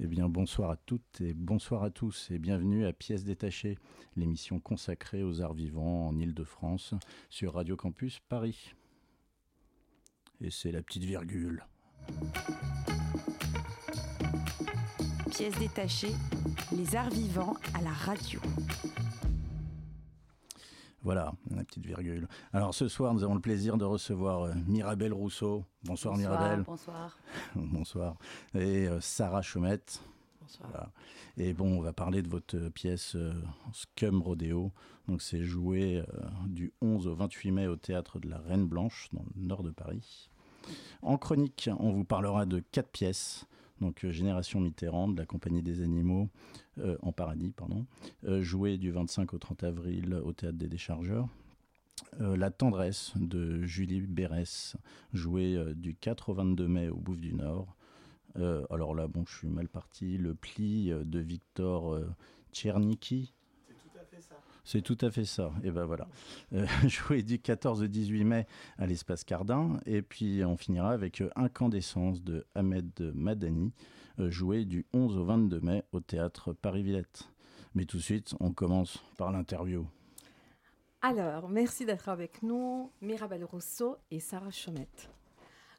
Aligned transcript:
Eh 0.00 0.06
bien, 0.06 0.28
bonsoir 0.28 0.70
à 0.70 0.76
toutes 0.76 1.20
et 1.20 1.34
bonsoir 1.34 1.82
à 1.82 1.90
tous 1.90 2.30
et 2.30 2.38
bienvenue 2.38 2.86
à 2.86 2.92
Pièces 2.92 3.24
détachées, 3.24 3.76
l'émission 4.14 4.60
consacrée 4.60 5.24
aux 5.24 5.42
arts 5.42 5.54
vivants 5.54 6.06
en 6.06 6.16
Ile-de-France 6.16 6.94
sur 7.28 7.54
Radio 7.54 7.74
Campus 7.74 8.20
Paris. 8.28 8.74
Et 10.40 10.52
c'est 10.52 10.70
la 10.70 10.82
petite 10.82 11.02
virgule. 11.02 11.66
Pièces 15.32 15.58
détachées, 15.58 16.14
les 16.76 16.94
arts 16.94 17.10
vivants 17.10 17.56
à 17.74 17.82
la 17.82 17.92
radio. 17.92 18.40
Voilà, 21.02 21.32
la 21.50 21.62
petite 21.64 21.86
virgule. 21.86 22.26
Alors 22.52 22.74
ce 22.74 22.88
soir, 22.88 23.14
nous 23.14 23.22
avons 23.22 23.34
le 23.34 23.40
plaisir 23.40 23.76
de 23.78 23.84
recevoir 23.84 24.42
euh, 24.42 24.54
Mirabelle 24.66 25.12
Rousseau. 25.12 25.64
Bonsoir, 25.84 26.16
Mirabelle. 26.16 26.64
Bonsoir. 26.64 27.16
Bonsoir. 27.54 28.16
Et 28.54 28.88
euh, 28.88 29.00
Sarah 29.00 29.42
Chaumette. 29.42 30.00
Bonsoir. 30.40 30.70
Voilà. 30.70 30.90
Et 31.36 31.52
bon, 31.52 31.78
on 31.78 31.80
va 31.80 31.92
parler 31.92 32.22
de 32.22 32.28
votre 32.28 32.58
pièce 32.70 33.14
euh, 33.14 33.32
Scum 33.72 34.22
Rodeo. 34.22 34.72
Donc, 35.06 35.22
c'est 35.22 35.44
joué 35.44 36.02
du 36.46 36.72
11 36.82 37.06
au 37.06 37.14
28 37.14 37.50
mai 37.52 37.66
au 37.66 37.76
théâtre 37.76 38.18
de 38.18 38.28
la 38.28 38.38
Reine 38.38 38.66
Blanche, 38.66 39.08
dans 39.14 39.22
le 39.22 39.46
nord 39.46 39.62
de 39.62 39.70
Paris. 39.70 40.28
En 41.00 41.16
chronique, 41.16 41.70
on 41.78 41.92
vous 41.92 42.04
parlera 42.04 42.44
de 42.44 42.62
quatre 42.72 42.90
pièces. 42.90 43.46
Donc, 43.80 44.04
euh, 44.04 44.10
Génération 44.10 44.60
Mitterrand, 44.60 45.08
de 45.08 45.16
la 45.16 45.26
Compagnie 45.26 45.62
des 45.62 45.82
Animaux, 45.82 46.28
euh, 46.78 46.96
en 47.02 47.12
paradis, 47.12 47.52
pardon, 47.52 47.86
euh, 48.24 48.42
joué 48.42 48.78
du 48.78 48.90
25 48.90 49.34
au 49.34 49.38
30 49.38 49.64
avril 49.64 50.14
au 50.14 50.32
théâtre 50.32 50.58
des 50.58 50.68
Déchargeurs. 50.68 51.28
La 52.20 52.50
tendresse 52.50 53.12
de 53.16 53.64
Julie 53.64 54.00
Bérès, 54.00 54.76
jouée 55.12 55.74
du 55.74 55.96
4 55.96 56.28
au 56.30 56.34
22 56.34 56.68
mai 56.68 56.88
au 56.88 56.96
Bouffe 56.96 57.20
du 57.20 57.34
Nord. 57.34 57.76
Alors 58.36 58.94
là, 58.94 59.08
bon, 59.08 59.24
je 59.26 59.36
suis 59.36 59.48
mal 59.48 59.68
parti. 59.68 60.16
Le 60.16 60.34
pli 60.34 60.90
de 60.90 61.18
Victor 61.18 61.98
Tcherniki. 62.52 63.34
C'est 64.70 64.82
tout 64.82 64.98
à 65.00 65.10
fait 65.10 65.24
ça. 65.24 65.50
Et 65.64 65.70
ben 65.70 65.86
voilà. 65.86 66.06
Euh, 66.52 66.66
joué 66.86 67.22
du 67.22 67.38
14 67.38 67.82
au 67.82 67.86
18 67.86 68.24
mai 68.24 68.46
à 68.76 68.86
l'espace 68.86 69.24
Cardin. 69.24 69.80
Et 69.86 70.02
puis 70.02 70.44
on 70.44 70.58
finira 70.58 70.90
avec 70.90 71.22
euh, 71.22 71.30
Incandescence 71.36 72.22
de 72.22 72.44
Ahmed 72.54 72.92
Madani, 73.14 73.72
euh, 74.18 74.30
joué 74.30 74.66
du 74.66 74.84
11 74.92 75.16
au 75.16 75.24
22 75.24 75.60
mai 75.60 75.84
au 75.92 76.00
théâtre 76.00 76.52
Paris-Villette. 76.52 77.30
Mais 77.74 77.86
tout 77.86 77.96
de 77.96 78.02
suite, 78.02 78.34
on 78.40 78.52
commence 78.52 79.02
par 79.16 79.32
l'interview. 79.32 79.86
Alors, 81.00 81.48
merci 81.48 81.86
d'être 81.86 82.10
avec 82.10 82.42
nous, 82.42 82.92
Mirabelle 83.00 83.46
Rousseau 83.46 83.96
et 84.10 84.20
Sarah 84.20 84.50
Chaumette. 84.50 85.08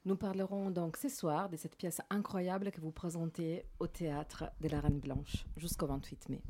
Nous 0.05 0.15
parlerons 0.15 0.71
donc 0.71 0.97
ce 0.97 1.09
soir 1.09 1.47
de 1.47 1.57
cette 1.57 1.75
pièce 1.75 2.01
incroyable 2.09 2.71
que 2.71 2.81
vous 2.81 2.91
présentez 2.91 3.65
au 3.79 3.85
théâtre 3.85 4.45
de 4.61 4.67
la 4.67 4.81
Reine 4.81 4.99
Blanche 4.99 5.45
jusqu'au 5.57 5.85
28 5.85 6.29
mai. 6.29 6.41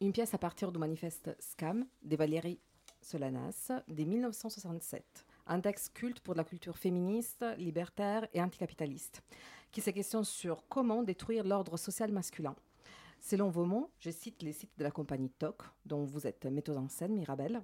Une 0.00 0.12
pièce 0.12 0.32
à 0.32 0.38
partir 0.38 0.70
du 0.70 0.78
manifeste 0.78 1.34
SCAM 1.40 1.84
de 2.02 2.14
Valérie 2.14 2.60
Solanas 3.00 3.72
de 3.88 4.04
1967. 4.04 5.26
Un 5.48 5.60
texte 5.60 5.92
culte 5.92 6.20
pour 6.20 6.36
la 6.36 6.44
culture 6.44 6.78
féministe, 6.78 7.44
libertaire 7.56 8.28
et 8.32 8.40
anticapitaliste, 8.40 9.22
qui 9.72 9.80
se 9.80 9.90
questionne 9.90 10.22
sur 10.22 10.68
comment 10.68 11.02
détruire 11.02 11.42
l'ordre 11.42 11.76
social 11.76 12.12
masculin. 12.12 12.54
Selon 13.18 13.48
vos 13.48 13.64
mots, 13.64 13.90
je 13.98 14.10
cite 14.10 14.40
les 14.42 14.52
sites 14.52 14.78
de 14.78 14.84
la 14.84 14.92
compagnie 14.92 15.30
TOC, 15.30 15.62
dont 15.84 16.04
vous 16.04 16.28
êtes 16.28 16.46
metteuse 16.46 16.76
en 16.76 16.88
scène, 16.88 17.16
Mirabelle. 17.16 17.60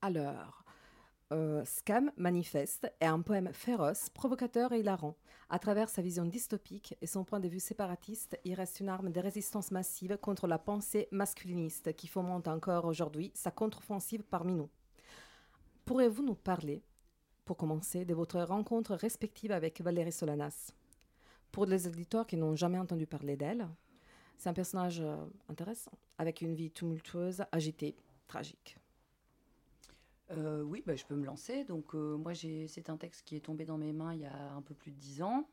Alors, 0.00 0.59
euh, 1.32 1.64
Scam 1.64 2.10
Manifeste 2.16 2.92
est 3.00 3.06
un 3.06 3.20
poème 3.20 3.50
féroce, 3.52 4.10
provocateur 4.10 4.72
et 4.72 4.80
hilarant. 4.80 5.16
À 5.48 5.58
travers 5.58 5.88
sa 5.88 6.02
vision 6.02 6.24
dystopique 6.24 6.96
et 7.00 7.06
son 7.06 7.24
point 7.24 7.40
de 7.40 7.48
vue 7.48 7.60
séparatiste, 7.60 8.38
il 8.44 8.54
reste 8.54 8.80
une 8.80 8.88
arme 8.88 9.10
de 9.12 9.20
résistance 9.20 9.70
massive 9.70 10.18
contre 10.18 10.46
la 10.46 10.58
pensée 10.58 11.08
masculiniste 11.12 11.94
qui 11.94 12.08
fomente 12.08 12.48
encore 12.48 12.84
aujourd'hui 12.84 13.30
sa 13.34 13.50
contre-offensive 13.50 14.24
parmi 14.24 14.54
nous. 14.54 14.68
Pourriez-vous 15.84 16.24
nous 16.24 16.34
parler, 16.34 16.82
pour 17.44 17.56
commencer, 17.56 18.04
de 18.04 18.14
votre 18.14 18.40
rencontre 18.40 18.94
respective 18.94 19.52
avec 19.52 19.80
Valérie 19.80 20.12
Solanas? 20.12 20.72
Pour 21.52 21.66
les 21.66 21.86
auditeurs 21.86 22.26
qui 22.26 22.36
n'ont 22.36 22.56
jamais 22.56 22.78
entendu 22.78 23.06
parler 23.06 23.36
d'elle, 23.36 23.68
c'est 24.36 24.48
un 24.48 24.54
personnage 24.54 25.00
euh, 25.00 25.16
intéressant, 25.48 25.92
avec 26.18 26.40
une 26.40 26.54
vie 26.54 26.70
tumultueuse, 26.70 27.44
agitée, 27.52 27.96
tragique. 28.26 28.78
Euh, 30.32 30.62
oui, 30.62 30.82
bah, 30.86 30.94
je 30.94 31.04
peux 31.04 31.16
me 31.16 31.24
lancer. 31.24 31.64
Donc, 31.64 31.94
euh, 31.94 32.16
moi, 32.16 32.32
c'est 32.34 32.90
un 32.90 32.96
texte 32.96 33.26
qui 33.26 33.36
est 33.36 33.40
tombé 33.40 33.64
dans 33.64 33.78
mes 33.78 33.92
mains 33.92 34.14
il 34.14 34.20
y 34.20 34.26
a 34.26 34.52
un 34.52 34.62
peu 34.62 34.74
plus 34.74 34.92
de 34.92 34.96
dix 34.96 35.22
ans. 35.22 35.48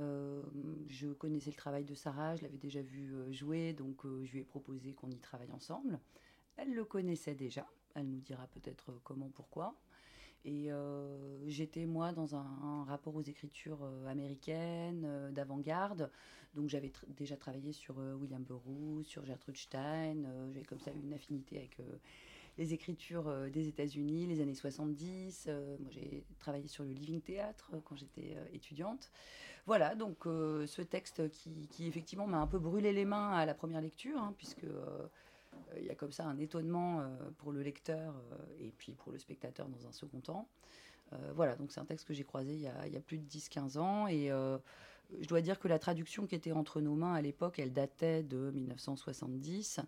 Euh, 0.00 0.42
je 0.88 1.08
connaissais 1.08 1.50
le 1.50 1.56
travail 1.56 1.84
de 1.84 1.94
Sarah, 1.94 2.34
je 2.34 2.42
l'avais 2.42 2.58
déjà 2.58 2.82
vu 2.82 3.14
jouer, 3.32 3.72
donc 3.72 4.02
je 4.24 4.32
lui 4.32 4.40
ai 4.40 4.44
proposé 4.44 4.92
qu'on 4.92 5.10
y 5.10 5.18
travaille 5.18 5.52
ensemble. 5.52 6.00
Elle 6.56 6.74
le 6.74 6.84
connaissait 6.84 7.34
déjà, 7.34 7.66
elle 7.94 8.08
nous 8.08 8.20
dira 8.20 8.46
peut-être 8.48 9.00
comment, 9.04 9.28
pourquoi. 9.28 9.76
Et 10.44 10.70
j'étais, 11.46 11.86
moi, 11.86 12.12
dans 12.12 12.34
un, 12.34 12.84
rapport 12.84 13.14
aux 13.14 13.22
écritures 13.22 13.84
américaines, 14.08 15.30
d'avant-garde. 15.32 16.10
Donc, 16.54 16.68
j'avais 16.68 16.92
déjà 17.08 17.36
travaillé 17.36 17.72
sur 17.72 17.96
William 17.98 18.42
Burroughs, 18.42 19.04
sur 19.04 19.24
Gertrude 19.24 19.56
Stein. 19.56 20.24
j'avais 20.52 20.66
comme 20.66 20.80
ça 20.80 20.90
une 20.90 21.12
affinité 21.12 21.58
avec 21.58 21.78
les 22.58 22.72
écritures 22.72 23.28
euh, 23.28 23.48
des 23.48 23.68
États-Unis, 23.68 24.26
les 24.26 24.40
années 24.40 24.54
70. 24.54 25.46
Euh, 25.48 25.76
moi, 25.80 25.90
j'ai 25.90 26.24
travaillé 26.38 26.68
sur 26.68 26.84
le 26.84 26.90
Living 26.90 27.20
Theatre 27.20 27.70
euh, 27.74 27.80
quand 27.84 27.96
j'étais 27.96 28.36
étudiante. 28.52 29.10
Voilà, 29.66 29.94
donc 29.94 30.24
ce 30.24 30.82
texte 30.82 31.30
qui, 31.30 31.68
qui, 31.68 31.86
effectivement 31.86 32.26
m'a 32.26 32.36
un 32.36 32.46
peu 32.46 32.58
brûlé 32.58 32.92
les 32.92 33.06
mains 33.06 33.30
à 33.30 33.46
la 33.46 33.54
première 33.54 33.80
lecture, 33.80 34.20
hein, 34.20 34.34
puisque 34.36 34.66
il 35.78 35.84
y 35.84 35.88
a 35.88 35.94
comme 35.94 36.12
ça 36.12 36.26
un 36.26 36.36
étonnement 36.36 37.02
pour 37.38 37.50
le 37.50 37.62
lecteur 37.62 38.14
et 38.60 38.72
puis 38.76 38.92
pour 38.92 39.10
le 39.10 39.16
spectateur 39.16 39.66
dans 39.66 39.86
un 39.86 39.92
second 39.92 40.20
temps. 40.20 40.50
Voilà, 41.34 41.56
donc 41.56 41.72
c'est 41.72 41.80
un 41.80 41.86
texte 41.86 42.06
que 42.06 42.12
j'ai 42.12 42.24
croisé 42.24 42.52
il 42.52 42.60
y 42.60 42.66
a, 42.68 43.00
plus 43.00 43.16
de 43.16 43.26
10-15 43.26 43.78
ans 43.78 44.06
et 44.06 44.28
je 44.28 45.26
dois 45.26 45.40
dire 45.40 45.58
que 45.58 45.68
la 45.68 45.78
traduction 45.78 46.26
qui 46.26 46.34
était 46.34 46.52
entre 46.52 46.82
nos 46.82 46.94
mains 46.94 47.14
à 47.14 47.22
l'époque, 47.22 47.58
elle 47.58 47.72
datait 47.72 48.22
de 48.22 48.50
1970 48.50 49.80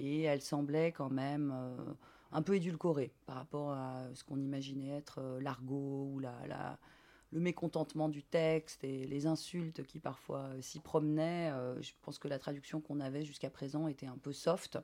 et 0.00 0.22
elle 0.22 0.40
semblait 0.40 0.92
quand 0.92 1.10
même 1.10 1.52
euh, 1.54 1.92
un 2.32 2.42
peu 2.42 2.56
édulcorée 2.56 3.12
par 3.26 3.36
rapport 3.36 3.72
à 3.72 4.02
ce 4.14 4.24
qu'on 4.24 4.40
imaginait 4.40 4.96
être 4.96 5.18
euh, 5.18 5.40
l'argot 5.40 6.10
ou 6.12 6.20
le 6.20 7.40
mécontentement 7.40 8.08
du 8.08 8.22
texte 8.22 8.82
et 8.82 9.06
les 9.06 9.26
insultes 9.26 9.84
qui 9.84 10.00
parfois 10.00 10.44
euh, 10.44 10.62
s'y 10.62 10.80
promenaient. 10.80 11.52
Je 11.80 11.92
pense 12.02 12.18
que 12.18 12.28
la 12.28 12.38
traduction 12.38 12.80
qu'on 12.80 13.00
avait 13.00 13.24
jusqu'à 13.24 13.50
présent 13.50 13.88
était 13.88 14.06
un 14.06 14.18
peu 14.18 14.32
soft. 14.32 14.78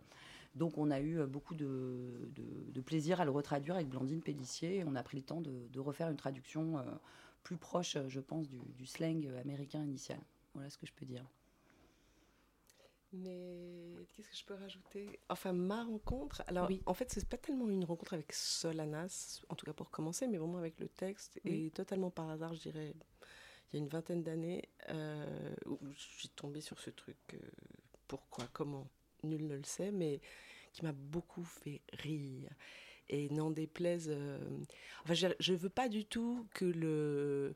Donc 0.55 0.79
on 0.79 0.91
a 0.91 1.01
eu 1.01 1.27
beaucoup 1.27 1.55
de, 1.55 2.31
plaisir 2.85 3.21
à 3.21 3.25
le 3.25 3.31
retraduire 3.31 3.75
avec 3.75 3.89
Blandine 3.89 4.23
Pellissier. 4.23 4.85
On 4.87 4.95
a 4.95 5.03
pris 5.03 5.17
le 5.17 5.23
temps 5.23 5.41
de, 5.41 5.81
refaire 5.81 6.09
une 6.09 6.17
traduction 6.17 6.83
plus 7.43 7.57
proche, 7.57 7.99
je 8.09 8.21
pense, 8.21 8.49
du, 8.49 8.87
slang 8.87 9.29
américain 9.43 9.83
initial. 9.83 10.21
Voilà 10.55 10.71
ce 10.71 10.79
que 10.79 10.87
je 10.87 10.93
peux 10.93 11.05
dire. 11.05 11.27
Mais 13.23 14.07
qu'est-ce 14.13 14.29
que 14.29 14.37
je 14.37 14.45
peux 14.45 14.55
rajouter? 14.55 15.19
Enfin, 15.29 15.53
ma 15.53 15.85
rencontre. 15.85 16.43
Alors, 16.47 16.69
Oui. 16.69 16.83
en 16.87 16.95
fait, 16.95 17.11
c'est 17.11 17.29
pas 17.29 17.37
tellement 17.39 17.69
une 17.69 17.85
rencontre 17.85 18.15
avec 18.15 18.33
Solanas, 18.33 19.43
en 19.49 19.55
tout 19.55 19.67
cas 19.67 19.73
pour 19.73 19.91
commencer, 19.91 20.27
mais 20.27 20.39
vraiment 20.39 20.59
avec 20.59 20.79
le 20.81 20.89
texte. 20.89 21.41
Oui. 21.45 21.67
Et 21.67 21.71
totalement 21.71 22.11
par 22.11 22.29
hasard, 22.31 22.55
je 22.55 22.61
dirais, 22.61 22.95
il 23.73 23.77
y 23.77 23.77
a 23.77 23.79
une 23.83 23.89
vingtaine 23.89 24.23
d'années, 24.23 24.69
euh, 24.91 25.55
où 25.67 25.79
je 25.93 25.99
suis 26.01 26.29
tombée 26.31 26.61
sur 26.61 26.79
ce 26.79 26.91
truc. 26.91 27.17
euh, 27.35 27.39
pourquoi 28.09 28.47
Comment 28.53 28.89
Nul 29.23 29.47
ne 29.47 29.57
le 29.57 29.65
sait, 29.65 29.91
mais 29.91 30.21
qui 30.73 30.85
m'a 30.85 30.93
beaucoup 30.93 31.45
fait 31.45 31.81
rire. 31.95 32.51
Et 33.09 33.29
n'en 33.31 33.51
déplaise. 33.51 34.09
euh, 34.11 34.39
Enfin, 35.05 35.15
je 35.15 35.53
ne 35.53 35.57
veux 35.57 35.69
pas 35.71 35.89
du 35.89 36.05
tout 36.05 36.47
que 36.55 36.65
le 36.65 37.55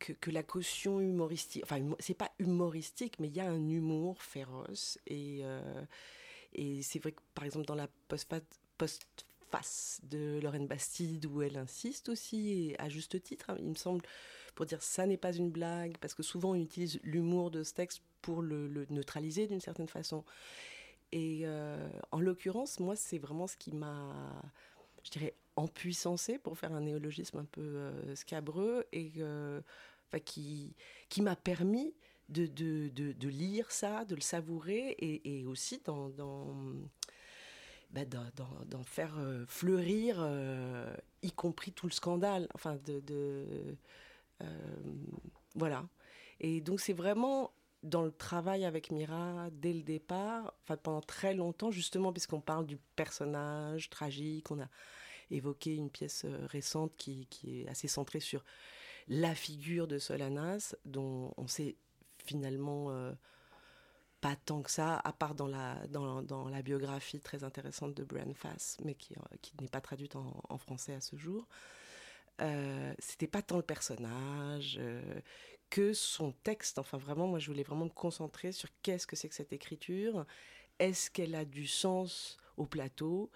que, 0.00 0.30
la 0.30 0.42
caution 0.42 1.00
humoristique, 1.00 1.62
enfin 1.64 1.80
c'est 1.98 2.14
pas 2.14 2.32
humoristique, 2.38 3.18
mais 3.20 3.28
il 3.28 3.36
y 3.36 3.40
a 3.40 3.48
un 3.48 3.68
humour 3.68 4.22
féroce 4.22 4.98
et 5.06 5.40
euh, 5.42 5.84
et 6.54 6.82
c'est 6.82 6.98
vrai 6.98 7.12
que 7.12 7.22
par 7.34 7.44
exemple 7.44 7.66
dans 7.66 7.74
la 7.74 7.88
postfa- 8.08 8.42
postface 8.78 10.00
de 10.04 10.40
Lorraine 10.42 10.66
Bastide 10.66 11.26
où 11.26 11.42
elle 11.42 11.56
insiste 11.56 12.08
aussi 12.08 12.70
et 12.70 12.80
à 12.80 12.88
juste 12.88 13.22
titre, 13.22 13.50
hein, 13.50 13.56
il 13.60 13.68
me 13.68 13.74
semble, 13.74 14.04
pour 14.54 14.66
dire 14.66 14.82
ça 14.82 15.06
n'est 15.06 15.16
pas 15.16 15.32
une 15.32 15.50
blague 15.50 15.96
parce 15.98 16.14
que 16.14 16.22
souvent 16.22 16.50
on 16.50 16.54
utilise 16.56 16.98
l'humour 17.02 17.50
de 17.50 17.62
ce 17.62 17.74
texte 17.74 18.02
pour 18.22 18.42
le, 18.42 18.68
le 18.68 18.86
neutraliser 18.90 19.46
d'une 19.46 19.60
certaine 19.60 19.88
façon. 19.88 20.24
Et 21.12 21.42
euh, 21.44 21.88
en 22.12 22.20
l'occurrence, 22.20 22.80
moi 22.80 22.96
c'est 22.96 23.18
vraiment 23.18 23.46
ce 23.46 23.56
qui 23.56 23.72
m'a 23.72 24.42
je 25.04 25.10
dirais, 25.10 25.34
empuissancé, 25.56 26.38
pour 26.38 26.58
faire 26.58 26.72
un 26.72 26.80
néologisme 26.80 27.38
un 27.38 27.44
peu 27.44 27.90
scabreux, 28.14 28.86
et 28.92 29.12
qui, 30.24 30.74
qui 31.08 31.22
m'a 31.22 31.36
permis 31.36 31.94
de, 32.28 32.46
de, 32.46 32.88
de, 32.88 33.28
lire 33.28 33.70
ça, 33.70 34.04
de 34.04 34.14
le 34.14 34.20
savourer, 34.20 34.96
et, 34.98 35.44
aussi 35.46 35.80
dans, 35.84 36.08
dans 36.10 36.54
bah, 37.90 38.04
d'en 38.04 38.84
faire 38.84 39.16
fleurir, 39.48 40.26
y 41.22 41.32
compris 41.32 41.72
tout 41.72 41.86
le 41.86 41.92
scandale. 41.92 42.48
Enfin, 42.54 42.76
de, 42.84 43.00
de 43.00 43.76
voilà. 45.54 45.88
Et 46.40 46.60
donc 46.60 46.80
c'est 46.80 46.92
vraiment 46.92 47.52
dans 47.82 48.02
le 48.02 48.12
travail 48.12 48.64
avec 48.64 48.90
Mira 48.90 49.48
dès 49.52 49.72
le 49.72 49.82
départ, 49.82 50.54
enfin 50.62 50.76
pendant 50.76 51.00
très 51.00 51.34
longtemps 51.34 51.70
justement 51.70 52.12
puisqu'on 52.12 52.40
parle 52.40 52.66
du 52.66 52.78
personnage 52.96 53.88
tragique, 53.90 54.50
on 54.50 54.60
a 54.60 54.68
évoqué 55.30 55.74
une 55.74 55.90
pièce 55.90 56.24
euh, 56.24 56.46
récente 56.46 56.92
qui, 56.96 57.26
qui, 57.26 57.60
est 57.60 57.68
assez 57.68 57.88
centrée 57.88 58.20
sur 58.20 58.44
la 59.08 59.34
figure 59.34 59.86
de 59.86 59.98
Solanas, 59.98 60.76
dont 60.84 61.32
on 61.36 61.46
sait 61.46 61.76
finalement 62.24 62.90
euh, 62.90 63.12
pas 64.20 64.36
tant 64.36 64.62
que 64.62 64.70
ça, 64.70 65.00
à 65.02 65.12
part 65.12 65.34
dans 65.34 65.48
la, 65.48 65.86
dans, 65.88 66.22
dans 66.22 66.48
la 66.48 66.62
biographie 66.62 67.20
très 67.20 67.44
intéressante 67.44 67.94
de 67.94 68.04
Brian 68.04 68.34
Fass, 68.34 68.76
mais 68.84 68.94
qui, 68.94 69.14
euh, 69.14 69.36
qui 69.42 69.52
n'est 69.60 69.68
pas 69.68 69.80
traduite 69.80 70.16
en, 70.16 70.42
en, 70.48 70.58
français 70.58 70.94
à 70.94 71.00
ce 71.00 71.16
jour. 71.16 71.48
Euh, 72.40 72.94
c'était 72.98 73.26
pas 73.26 73.42
tant 73.42 73.56
le 73.56 73.62
personnage 73.62 74.80
que 75.70 75.92
son 75.92 76.32
texte. 76.32 76.78
Enfin, 76.78 76.98
vraiment, 76.98 77.26
moi, 77.26 77.38
je 77.38 77.46
voulais 77.46 77.62
vraiment 77.62 77.84
me 77.84 77.90
concentrer 77.90 78.52
sur 78.52 78.68
qu'est-ce 78.82 79.06
que 79.06 79.16
c'est 79.16 79.28
que 79.28 79.34
cette 79.34 79.52
écriture. 79.52 80.26
Est-ce 80.78 81.10
qu'elle 81.10 81.34
a 81.34 81.44
du 81.44 81.66
sens 81.66 82.36
au 82.56 82.66
plateau? 82.66 83.30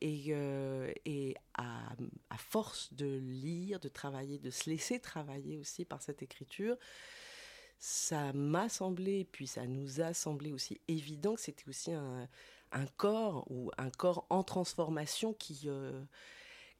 Et, 0.00 0.26
euh, 0.28 0.92
à, 1.54 1.96
force 2.36 2.92
de 2.94 3.18
lire, 3.18 3.80
de 3.80 3.88
travailler, 3.88 4.38
de 4.38 4.50
se 4.50 4.70
laisser 4.70 5.00
travailler 5.00 5.58
aussi 5.58 5.84
par 5.84 6.02
cette 6.02 6.22
écriture, 6.22 6.76
ça 7.78 8.32
m'a 8.32 8.68
semblé, 8.68 9.24
puis 9.24 9.46
ça 9.46 9.66
nous 9.66 10.00
a 10.00 10.14
semblé 10.14 10.52
aussi 10.52 10.80
évident 10.88 11.34
que 11.34 11.40
c'était 11.40 11.68
aussi 11.68 11.92
un, 11.92 12.28
corps 12.96 13.44
ou 13.50 13.70
un 13.78 13.90
corps 13.90 14.26
en 14.30 14.42
transformation 14.42 15.32
qui, 15.32 15.62
euh, 15.66 16.02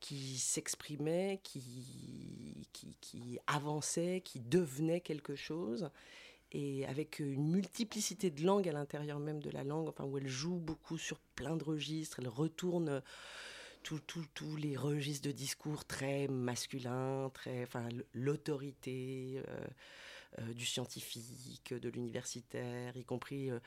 qui 0.01 0.39
s'exprimait, 0.39 1.41
qui, 1.43 2.69
qui, 3.01 3.39
avançait, 3.47 4.23
qui 4.25 4.41
devenait 4.41 5.01
quelque 5.01 5.35
chose, 5.35 5.91
et 6.53 6.87
avec 6.87 7.19
une 7.19 7.51
multiplicité 7.51 8.31
de 8.31 8.45
langues 8.45 8.69
à 8.69 8.73
l'intérieur 8.73 9.19
même 9.19 9.41
de 9.41 9.51
la 9.51 9.65
langue, 9.65 9.89
enfin, 9.89 10.05
où 10.05 10.19
elle 10.19 10.29
joue 10.29 10.59
beaucoup 10.59 10.99
sur 10.99 11.19
plein 11.35 11.57
de 11.57 11.65
registres, 11.65 12.21
elle 12.21 12.29
retourne 12.29 13.03
tous 13.83 14.57
les 14.57 14.77
registres 14.77 15.29
de 15.29 15.33
discours 15.33 15.85
très 15.85 16.29
masculins, 16.29 17.31
très, 17.33 17.63
enfin, 17.63 17.89
l'autorité. 18.13 19.43
Euh, 19.49 19.67
euh, 20.41 20.53
du 20.53 20.67
scientifique, 20.67 21.73
de 21.73 21.89
l'universitaire, 21.89 22.95
y 22.99 23.03
compris 23.03 23.51
euh, 23.51 23.61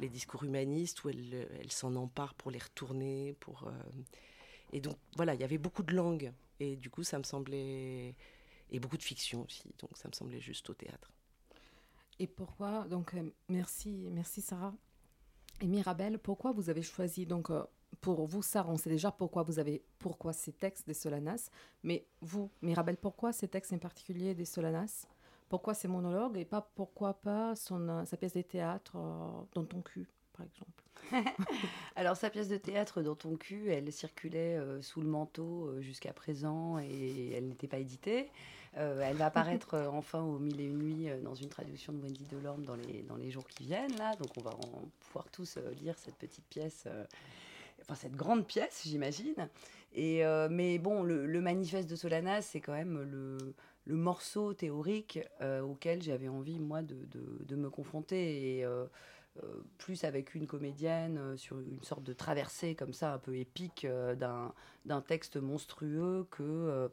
les 0.00 0.08
discours 0.08 0.42
humanistes 0.42 1.04
où 1.04 1.10
elle, 1.10 1.48
elle 1.60 1.70
s'en 1.70 1.94
empare 1.94 2.34
pour 2.34 2.50
les 2.50 2.58
retourner, 2.58 3.36
pour 3.38 3.70
et 4.72 4.80
donc 4.80 4.96
voilà, 5.16 5.34
il 5.34 5.40
y 5.40 5.44
avait 5.44 5.58
beaucoup 5.58 5.82
de 5.82 5.94
langues. 5.94 6.32
Et 6.60 6.76
du 6.76 6.90
coup, 6.90 7.04
ça 7.04 7.18
me 7.18 7.24
semblait. 7.24 8.14
Et 8.70 8.80
beaucoup 8.80 8.98
de 8.98 9.02
fiction 9.02 9.44
aussi. 9.44 9.72
Donc 9.78 9.96
ça 9.96 10.08
me 10.08 10.12
semblait 10.12 10.40
juste 10.40 10.68
au 10.68 10.74
théâtre. 10.74 11.10
Et 12.18 12.26
pourquoi 12.26 12.84
Donc 12.88 13.14
euh, 13.14 13.30
merci, 13.48 14.08
merci 14.10 14.40
Sarah. 14.40 14.74
Et 15.60 15.66
Mirabelle, 15.66 16.18
pourquoi 16.18 16.52
vous 16.52 16.70
avez 16.70 16.82
choisi 16.82 17.26
donc 17.26 17.50
euh, 17.50 17.62
pour 18.00 18.26
vous, 18.26 18.42
Sarah, 18.42 18.70
on 18.70 18.76
sait 18.76 18.90
déjà 18.90 19.10
pourquoi 19.10 19.42
vous 19.42 19.58
avez 19.58 19.84
pourquoi 19.98 20.32
ces 20.32 20.52
textes 20.52 20.86
des 20.86 20.94
Solanas, 20.94 21.50
mais 21.82 22.06
vous, 22.20 22.50
Mirabelle, 22.62 22.96
pourquoi 22.96 23.32
ces 23.32 23.48
textes 23.48 23.72
en 23.72 23.78
particulier 23.78 24.34
des 24.34 24.44
Solanas? 24.44 25.06
Pourquoi 25.48 25.72
ces 25.72 25.88
monologues 25.88 26.36
et 26.36 26.44
pas 26.44 26.60
pourquoi 26.74 27.14
pas 27.14 27.56
son, 27.56 27.88
euh, 27.88 28.04
sa 28.04 28.16
pièce 28.16 28.34
de 28.34 28.42
théâtre 28.42 28.96
dans 29.54 29.64
ton 29.64 29.80
cul, 29.80 30.06
par 30.38 30.46
exemple 30.46 30.78
Alors, 31.96 32.16
sa 32.16 32.30
pièce 32.30 32.48
de 32.48 32.56
théâtre 32.56 33.02
dans 33.02 33.14
ton 33.14 33.36
cul, 33.36 33.70
elle 33.70 33.90
circulait 33.92 34.56
euh, 34.56 34.82
sous 34.82 35.00
le 35.00 35.08
manteau 35.08 35.66
euh, 35.66 35.80
jusqu'à 35.80 36.12
présent 36.12 36.78
et 36.78 37.32
elle 37.32 37.48
n'était 37.48 37.68
pas 37.68 37.78
éditée. 37.78 38.30
Euh, 38.76 39.00
elle 39.02 39.16
va 39.16 39.26
apparaître 39.26 39.78
enfin 39.92 40.20
au 40.20 40.38
Mille 40.38 40.60
et 40.60 40.64
une 40.64 40.78
nuits 40.78 41.08
dans 41.22 41.34
une 41.34 41.48
traduction 41.48 41.92
de 41.92 42.02
Wendy 42.02 42.24
Delorme 42.30 42.64
dans 42.64 42.76
les, 42.76 43.02
dans 43.02 43.16
les 43.16 43.30
jours 43.30 43.46
qui 43.48 43.64
viennent. 43.64 43.96
Là. 43.96 44.14
Donc, 44.16 44.28
on 44.36 44.42
va 44.42 44.50
en 44.50 44.88
pouvoir 45.00 45.28
tous 45.30 45.58
lire 45.80 45.96
cette 45.98 46.16
petite 46.16 46.44
pièce, 46.46 46.86
enfin, 47.82 47.94
cette 47.94 48.14
grande 48.14 48.46
pièce, 48.46 48.82
j'imagine. 48.84 49.48
Et, 49.94 50.22
mais 50.50 50.78
bon, 50.78 51.02
le, 51.02 51.40
manifeste 51.40 51.88
de 51.88 51.96
Solanas, 51.96 52.42
c'est 52.42 52.60
quand 52.60 52.74
même 52.74 53.02
le, 53.10 53.54
le 53.86 53.94
morceau 53.96 54.52
théorique 54.52 55.18
auquel 55.62 56.02
j'avais 56.02 56.28
envie, 56.28 56.58
moi, 56.60 56.82
de, 56.82 56.94
de, 57.06 57.44
de 57.46 57.56
me 57.56 57.70
confronter. 57.70 58.58
Et 58.58 58.66
plus 59.78 60.04
avec 60.04 60.34
une 60.34 60.46
comédienne 60.46 61.18
euh, 61.18 61.36
sur 61.36 61.58
une 61.58 61.82
sorte 61.82 62.02
de 62.02 62.12
traversée 62.12 62.74
comme 62.74 62.92
ça 62.92 63.12
un 63.12 63.18
peu 63.18 63.36
épique 63.36 63.84
euh, 63.84 64.14
d'un 64.84 65.00
texte 65.02 65.36
monstrueux 65.36 66.26
que 66.30 66.90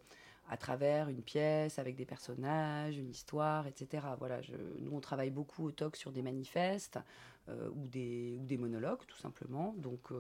à 0.48 0.58
travers 0.58 1.10
une 1.10 1.24
pièce 1.24 1.80
avec 1.80 1.96
des 1.96 2.06
personnages, 2.06 2.98
une 2.98 3.10
histoire, 3.10 3.66
etc. 3.66 4.06
Voilà, 4.20 4.42
je, 4.42 4.54
nous 4.80 4.92
on 4.94 5.00
travaille 5.00 5.32
beaucoup 5.32 5.66
au 5.66 5.72
TOC 5.72 5.96
sur 5.96 6.12
des 6.12 6.22
manifestes 6.22 7.00
ou, 7.48 7.88
des, 7.88 8.58
monologues 8.60 9.06
tout 9.08 9.18
simplement. 9.18 9.74
Donc, 9.78 10.12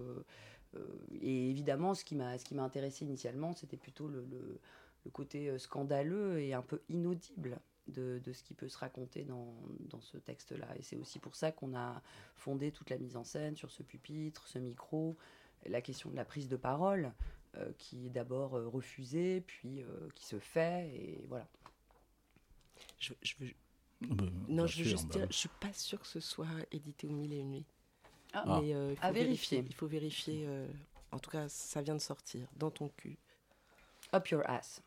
et 1.22 1.50
évidemment, 1.52 1.94
ce 1.94 2.04
qui 2.04 2.16
m'a 2.16 2.40
ce 2.40 2.56
intéressé 2.56 3.06
initialement, 3.06 3.54
c'était 3.54 3.78
plutôt 3.78 4.08
le, 4.08 4.26
côté 5.14 5.60
scandaleux 5.60 6.40
et 6.40 6.56
un 6.56 6.64
peu 6.64 6.82
inaudible 6.90 7.60
de, 7.88 8.22
ce 8.34 8.44
qui 8.44 8.54
peut 8.54 8.68
se 8.68 8.78
raconter 8.78 9.24
dans, 9.24 9.54
ce 10.02 10.18
texte-là. 10.18 10.68
Et 10.78 10.82
c'est 10.82 10.98
aussi 10.98 11.20
pour 11.20 11.36
ça 11.36 11.52
qu'on 11.52 11.76
a 11.76 12.02
fondé 12.36 12.72
toute 12.72 12.90
la 12.90 12.98
mise 12.98 13.16
en 13.16 13.24
scène 13.24 13.56
sur 13.56 13.72
ce 13.72 13.84
pupitre, 13.84 14.48
ce 14.48 14.60
micro, 14.60 15.18
la 15.66 15.82
question 15.82 16.10
de 16.10 16.16
la 16.16 16.26
prise 16.26 16.48
de 16.48 16.58
parole, 16.58 17.14
euh, 17.58 17.72
qui 17.78 18.08
est 18.08 18.10
d'abord 18.10 18.56
euh, 18.56 18.68
refusée, 18.68 19.42
puis 19.42 19.82
euh, 19.82 20.10
qui 20.16 20.26
se 20.26 20.40
fait, 20.40 20.90
et 20.90 21.26
voilà. 21.28 21.48
Je, 23.00 23.14
veux... 23.40 23.52
Ah 24.04 24.08
bah, 24.12 24.26
non, 24.48 24.68
je 24.68 24.80
veux 24.80 24.90
juste 24.90 25.08
bah 25.08 25.20
dire, 25.20 25.28
je 25.30 25.38
suis 25.38 25.50
pas 25.60 25.74
sûre 25.74 26.00
que 26.00 26.08
ce 26.08 26.20
soit 26.20 26.48
édité 26.72 27.08
au 27.08 27.12
mille 27.12 27.34
et 27.34 27.40
une 27.40 27.52
nuits. 27.52 27.66
Ah. 28.34 28.60
Mais, 28.60 28.70
il 28.70 28.96
faut 28.96 29.06
à 29.06 29.12
vérifier. 29.12 29.64
Il 29.66 29.74
faut 29.74 29.88
vérifier. 29.88 30.48
en 31.12 31.20
tout 31.20 31.30
cas, 31.30 31.48
ça 31.48 31.82
vient 31.82 31.96
de 31.96 32.02
sortir 32.02 32.48
dans 32.58 32.72
ton 32.72 32.90
cul. 32.90 33.18
Up 34.14 34.28
your 34.28 34.48
ass. 34.50 34.82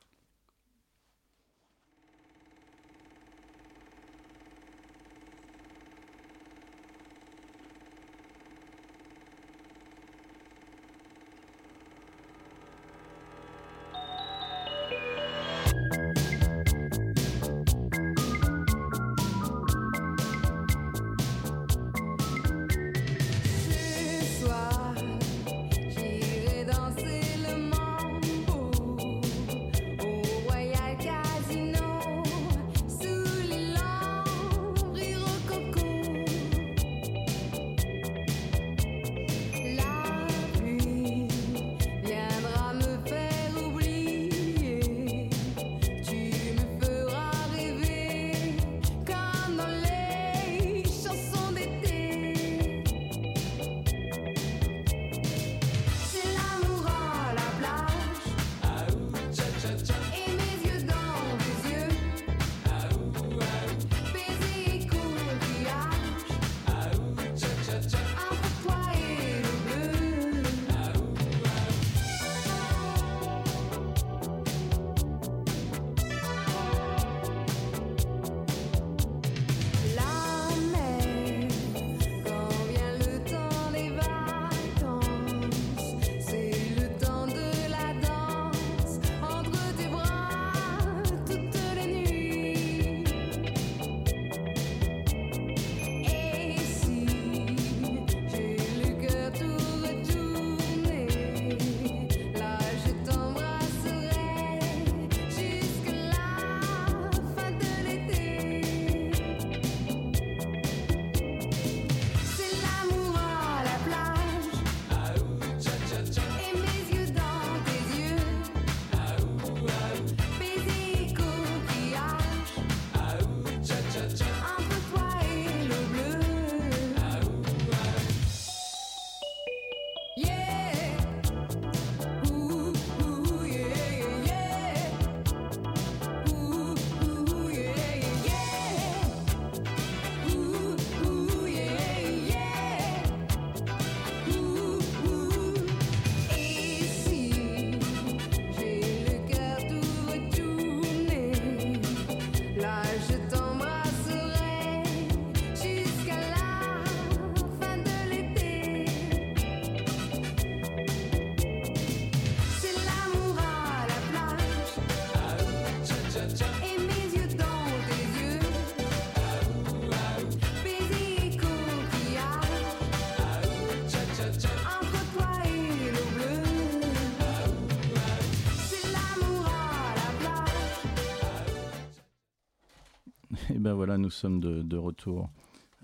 Voilà, 183.79 183.97
nous 183.97 184.11
sommes 184.11 184.41
de, 184.41 184.63
de 184.63 184.77
retour 184.77 185.31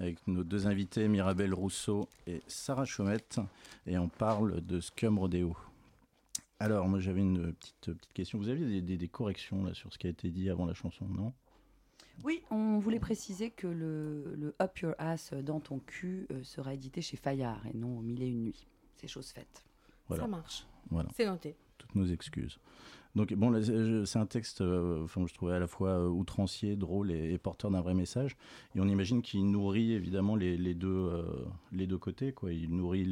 avec 0.00 0.26
nos 0.26 0.42
deux 0.42 0.66
invités, 0.66 1.06
Mirabelle 1.06 1.54
Rousseau 1.54 2.08
et 2.26 2.42
Sarah 2.48 2.84
Chaumette, 2.84 3.38
et 3.86 3.96
on 3.98 4.08
parle 4.08 4.60
de 4.66 4.80
Scum 4.80 5.16
Rodeo. 5.20 5.56
Alors, 6.58 6.88
moi 6.88 6.98
j'avais 6.98 7.20
une 7.20 7.52
petite, 7.52 7.76
petite 7.94 8.12
question. 8.12 8.38
Vous 8.40 8.48
aviez 8.48 8.66
des, 8.66 8.82
des- 8.82 8.96
des 8.96 9.06
corrections 9.06 9.62
là, 9.62 9.74
sur 9.74 9.92
ce 9.92 9.98
qui 9.98 10.08
a 10.08 10.10
été 10.10 10.30
dit 10.32 10.50
avant 10.50 10.66
la 10.66 10.74
chanson, 10.74 11.06
non? 11.06 11.32
Oui, 12.24 12.42
on 12.50 12.78
voulait 12.80 12.98
préciser 12.98 13.50
que 13.52 13.68
le, 13.68 14.34
le 14.36 14.56
Up 14.60 14.76
Your 14.80 14.94
Ass 14.98 15.32
dans 15.32 15.60
ton 15.60 15.78
cul 15.78 16.26
euh, 16.32 16.42
sera 16.42 16.74
édité 16.74 17.00
chez 17.00 17.16
Fayard 17.16 17.64
et 17.72 17.76
non 17.76 17.98
au 17.98 18.02
Mille 18.02 18.24
et 18.24 18.28
une 18.28 18.42
nuits. 18.42 18.66
C'est 18.96 19.06
chose 19.06 19.28
faite. 19.30 19.62
Voilà. 20.08 20.24
Ça 20.24 20.28
marche. 20.28 20.66
Voilà. 20.90 21.08
C'est 21.14 21.26
noté. 21.26 21.54
Toutes 21.78 21.94
nos 21.94 22.06
excuses. 22.06 22.58
Donc 23.14 23.32
bon, 23.32 23.62
c'est 24.04 24.18
un 24.18 24.26
texte, 24.26 24.60
euh, 24.60 25.04
enfin, 25.04 25.24
je 25.26 25.34
trouvais 25.34 25.54
à 25.54 25.60
la 25.60 25.68
fois 25.68 25.90
euh, 25.90 26.08
outrancier, 26.08 26.74
drôle 26.74 27.12
et, 27.12 27.38
porteur 27.38 27.70
d'un 27.70 27.80
vrai 27.80 27.94
message. 27.94 28.36
Et 28.74 28.80
on 28.80 28.88
imagine 28.88 29.22
qu'il 29.22 29.48
nourrit 29.48 29.92
évidemment 29.92 30.34
les, 30.34 30.74
deux, 30.74 30.88
euh, 30.88 31.24
les 31.70 31.86
deux 31.86 31.98
côtés. 31.98 32.32
Quoi. 32.32 32.52
Il 32.52 32.74
nourrit 32.74 33.04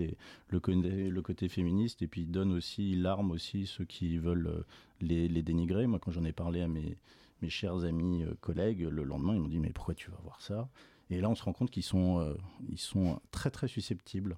le, 0.49 0.61
côté, 0.61 1.49
féministe 1.49 2.02
et 2.02 2.09
puis 2.09 2.23
il 2.23 2.30
donne 2.32 2.52
aussi, 2.52 2.92
il 2.92 3.06
arme 3.06 3.30
aussi 3.30 3.66
ceux 3.66 3.85
qui 3.85 4.18
veulent 4.18 4.64
les, 5.00 5.28
les 5.28 5.42
dénigrer. 5.42 5.87
Moi, 5.87 6.00
quand 6.00 6.11
j'en 6.11 6.25
ai 6.25 6.32
parlé 6.32 6.62
à 6.62 6.68
mes, 6.68 6.97
mes 7.40 7.50
chers 7.50 7.85
amis 7.85 8.25
collègues, 8.40 8.80
le 8.80 9.04
lendemain, 9.04 9.35
ils 9.35 9.40
m'ont 9.40 9.49
dit 9.49 9.61
mais 9.61 9.71
pourquoi 9.71 9.94
tu 9.94 10.11
vas 10.11 10.18
voir 10.25 10.40
ça? 10.40 10.68
Et 11.11 11.21
là, 11.21 11.28
on 11.28 11.35
se 11.37 11.44
rend 11.44 11.52
compte 11.52 11.71
qu'ils 11.71 11.82
sont, 11.82 12.35
ils 12.68 12.78
sont 12.78 13.21
très 13.30 13.50
très 13.50 13.68
susceptibles. 13.68 14.37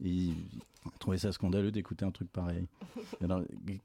Ils 0.00 0.34
trouvaient 0.98 1.18
ça 1.18 1.32
scandaleux 1.32 1.70
d'écouter 1.70 2.04
un 2.04 2.10
truc 2.10 2.30
pareil. 2.30 2.66
Alors, 3.20 3.42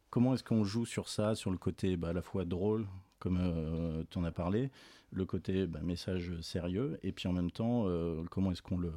comment 0.09 0.33
est-ce 0.33 0.43
qu'on 0.43 0.63
joue 0.63 0.85
sur 0.85 1.09
ça, 1.09 1.35
sur 1.35 1.51
le 1.51 1.57
côté 1.57 1.97
bah, 1.97 2.09
à 2.09 2.13
la 2.13 2.21
fois 2.21 2.45
drôle, 2.45 2.85
comme 3.19 3.37
euh, 3.39 4.03
tu 4.09 4.17
en 4.17 4.23
as 4.23 4.31
parlé, 4.31 4.69
le 5.11 5.25
côté 5.25 5.65
bah, 5.67 5.79
message 5.81 6.39
sérieux, 6.41 6.99
et 7.03 7.11
puis 7.11 7.27
en 7.27 7.33
même 7.33 7.51
temps, 7.51 7.83
euh, 7.87 8.23
comment 8.29 8.51
est-ce 8.51 8.61
qu'on 8.61 8.77
le, 8.77 8.91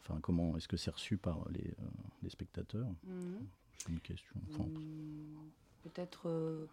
enfin 0.00 0.18
comment 0.20 0.56
est-ce 0.56 0.68
que 0.68 0.76
c'est 0.76 0.90
reçu 0.90 1.16
par 1.16 1.38
les, 1.50 1.60
euh, 1.60 1.84
les 2.22 2.30
spectateurs? 2.30 2.86
C'est 3.78 3.88
une 3.88 4.00
question, 4.00 4.34
enfin, 4.50 4.64
Hum, 4.64 5.50
Peut-être 5.82 6.28
euh, 6.28 6.66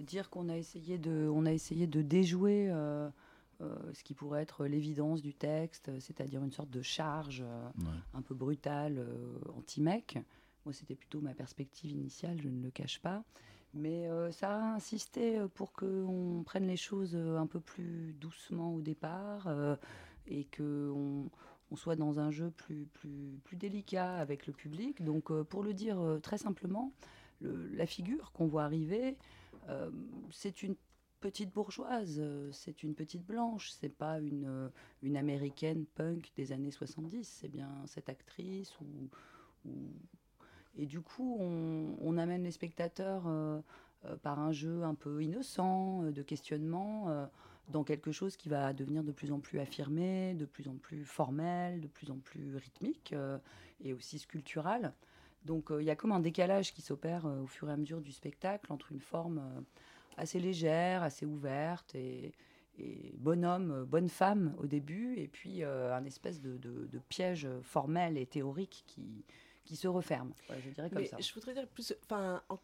dire 0.00 0.28
qu'on 0.28 0.50
a 0.50 0.56
essayé 0.58 0.98
de, 0.98 1.30
on 1.32 1.46
a 1.46 1.52
essayé 1.52 1.86
de 1.86 2.02
déjouer 2.02 2.68
euh, 2.68 3.08
ce 3.92 4.02
qui 4.04 4.14
pourrait 4.14 4.42
être 4.42 4.66
l'évidence 4.66 5.22
du 5.22 5.34
texte, 5.34 5.90
c'est-à-dire 6.00 6.42
une 6.42 6.52
sorte 6.52 6.70
de 6.70 6.82
charge 6.82 7.42
euh, 7.46 7.68
Ouais. 7.78 7.98
un 8.14 8.22
peu 8.22 8.34
brutale 8.34 8.98
euh, 8.98 9.38
anti-mec. 9.56 10.18
Moi, 10.64 10.72
c'était 10.72 10.94
plutôt 10.94 11.20
ma 11.20 11.34
perspective 11.34 11.90
initiale, 11.90 12.40
je 12.40 12.48
ne 12.48 12.62
le 12.62 12.70
cache 12.70 13.00
pas. 13.00 13.22
Mais 13.74 14.08
euh, 14.08 14.30
ça 14.30 14.56
a 14.56 14.74
insisté 14.74 15.38
euh, 15.38 15.48
pour 15.48 15.72
qu'on 15.72 16.42
prenne 16.46 16.66
les 16.66 16.76
choses 16.76 17.14
euh, 17.16 17.36
un 17.38 17.46
peu 17.46 17.60
plus 17.60 18.12
doucement 18.14 18.72
au 18.74 18.80
départ 18.80 19.46
euh, 19.48 19.76
et 20.26 20.46
qu'on 20.56 21.28
on 21.70 21.76
soit 21.76 21.96
dans 21.96 22.20
un 22.20 22.30
jeu 22.30 22.50
plus, 22.50 22.86
plus, 22.86 23.40
plus 23.42 23.56
délicat 23.56 24.14
avec 24.16 24.46
le 24.46 24.52
public. 24.52 25.02
Donc, 25.02 25.30
euh, 25.30 25.42
pour 25.44 25.62
le 25.64 25.74
dire 25.74 25.98
euh, 26.00 26.18
très 26.20 26.38
simplement, 26.38 26.92
le- 27.40 27.66
la 27.74 27.84
figure 27.86 28.30
qu'on 28.32 28.46
voit 28.46 28.62
arriver, 28.64 29.16
euh, 29.68 29.90
c'est 30.30 30.62
une 30.62 30.76
petite 31.24 31.54
bourgeoise, 31.54 32.18
euh, 32.18 32.52
c'est 32.52 32.82
une 32.82 32.94
petite 32.94 33.24
blanche, 33.24 33.70
c'est 33.70 33.88
pas 33.88 34.18
une, 34.18 34.44
euh, 34.46 34.68
une 35.00 35.16
américaine 35.16 35.86
punk 35.94 36.30
des 36.36 36.52
années 36.52 36.70
70, 36.70 37.26
c'est 37.26 37.48
bien 37.48 37.70
cette 37.86 38.10
actrice 38.10 38.78
ou, 38.78 39.08
et 40.76 40.84
du 40.84 41.00
coup 41.00 41.38
on, 41.40 42.18
amène 42.18 42.44
les 42.44 42.50
spectateurs 42.50 43.22
euh, 43.26 43.62
par 44.22 44.38
un 44.38 44.52
jeu 44.52 44.82
un 44.82 44.94
peu 44.94 45.22
innocent 45.22 46.02
de 46.02 46.22
questionnement 46.22 47.26
dans 47.68 47.84
quelque 47.84 48.12
chose 48.12 48.36
qui 48.36 48.50
va 48.50 48.74
devenir 48.74 49.02
de 49.02 49.10
plus 49.10 49.32
en 49.32 49.40
plus 49.40 49.60
affirmé, 49.60 50.34
de 50.34 50.44
plus 50.44 50.68
en 50.68 50.74
plus 50.74 51.06
formel, 51.06 51.80
de 51.80 51.88
plus 51.88 52.10
en 52.10 52.18
plus 52.18 52.54
rythmique 52.56 53.14
et 53.82 53.94
aussi 53.94 54.18
sculptural. 54.18 54.92
Donc 55.46 55.70
il 55.70 55.84
y 55.84 55.90
a 55.90 55.96
comme 55.96 56.12
un 56.12 56.20
décalage 56.20 56.74
qui 56.74 56.82
s'opère 56.82 57.24
au 57.24 57.46
fur 57.46 57.70
et 57.70 57.72
à 57.72 57.78
mesure 57.78 58.02
du 58.02 58.12
spectacle 58.12 58.70
entre 58.70 58.92
une 58.92 59.00
forme 59.00 59.40
assez 60.16 60.38
légère, 60.40 61.02
assez 61.02 61.26
ouverte 61.26 61.94
et, 61.94 62.32
et 62.78 63.14
bonhomme, 63.18 63.70
euh, 63.72 63.84
bonne 63.84 64.08
femme 64.08 64.54
au 64.58 64.66
début, 64.66 65.16
et 65.16 65.28
puis 65.28 65.62
euh, 65.62 65.94
un 65.94 66.04
espèce 66.04 66.40
de, 66.40 66.56
de- 66.58 66.86
de 66.86 66.98
piège 67.08 67.48
formel 67.62 68.16
et 68.18 68.26
théorique 68.26 68.84
qui, 68.86 69.24
qui 69.64 69.76
se 69.76 69.88
referme. 69.88 70.32
Je 70.64 70.70
dirais 70.70 70.90
comme 70.90 71.00
Mais 71.02 71.06
ça. 71.08 71.16
je 71.18 71.34
voudrais 71.34 71.54
dire 71.54 71.66
plus. 71.68 71.94
Enfin, 72.04 72.42
en- 72.48 72.58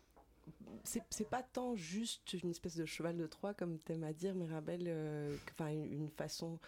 c'est 0.85 1.29
pas 1.29 1.43
tant 1.43 1.77
juste 1.77 2.33
une 2.33 2.51
espèce 2.51 2.77
de 2.77 2.85
cheval 2.87 3.17
de 3.17 3.27
Troie, 3.27 3.55
comme 3.55 3.79
t'aimes 3.79 4.05
à 4.05 4.13
dire, 4.13 4.35
Mirabelle, 4.35 4.85
euh, 4.89 5.37
une, 5.61 5.85
une 5.93 6.09
façon 6.09 6.59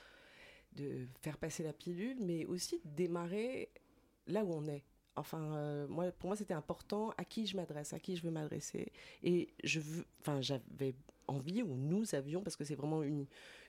de 0.76 1.06
faire 1.20 1.36
passer 1.36 1.62
la 1.62 1.72
pilule, 1.72 2.18
mais 2.20 2.44
aussi 2.46 2.80
de 2.84 2.90
démarrer 2.94 3.70
là 4.26 4.44
où 4.44 4.52
on 4.52 4.66
est. 4.68 4.84
Enfin, 5.16 5.54
euh, 5.54 5.86
moi, 5.88 6.10
pour 6.12 6.28
moi, 6.28 6.36
c'était 6.36 6.54
important 6.54 7.10
à 7.18 7.24
qui 7.24 7.46
je 7.46 7.56
m'adresse, 7.56 7.92
à 7.92 7.98
qui 7.98 8.16
je 8.16 8.22
veux 8.22 8.30
m'adresser. 8.30 8.92
Et 9.22 9.52
je 9.62 9.80
veux, 9.80 10.06
enfin, 10.20 10.40
j'avais 10.40 10.94
envie, 11.28 11.62
ou 11.62 11.76
nous 11.76 12.14
avions, 12.14 12.42
parce 12.42 12.56
que 12.56 12.64
c'est 12.64 12.74
vraiment 12.74 13.02
une, 13.02 13.26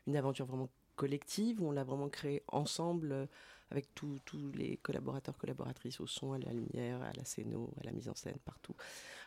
une 0.07 0.15
aventure 0.15 0.45
vraiment 0.45 0.69
collective, 0.95 1.61
où 1.61 1.67
on 1.67 1.71
l'a 1.71 1.83
vraiment 1.83 2.09
créée 2.09 2.43
ensemble, 2.47 3.11
euh, 3.11 3.25
avec 3.71 3.93
tous 3.95 4.19
les 4.53 4.77
collaborateurs, 4.77 5.35
collaboratrices 5.37 5.99
au 5.99 6.05
son, 6.05 6.33
à 6.33 6.37
la 6.37 6.53
lumière, 6.53 7.01
à 7.01 7.11
la 7.13 7.25
scéno, 7.25 7.73
à 7.81 7.83
la 7.83 7.91
mise 7.91 8.07
en 8.07 8.15
scène, 8.15 8.37
partout, 8.45 8.75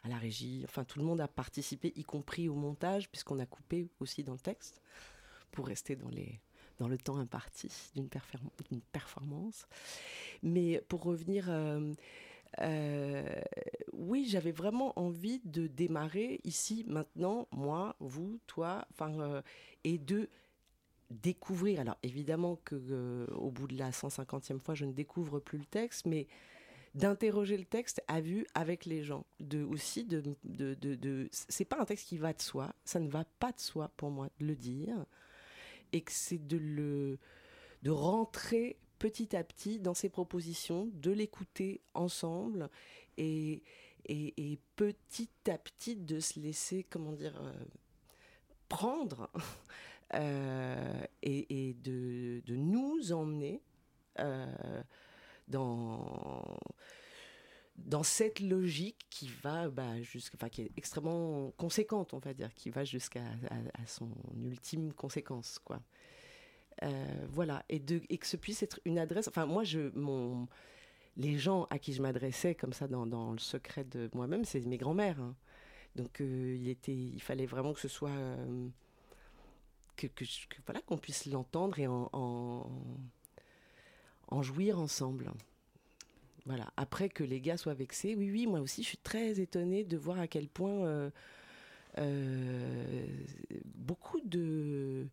à 0.04 0.08
la 0.08 0.16
régie. 0.16 0.62
Enfin, 0.64 0.84
tout 0.84 1.00
le 1.00 1.04
monde 1.04 1.20
a 1.20 1.28
participé, 1.28 1.92
y 1.96 2.04
compris 2.04 2.48
au 2.48 2.54
montage, 2.54 3.10
puisqu'on 3.10 3.40
a 3.40 3.46
coupé 3.46 3.88
aussi 3.98 4.22
dans 4.22 4.34
le 4.34 4.38
texte, 4.38 4.80
pour 5.50 5.66
rester 5.66 5.96
dans 5.96 6.10
les 6.10 6.40
dans 6.78 6.88
le 6.88 6.98
temps 6.98 7.16
imparti 7.18 7.68
d'une 7.94 8.08
perform- 8.08 8.50
d'une 8.70 8.80
performance. 8.80 9.66
Mais 10.42 10.82
pour 10.88 11.02
revenir, 11.02 11.46
euh, 11.48 11.92
euh, 12.60 13.40
oui, 13.92 14.26
j'avais 14.28 14.52
vraiment 14.52 14.98
envie 14.98 15.40
de 15.44 15.66
démarrer 15.66 16.40
ici, 16.44 16.84
maintenant, 16.86 17.48
moi, 17.52 17.96
vous, 18.00 18.38
toi, 18.46 18.86
enfin, 18.92 19.18
euh, 19.20 19.42
et 19.84 19.98
de 19.98 20.28
découvrir. 21.10 21.80
Alors 21.80 21.98
évidemment 22.02 22.56
que 22.64 23.26
au 23.32 23.50
bout 23.50 23.68
de 23.68 23.78
la 23.78 23.90
150e 23.92 24.58
fois, 24.58 24.74
je 24.74 24.84
ne 24.84 24.92
découvre 24.92 25.38
plus 25.38 25.58
le 25.58 25.64
texte, 25.64 26.06
mais 26.06 26.26
d'interroger 26.94 27.56
le 27.56 27.64
texte 27.64 28.02
à 28.08 28.20
vue 28.20 28.46
avec 28.54 28.86
les 28.86 29.04
gens, 29.04 29.26
de 29.38 29.62
aussi 29.62 30.06
c'est 31.30 31.64
pas 31.64 31.78
un 31.78 31.84
texte 31.84 32.08
qui 32.08 32.16
va 32.18 32.32
de 32.32 32.40
soi, 32.40 32.74
ça 32.84 32.98
ne 33.00 33.08
va 33.08 33.24
pas 33.38 33.52
de 33.52 33.60
soi 33.60 33.90
pour 33.96 34.10
moi 34.10 34.28
de 34.40 34.46
le 34.46 34.56
dire, 34.56 35.04
et 35.92 36.02
que 36.02 36.12
c'est 36.12 36.46
de 36.46 36.56
le 36.56 37.18
de 37.82 37.90
rentrer 37.90 38.78
petit 38.98 39.36
à 39.36 39.44
petit 39.44 39.78
dans 39.78 39.94
ses 39.94 40.08
propositions, 40.08 40.88
de 40.94 41.10
l'écouter 41.10 41.80
ensemble 41.94 42.70
et, 43.18 43.62
et, 44.06 44.52
et 44.52 44.58
petit 44.76 45.30
à 45.48 45.58
petit 45.58 45.96
de 45.96 46.20
se 46.20 46.40
laisser, 46.40 46.84
comment 46.88 47.12
dire, 47.12 47.38
euh, 47.40 47.52
prendre 48.68 49.30
euh, 50.14 51.04
et, 51.22 51.68
et 51.68 51.74
de, 51.74 52.42
de 52.46 52.56
nous 52.56 53.12
emmener 53.12 53.62
euh, 54.18 54.82
dans, 55.48 56.58
dans 57.78 58.02
cette 58.02 58.40
logique 58.40 59.06
qui 59.10 59.28
va 59.42 59.68
bah, 59.68 59.92
qui 60.50 60.62
est 60.62 60.70
extrêmement 60.76 61.50
conséquente, 61.52 62.14
on 62.14 62.18
va 62.18 62.34
dire, 62.34 62.52
qui 62.54 62.70
va 62.70 62.84
jusqu'à 62.84 63.24
son 63.86 64.10
ultime 64.44 64.92
conséquence, 64.92 65.58
quoi. 65.58 65.80
Euh, 66.82 67.26
voilà, 67.30 67.64
et, 67.68 67.78
de, 67.78 68.02
et 68.10 68.18
que 68.18 68.26
ce 68.26 68.36
puisse 68.36 68.62
être 68.62 68.80
une 68.84 68.98
adresse. 68.98 69.28
Enfin, 69.28 69.46
moi, 69.46 69.64
je, 69.64 69.90
mon, 69.96 70.46
les 71.16 71.38
gens 71.38 71.66
à 71.70 71.78
qui 71.78 71.92
je 71.94 72.02
m'adressais 72.02 72.54
comme 72.54 72.72
ça 72.72 72.86
dans, 72.88 73.06
dans 73.06 73.32
le 73.32 73.38
secret 73.38 73.84
de 73.84 74.10
moi-même, 74.14 74.44
c'est 74.44 74.60
mes 74.66 74.76
grands-mères. 74.76 75.20
hein. 75.20 75.34
Donc, 75.94 76.20
euh, 76.20 76.56
il, 76.60 76.68
était, 76.68 76.94
il 76.94 77.20
fallait 77.22 77.46
vraiment 77.46 77.72
que 77.72 77.80
ce 77.80 77.88
soit. 77.88 78.10
euh, 78.10 78.68
que, 79.96 80.06
voilà, 80.66 80.82
qu'on 80.82 80.98
puisse 80.98 81.24
l'entendre 81.26 81.78
et 81.78 81.86
en, 81.86 82.10
en 84.28 84.42
jouir 84.42 84.78
ensemble. 84.78 85.32
Voilà. 86.46 86.72
Après 86.76 87.08
que 87.08 87.24
les 87.24 87.40
gars 87.40 87.56
soient 87.56 87.74
vexés, 87.74 88.14
oui, 88.16 88.30
oui, 88.30 88.46
moi 88.46 88.60
aussi, 88.60 88.82
je 88.82 88.88
suis 88.88 88.98
très 88.98 89.40
étonnée 89.40 89.84
de 89.84 89.96
voir 89.96 90.20
à 90.20 90.28
quel 90.28 90.48
point 90.48 90.86
euh, 90.86 91.10
euh, 91.98 93.06
beaucoup 93.74 94.20
de 94.24 95.06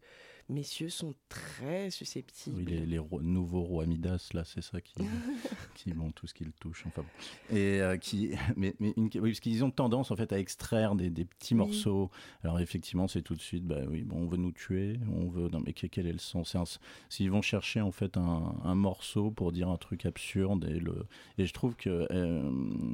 messieurs 0.53 0.89
sont 0.89 1.13
très 1.29 1.89
susceptibles. 1.89 2.57
Oui, 2.57 2.65
les, 2.65 2.99
nouveaux 3.21 3.61
rois 3.63 3.85
Midas, 3.85 4.29
là, 4.33 4.43
c'est 4.45 4.61
ça 4.61 4.79
qui, 4.81 4.93
qui 5.75 5.91
vont 5.91 6.11
tout 6.11 6.27
ce 6.27 6.33
qu'ils 6.33 6.51
touchent. 6.53 6.85
Enfin, 6.87 7.01
bon. 7.01 7.55
Et 7.55 7.81
euh, 7.81 7.97
qui, 7.97 8.31
mais, 8.55 8.75
mais 8.79 8.93
une- 8.95 9.09
oui, 9.15 9.31
parce 9.31 9.39
qu'ils 9.39 9.63
ont 9.63 9.71
tendance 9.71 10.11
en 10.11 10.15
fait 10.15 10.31
à 10.31 10.39
extraire 10.39 10.95
des, 10.95 11.09
des 11.09 11.25
petits 11.25 11.53
Oui. 11.53 11.59
morceaux. 11.59 12.11
Alors 12.43 12.59
effectivement, 12.59 13.07
c'est 13.07 13.21
tout 13.21 13.35
de 13.35 13.41
suite, 13.41 13.65
bah 13.65 13.81
oui, 13.89 14.03
bon, 14.03 14.17
on 14.17 14.27
veut 14.27 14.37
nous 14.37 14.51
tuer, 14.51 14.99
on 15.11 15.27
veut. 15.27 15.49
Non, 15.49 15.61
mais 15.65 15.73
quel, 15.73 16.07
est 16.07 16.13
le 16.13 16.19
sens? 16.19 16.79
S'ils 17.09 17.31
vont 17.31 17.41
chercher 17.41 17.81
en 17.81 17.91
fait 17.91 18.17
un, 18.17 18.55
un 18.63 18.75
morceau 18.75 19.31
pour 19.31 19.51
dire 19.51 19.69
un 19.69 19.77
truc 19.77 20.05
absurde 20.05 20.65
et 20.65 20.79
le, 20.79 21.05
et 21.37 21.45
je 21.45 21.53
trouve 21.53 21.75
que 21.75 22.07
euh, 22.11 22.49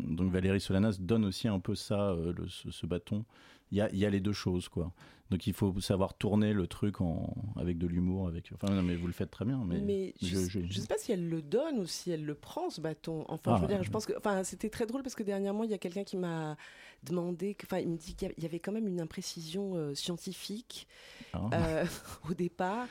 donc 0.08 0.32
Valérie 0.32 0.62
Solanas 0.62 0.98
donne 1.00 1.26
aussi 1.26 1.48
un 1.48 1.60
peu 1.60 1.76
ça, 1.76 2.12
euh, 2.12 2.34
le- 2.36 2.48
ce, 2.48 2.72
ce 2.72 2.86
bâton. 2.86 3.26
Il 3.72 3.78
y 3.78 3.82
a, 3.82 3.94
y 3.94 4.06
a, 4.06 4.10
les 4.10 4.20
deux 4.20 4.34
choses, 4.34 4.70
quoi. 4.70 4.92
Donc 5.30 5.46
il 5.46 5.54
faut 5.54 5.80
savoir 5.80 6.16
tourner 6.16 6.54
le 6.54 6.66
truc 6.66 7.02
en, 7.02 7.36
avec 7.56 7.78
de 7.78 7.86
l'humour, 7.86 8.28
avec. 8.28 8.52
Enfin, 8.54 8.74
non, 8.74 8.82
mais 8.82 8.96
vous 8.96 9.06
le 9.06 9.14
faites 9.14 9.30
très 9.30 9.46
bien. 9.46 9.64
Mais, 9.64 9.80
mais 9.80 10.14
je, 10.22 10.60
ne 10.60 10.72
sais 10.72 10.88
pas 10.88 10.98
si 10.98 11.12
elle 11.12 11.30
le 11.30 11.44
donne 11.44 11.78
ou 11.78 11.86
si 11.86 12.10
elle 12.10 12.26
le 12.26 12.34
prend 12.34 12.72
ce 12.72 12.82
bâton. 12.82 13.26
Enfin, 13.28 13.58
je 13.58 13.62
veux 13.62 13.68
ah. 13.70 13.76
dire, 13.76 13.84
je 13.84 13.92
pense 13.92 14.08
que, 14.08 14.14
enfin, 14.18 14.44
c'était 14.44 14.70
très 14.70 14.88
drôle 14.88 15.04
parce 15.04 15.14
que 15.14 15.22
dernièrement 15.22 15.64
il 15.64 15.70
y 15.70 15.76
a 15.76 15.78
quelqu'un 15.78 16.04
qui 16.04 16.18
m'a 16.18 16.58
demandé, 17.04 17.56
enfin, 17.64 17.78
il 17.78 17.90
me 17.90 17.98
dit 17.98 18.16
qu'il 18.16 18.34
y 18.40 18.46
avait 18.46 18.60
quand 18.60 18.72
même 18.72 18.88
une 18.88 19.00
imprécision 19.00 19.76
euh, 19.76 19.94
scientifique 19.94 20.88
ah. 21.34 21.50
euh, 21.54 21.86
au 22.30 22.34
départ, 22.34 22.88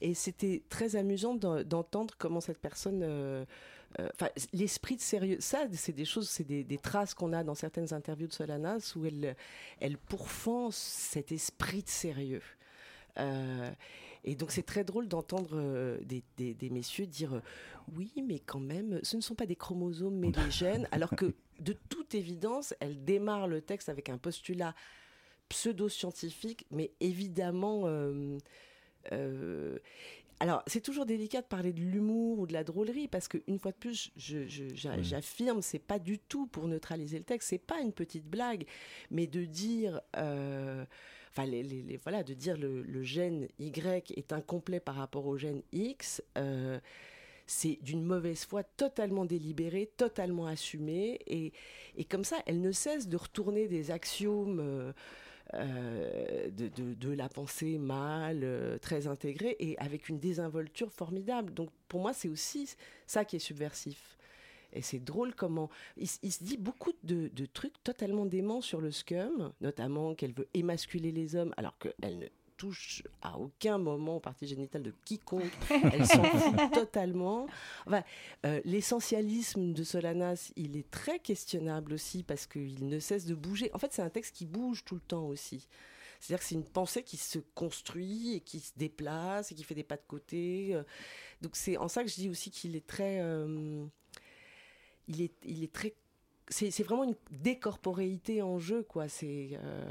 et 0.00 0.14
c'était 0.14 0.62
très 0.70 0.96
amusant 0.96 1.34
d'entendre 1.34 2.14
comment 2.16 2.40
cette 2.40 2.58
personne 2.58 3.00
euh, 3.02 3.44
euh, 4.00 4.08
l'esprit 4.52 4.96
de 4.96 5.00
sérieux, 5.00 5.36
ça, 5.40 5.66
c'est 5.72 5.92
des 5.92 6.04
choses, 6.04 6.28
c'est 6.28 6.44
des, 6.44 6.78
traces 6.78 7.14
qu'on 7.14 7.32
a 7.32 7.44
dans 7.44 7.54
certaines 7.54 7.92
interviews 7.92 8.26
de 8.26 8.32
Solanas 8.32 8.94
où 8.96 9.04
elle, 9.06 9.36
elle 9.80 9.98
pourfend 9.98 10.70
cet 10.70 11.32
esprit 11.32 11.82
de 11.82 11.88
sérieux. 11.88 12.42
Euh, 13.18 13.70
et 14.24 14.36
donc 14.36 14.52
c'est 14.52 14.62
très 14.62 14.84
drôle 14.84 15.08
d'entendre 15.08 15.50
euh, 15.54 15.98
des, 16.04 16.22
des, 16.54 16.70
messieurs 16.70 17.06
dire 17.06 17.42
oui, 17.94 18.12
mais 18.26 18.38
quand 18.38 18.60
même, 18.60 19.00
ce 19.02 19.16
ne 19.16 19.20
sont 19.20 19.34
pas 19.34 19.46
des 19.46 19.56
chromosomes 19.56 20.16
mais 20.16 20.30
des 20.30 20.50
gènes, 20.50 20.88
alors 20.92 21.10
que 21.10 21.34
de 21.60 21.74
toute 21.90 22.14
évidence, 22.14 22.74
elle 22.80 23.04
démarre 23.04 23.48
le 23.48 23.60
texte 23.60 23.88
avec 23.88 24.08
un 24.08 24.18
postulat 24.18 24.74
pseudo-scientifique, 25.48 26.66
mais 26.70 26.92
évidemment 27.00 27.86
alors, 30.42 30.64
c'est 30.66 30.80
toujours 30.80 31.06
délicat 31.06 31.40
de 31.40 31.46
parler 31.46 31.72
de 31.72 31.78
l'humour 31.78 32.40
ou 32.40 32.46
de 32.48 32.52
la 32.52 32.64
drôlerie 32.64 33.06
parce 33.06 33.28
qu'une 33.28 33.60
fois 33.60 33.70
de 33.70 33.76
plus, 33.76 34.10
j'affirme, 34.16 35.62
c'est 35.62 35.78
pas 35.78 36.00
du 36.00 36.18
tout 36.18 36.48
pour 36.48 36.66
neutraliser 36.66 37.18
le 37.18 37.24
texte, 37.24 37.50
c'est 37.50 37.58
pas 37.58 37.78
une 37.78 37.92
petite 37.92 38.26
blague, 38.26 38.66
mais 39.12 39.28
de 39.28 39.44
dire, 39.44 40.00
euh, 40.16 40.84
enfin, 41.30 41.46
les, 41.46 41.96
voilà, 42.02 42.24
de 42.24 42.34
dire 42.34 42.56
le, 42.56 42.82
le, 42.82 43.02
gène 43.04 43.46
Y 43.60 44.10
est 44.16 44.32
incomplet 44.32 44.80
par 44.80 44.96
rapport 44.96 45.26
au 45.26 45.38
gène 45.38 45.62
X. 45.70 46.24
Euh, 46.36 46.80
c'est 47.46 47.78
d'une 47.80 48.02
mauvaise 48.02 48.44
foi 48.44 48.64
totalement 48.64 49.24
délibérée, 49.24 49.92
totalement 49.96 50.48
assumée, 50.48 51.20
et, 51.28 51.52
et, 51.96 52.04
comme 52.04 52.24
ça, 52.24 52.38
elle 52.46 52.60
ne 52.60 52.72
cesse 52.72 53.06
de 53.06 53.16
retourner 53.16 53.68
des 53.68 53.92
axiomes 53.92 54.58
euh, 54.58 54.92
euh, 55.54 56.50
de, 56.50 57.10
la 57.12 57.28
pensée 57.28 57.78
mâle, 57.78 58.40
euh, 58.42 58.78
très 58.78 59.06
intégrée, 59.06 59.56
et 59.58 59.78
avec 59.78 60.08
une 60.08 60.18
désinvolture 60.18 60.90
formidable. 60.90 61.52
Donc 61.52 61.70
pour 61.88 62.00
moi, 62.00 62.12
c'est 62.12 62.28
aussi 62.28 62.74
ça 63.06 63.24
qui 63.24 63.36
est 63.36 63.40
subversif. 63.40 64.16
Et 64.72 64.80
c'est 64.80 64.98
drôle 64.98 65.34
comment. 65.34 65.68
Il, 65.98 66.08
se 66.08 66.42
dit 66.42 66.56
beaucoup 66.56 66.92
de, 67.02 67.28
trucs 67.52 67.82
totalement 67.84 68.24
déments 68.24 68.62
sur 68.62 68.80
le 68.80 68.90
scum, 68.90 69.52
notamment 69.60 70.14
qu'elle 70.14 70.32
veut 70.32 70.48
émasculer 70.54 71.12
les 71.12 71.36
hommes, 71.36 71.52
alors 71.58 71.76
qu'elle 71.78 72.18
ne 72.18 72.26
touche 72.62 73.02
à 73.22 73.40
aucun 73.40 73.76
moment 73.76 74.18
aux 74.18 74.20
parties 74.20 74.46
génitales 74.46 74.84
de 74.84 74.94
quiconque. 75.04 75.42
Elle 75.92 76.06
s'en 76.06 76.22
fout 76.22 76.72
totalement. 76.72 77.48
Euh, 78.46 78.60
l'essentialisme 78.64 79.72
de 79.72 79.82
Solanas, 79.82 80.52
il 80.54 80.76
est 80.76 80.88
très 80.88 81.18
questionnable 81.18 81.92
aussi 81.92 82.22
parce 82.22 82.46
qu'il 82.46 82.86
ne 82.86 83.00
cesse 83.00 83.26
de 83.26 83.34
bouger. 83.34 83.68
En 83.74 83.78
fait, 83.78 83.92
c'est 83.92 84.02
un 84.02 84.10
texte 84.10 84.36
qui 84.36 84.46
bouge 84.46 84.84
tout 84.84 84.94
le 84.94 85.00
temps 85.00 85.26
aussi. 85.26 85.66
C'est-à-dire 86.20 86.38
que 86.38 86.44
c'est 86.44 86.54
une 86.54 86.64
pensée 86.64 87.02
qui 87.02 87.16
se 87.16 87.40
construit 87.56 88.34
et 88.36 88.40
qui 88.40 88.60
se 88.60 88.70
déplace 88.76 89.50
et 89.50 89.56
qui 89.56 89.64
fait 89.64 89.74
des 89.74 89.82
pas 89.82 89.96
de 89.96 90.06
côté. 90.06 90.68
Euh. 90.72 90.84
Donc 91.40 91.56
c'est 91.56 91.76
en 91.78 91.88
ça 91.88 92.04
que 92.04 92.10
je 92.10 92.14
dis 92.14 92.28
aussi 92.28 92.52
qu'il 92.52 92.76
est 92.76 92.86
très... 92.86 93.18
Euh, 93.20 93.84
il, 95.08 95.20
est, 95.20 95.34
il 95.44 95.64
est 95.64 95.72
très 95.72 95.94
c'est 96.52 96.82
vraiment 96.82 97.04
une 97.04 97.16
décorporéité 97.30 98.42
en 98.42 98.58
jeu, 98.58 98.82
quoi. 98.82 99.06
Euh, 99.22 99.82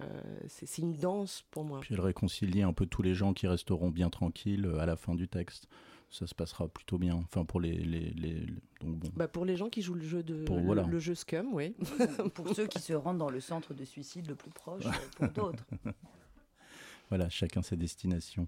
c'est 0.47 0.77
une 0.77 0.93
danse 0.93 1.43
pour 1.51 1.63
moi. 1.63 1.79
Puis 1.81 1.93
elle 1.93 2.01
réconcilie 2.01 2.61
un 2.61 2.73
peu 2.73 2.85
tous 2.85 3.01
les 3.01 3.15
gens 3.15 3.33
qui 3.33 3.47
resteront 3.47 3.89
bien 3.89 4.09
tranquilles 4.09 4.65
euh, 4.65 4.79
à 4.79 4.85
la 4.85 4.95
fin 4.95 5.15
du 5.15 5.27
texte. 5.27 5.67
Ça 6.09 6.27
se 6.27 6.35
passera 6.35 6.67
plutôt 6.67 6.97
bien. 6.97 7.15
Enfin, 7.15 7.45
pour 7.45 7.61
les. 7.61 7.73
les, 7.73 8.11
les 8.11 8.45
donc 8.81 8.97
bon. 8.97 9.09
bah 9.15 9.27
pour 9.27 9.45
les 9.45 9.55
gens 9.55 9.69
qui 9.69 9.81
jouent 9.81 9.95
le 9.95 10.03
jeu, 10.03 10.23
de, 10.23 10.45
le, 10.45 10.99
jeu 10.99 11.15
Scum, 11.15 11.53
oui. 11.53 11.75
pour 12.33 12.53
ceux 12.53 12.67
qui 12.67 12.79
se 12.79 12.93
rendent 12.93 13.19
dans 13.19 13.29
le 13.29 13.39
centre 13.39 13.73
de 13.73 13.85
suicide 13.85 14.27
le 14.27 14.35
plus 14.35 14.51
proche, 14.51 14.85
euh, 14.85 14.91
pour 15.15 15.27
d'autres. 15.51 15.65
voilà, 17.09 17.29
chacun 17.29 17.61
ses 17.61 17.77
destinations. 17.77 18.47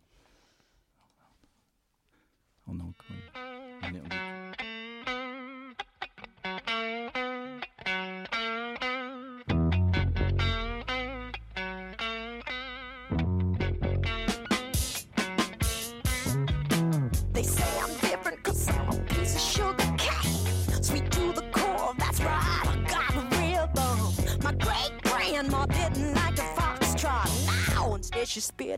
On 2.67 2.79
a 2.79 2.83
encore. 2.83 3.05
On 3.83 3.95
est, 3.95 4.42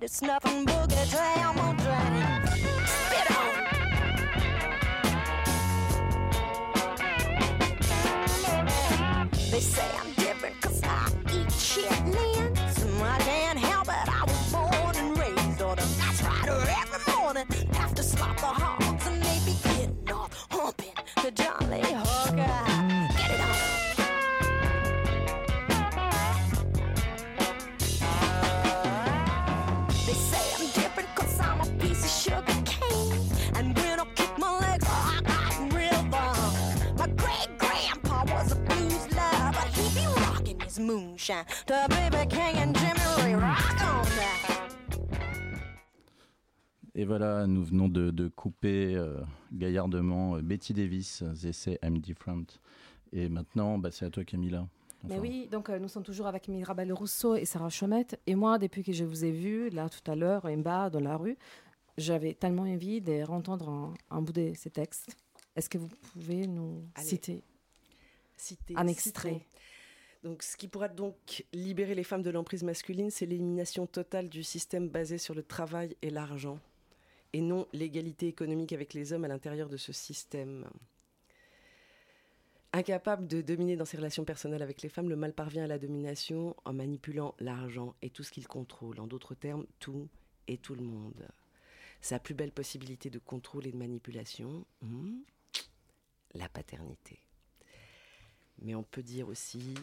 It's 0.05 0.21
nothing 0.21 0.65
but 0.65 0.93
a 0.93 1.09
train, 1.09 1.43
I'm 1.43 1.57
a. 1.57 2.74
Et 46.97 47.03
voilà, 47.03 47.45
nous 47.45 47.63
venons 47.63 47.89
de, 47.89 48.27
couper 48.29 48.95
euh, 48.95 49.19
gaillardement 49.51 50.37
euh, 50.37 50.41
Betty 50.41 50.73
Davis, 50.73 51.23
Say 51.33 51.77
I'm 51.83 51.99
Different. 51.99 52.45
Et 53.11 53.27
maintenant, 53.27 53.77
bah, 53.77 53.91
c'est 53.91 54.05
à 54.05 54.09
toi 54.09 54.23
Camilla. 54.23 54.67
Mais 55.07 55.19
oui, 55.19 55.47
donc 55.51 55.69
euh, 55.69 55.77
nous 55.77 55.87
sommes 55.87 56.03
toujours 56.03 56.25
avec 56.25 56.47
Mirabelle 56.47 56.91
Rousseau 56.91 57.35
et 57.35 57.45
Sarah 57.45 57.69
Chomette. 57.69 58.19
Et 58.25 58.35
moi, 58.35 58.57
depuis 58.57 58.83
que 58.83 58.91
je 58.91 59.03
vous 59.03 59.23
ai 59.25 59.31
vu, 59.31 59.69
là 59.69 59.89
tout 59.89 60.09
à 60.09 60.15
l'heure, 60.15 60.45
en 60.45 60.57
bas, 60.57 60.89
dans 60.89 60.99
la 60.99 61.17
rue, 61.17 61.37
j'avais 61.97 62.33
tellement 62.33 62.63
envie 62.63 63.01
de 63.01 63.23
entendre 63.29 63.93
un, 64.09 64.21
bout 64.21 64.33
de 64.33 64.53
ces 64.55 64.69
textes. 64.69 65.15
Est-ce 65.55 65.69
que 65.69 65.77
vous 65.77 65.89
pouvez 66.13 66.47
nous 66.47 66.83
citer, 66.97 67.43
un 68.75 68.87
extrait? 68.87 69.41
Donc, 70.25 70.41
ce 70.41 70.57
qui 70.57 70.67
pourra 70.67 70.87
donc 70.87 71.45
libérer 71.53 71.93
les 71.93 72.03
femmes 72.03 72.23
de 72.23 72.31
l'emprise 72.31 72.63
masculine, 72.63 73.11
c'est 73.11 73.27
l'élimination 73.27 73.85
totale 73.85 74.27
du 74.27 74.41
système 74.41 74.89
basé 74.89 75.19
sur 75.19 75.35
le 75.35 75.43
travail 75.43 75.95
et 76.01 76.09
l'argent, 76.09 76.59
et 77.31 77.41
non 77.41 77.67
l'égalité 77.73 78.27
économique 78.27 78.73
avec 78.73 78.95
les 78.95 79.13
hommes 79.13 79.25
à 79.25 79.27
l'intérieur 79.27 79.69
de 79.69 79.77
ce 79.77 79.93
système. 79.93 80.67
Incapable 82.73 83.27
de 83.27 83.43
dominer 83.43 83.75
dans 83.75 83.85
ses 83.85 83.97
relations 83.97 84.25
personnelles 84.25 84.63
avec 84.63 84.81
les 84.81 84.89
femmes, 84.89 85.09
le 85.09 85.15
mal 85.15 85.31
parvient 85.31 85.65
à 85.65 85.67
la 85.67 85.77
domination 85.77 86.55
en 86.65 86.73
manipulant 86.73 87.35
l'argent 87.39 87.93
et 88.01 88.09
tout 88.09 88.23
ce 88.23 88.31
qu'il 88.31 88.47
contrôle. 88.47 88.99
En 88.99 89.05
d'autres 89.05 89.35
termes, 89.35 89.67
tout 89.79 90.09
et 90.47 90.57
tout 90.57 90.73
le 90.73 90.81
monde. 90.81 91.27
Sa 92.01 92.17
plus 92.17 92.33
belle 92.33 92.51
possibilité 92.51 93.11
de 93.11 93.19
contrôle 93.19 93.67
et 93.67 93.71
de 93.71 93.77
manipulation, 93.77 94.65
hmm, 94.81 95.19
la 96.33 96.49
paternité. 96.49 97.19
Mais 98.63 98.73
on 98.73 98.83
peut 98.83 99.03
dire 99.03 99.27
aussi 99.27 99.75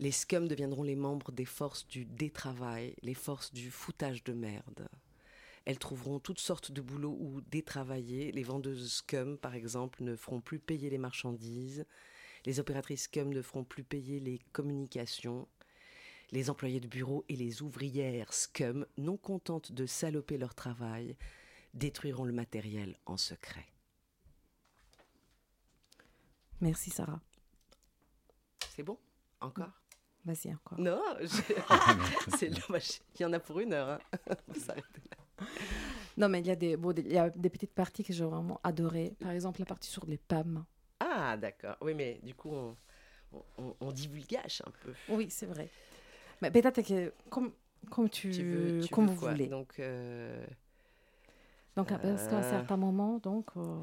les 0.00 0.12
scums 0.12 0.48
deviendront 0.48 0.82
les 0.82 0.96
membres 0.96 1.30
des 1.30 1.44
forces 1.44 1.86
du 1.86 2.06
détravail, 2.06 2.94
les 3.02 3.14
forces 3.14 3.52
du 3.52 3.70
foutage 3.70 4.24
de 4.24 4.32
merde. 4.32 4.88
Elles 5.66 5.78
trouveront 5.78 6.18
toutes 6.18 6.40
sortes 6.40 6.72
de 6.72 6.80
boulots 6.80 7.18
où 7.20 7.42
détravailler. 7.42 8.32
Les 8.32 8.42
vendeuses 8.42 8.90
scum, 8.90 9.36
par 9.36 9.54
exemple, 9.54 10.02
ne 10.02 10.16
feront 10.16 10.40
plus 10.40 10.58
payer 10.58 10.88
les 10.88 10.96
marchandises. 10.96 11.84
Les 12.46 12.60
opératrices 12.60 13.02
scum 13.02 13.34
ne 13.34 13.42
feront 13.42 13.62
plus 13.62 13.84
payer 13.84 14.20
les 14.20 14.38
communications. 14.52 15.46
Les 16.32 16.48
employés 16.48 16.80
de 16.80 16.88
bureau 16.88 17.26
et 17.28 17.36
les 17.36 17.60
ouvrières 17.60 18.32
scum, 18.32 18.86
non 18.96 19.18
contentes 19.18 19.70
de 19.70 19.84
saloper 19.84 20.38
leur 20.38 20.54
travail, 20.54 21.14
détruiront 21.74 22.24
le 22.24 22.32
matériel 22.32 22.96
en 23.04 23.18
secret. 23.18 23.66
Merci 26.62 26.88
Sarah. 26.88 27.20
C'est 28.70 28.82
bon? 28.82 28.98
Encore? 29.42 29.80
Vas-y 30.24 30.52
encore. 30.52 30.78
Non, 30.78 31.02
je- 31.20 31.26
c'est 32.36 32.50
dommage. 32.50 33.00
Il 33.18 33.22
y 33.22 33.24
en 33.24 33.32
a 33.32 33.40
pour 33.40 33.60
une 33.60 33.72
heure. 33.72 33.88
hein. 33.88 33.98
Non, 36.16 36.28
mais 36.28 36.40
il 36.40 36.46
y 36.46 36.50
a 36.50 36.56
des, 36.56 36.76
bon, 36.76 36.92
des- 36.92 37.02
il 37.02 37.12
y 37.12 37.18
a 37.18 37.30
des 37.30 37.48
petites 37.48 37.72
parties 37.72 38.04
que 38.04 38.12
j'ai 38.12 38.24
vraiment 38.24 38.60
adorées. 38.62 39.14
Par 39.20 39.30
exemple, 39.30 39.60
la 39.60 39.64
partie 39.66 39.88
sur 39.88 40.04
les 40.06 40.18
PAM. 40.18 40.64
Ah, 40.98 41.36
d'accord. 41.38 41.76
Oui, 41.80 41.94
mais 41.94 42.20
du 42.22 42.34
coup, 42.34 42.50
on, 42.50 42.76
on, 43.58 43.74
on- 43.80 43.92
divulgage 43.92 44.62
un 44.66 44.70
peu. 44.84 44.92
Oui, 45.08 45.28
c'est 45.30 45.46
vrai. 45.46 45.68
Mais 46.42 46.50
peut-être 46.50 46.82
que 46.82 47.12
comme, 47.30 47.52
comme 47.90 48.10
tu, 48.10 48.30
Tu 48.30 48.42
veux, 48.44 48.80
tu 48.82 48.92
comme 48.92 49.06
veux 49.06 49.14
vous 49.14 49.20
quoi? 49.20 49.30
voulez. 49.32 49.46
Donc, 49.46 49.78
euh, 49.78 50.44
Donc, 51.76 51.88
qu'à 51.88 51.94
un 52.02 52.04
euh, 52.04 52.42
certain 52.50 52.76
moment, 52.76 53.18
donc. 53.18 53.46
euh, 53.56 53.78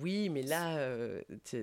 oui, 0.00 0.28
mais 0.28 0.42
là, 0.42 0.76
euh, 0.78 1.20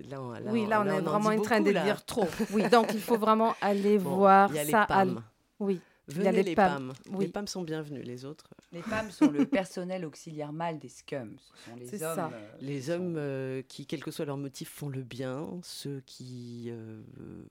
là, 0.10 0.22
on, 0.22 0.32
là, 0.32 0.40
oui, 0.52 0.66
là, 0.68 0.82
on, 0.82 0.86
est 0.86 0.92
en 0.92 1.02
vraiment 1.02 1.30
en 1.30 1.42
train 1.42 1.58
beaucoup, 1.60 1.70
de 1.70 1.74
là. 1.74 1.84
dire 1.84 2.06
trop. 2.06 2.28
Oui, 2.52 2.68
donc 2.70 2.92
il 2.94 3.00
faut 3.02 3.18
vraiment 3.18 3.56
aller 3.62 3.98
Bon, 4.00 4.16
voir 4.16 4.50
il 4.52 4.56
y 4.56 4.60
a 4.60 4.64
les 4.64 4.72
ça. 4.72 4.84
à 4.84 4.88
PAM. 4.88 5.24
Oui. 5.60 5.80
il 6.10 6.16
y 6.18 6.20
a 6.20 6.32
Venez 6.32 6.38
les 6.38 6.50
les 6.50 6.56
PAM. 6.56 6.94
PAM. 7.06 7.16
Oui. 7.16 7.26
Les 7.26 7.32
PAM 7.32 7.48
sont 7.48 7.62
bienvenus, 7.62 8.06
les 8.06 8.26
autres. 8.26 8.50
Les 8.72 8.82
femmes 8.82 9.12
sont 9.12 9.30
le 9.30 9.46
personnel 9.46 10.04
auxiliaire 10.04 10.52
mâle 10.52 10.80
des 10.80 10.90
scums. 10.90 11.38
Ce 11.40 11.70
sont 11.70 11.76
les 11.78 11.86
C'est 11.86 12.04
hommes. 12.04 12.16
ça. 12.16 12.32
euh, 12.34 12.52
Les 12.60 12.80
qui 12.82 12.92
hommes 12.92 13.14
sont- 13.14 13.20
euh, 13.20 13.62
qui, 13.68 13.86
quel 13.86 14.04
que 14.04 14.10
soit 14.12 14.26
leur 14.26 14.38
motif, 14.38 14.70
font 14.70 14.90
le 14.90 15.04
bien, 15.04 15.48
ceux 15.62 16.02
qui 16.06 16.70
euh, 16.72 17.02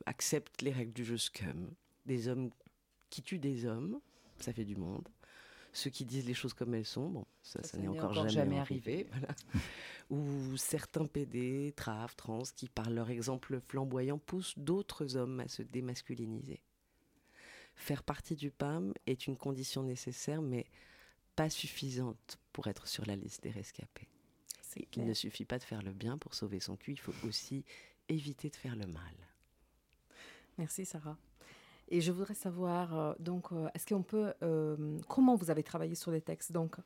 acceptent 0.07 0.63
les 0.63 0.73
règles 0.73 0.93
du 0.93 1.05
jeu 1.05 1.17
scum, 1.17 1.71
des 2.07 2.27
hommes 2.29 2.51
qui 3.09 3.23
tuent 3.23 3.39
des 3.39 3.67
hommes, 3.67 4.01
ça 4.41 4.53
fait 4.53 4.65
du 4.65 4.75
monde, 4.77 5.07
ceux 5.73 5.91
qui 5.91 6.05
disent 6.05 6.27
les 6.27 6.35
choses 6.35 6.55
comme 6.55 6.75
elles 6.75 6.87
sont, 6.87 7.09
bon, 7.09 7.25
ça, 7.43 7.61
Ça, 7.63 7.63
ça, 7.63 7.69
ça 7.71 7.79
n'est 7.79 7.89
encore, 7.89 8.11
encore 8.11 8.15
jamais, 8.15 8.31
jamais 8.31 8.59
arrivé, 8.59 9.07
voilà. 9.13 9.35
ou 10.11 10.57
certains 10.57 11.07
PD, 11.07 11.73
traf, 11.75 12.15
trans, 12.17 12.43
qui 12.57 12.69
par 12.69 12.91
leur 12.91 13.11
exemple 13.11 13.59
flamboyant 13.61 14.19
poussent 14.19 14.59
d'autres 14.59 15.17
hommes 15.17 15.41
à 15.41 15.49
se 15.49 15.63
démasculiniser. 15.63 16.61
Faire 17.75 18.03
partie 18.03 18.37
du 18.37 18.51
PAM 18.51 18.93
est 19.07 19.27
une 19.27 19.37
condition 19.37 19.83
nécessaire, 19.83 20.43
mais 20.43 20.67
pas 21.37 21.49
suffisante 21.49 22.39
pour 22.53 22.67
être 22.67 22.87
sur 22.87 23.07
la 23.07 23.17
liste 23.17 23.43
des 23.43 23.51
rescapés. 23.51 24.09
Il 24.97 25.05
ne 25.05 25.15
suffit 25.15 25.45
pas 25.45 25.59
de 25.59 25.65
faire 25.65 25.83
le 25.83 25.93
bien 25.93 26.19
pour 26.19 26.35
sauver 26.35 26.61
son 26.61 26.77
cul, 26.77 26.93
il 26.93 27.01
faut 27.01 27.15
aussi 27.27 27.65
éviter 28.09 28.51
de 28.51 28.57
faire 28.57 28.77
le 28.77 28.87
mal. 28.87 29.15
Merci, 30.59 30.85
Sarah. 30.85 31.19
Et 31.89 32.01
je 32.01 32.13
voudrais 32.13 32.35
savoir, 32.35 32.99
euh, 32.99 33.13
donc, 33.19 33.53
euh, 33.53 33.69
est-ce 33.75 33.87
qu'on 33.87 34.03
peut. 34.03 34.33
euh, 34.43 34.99
comment 35.09 35.35
vous 35.35 35.51
avez 35.51 35.63
travaillé 35.63 35.95
sur 35.95 36.11
les 36.11 36.21
textes? 36.21 36.53
Donc, 36.53 36.77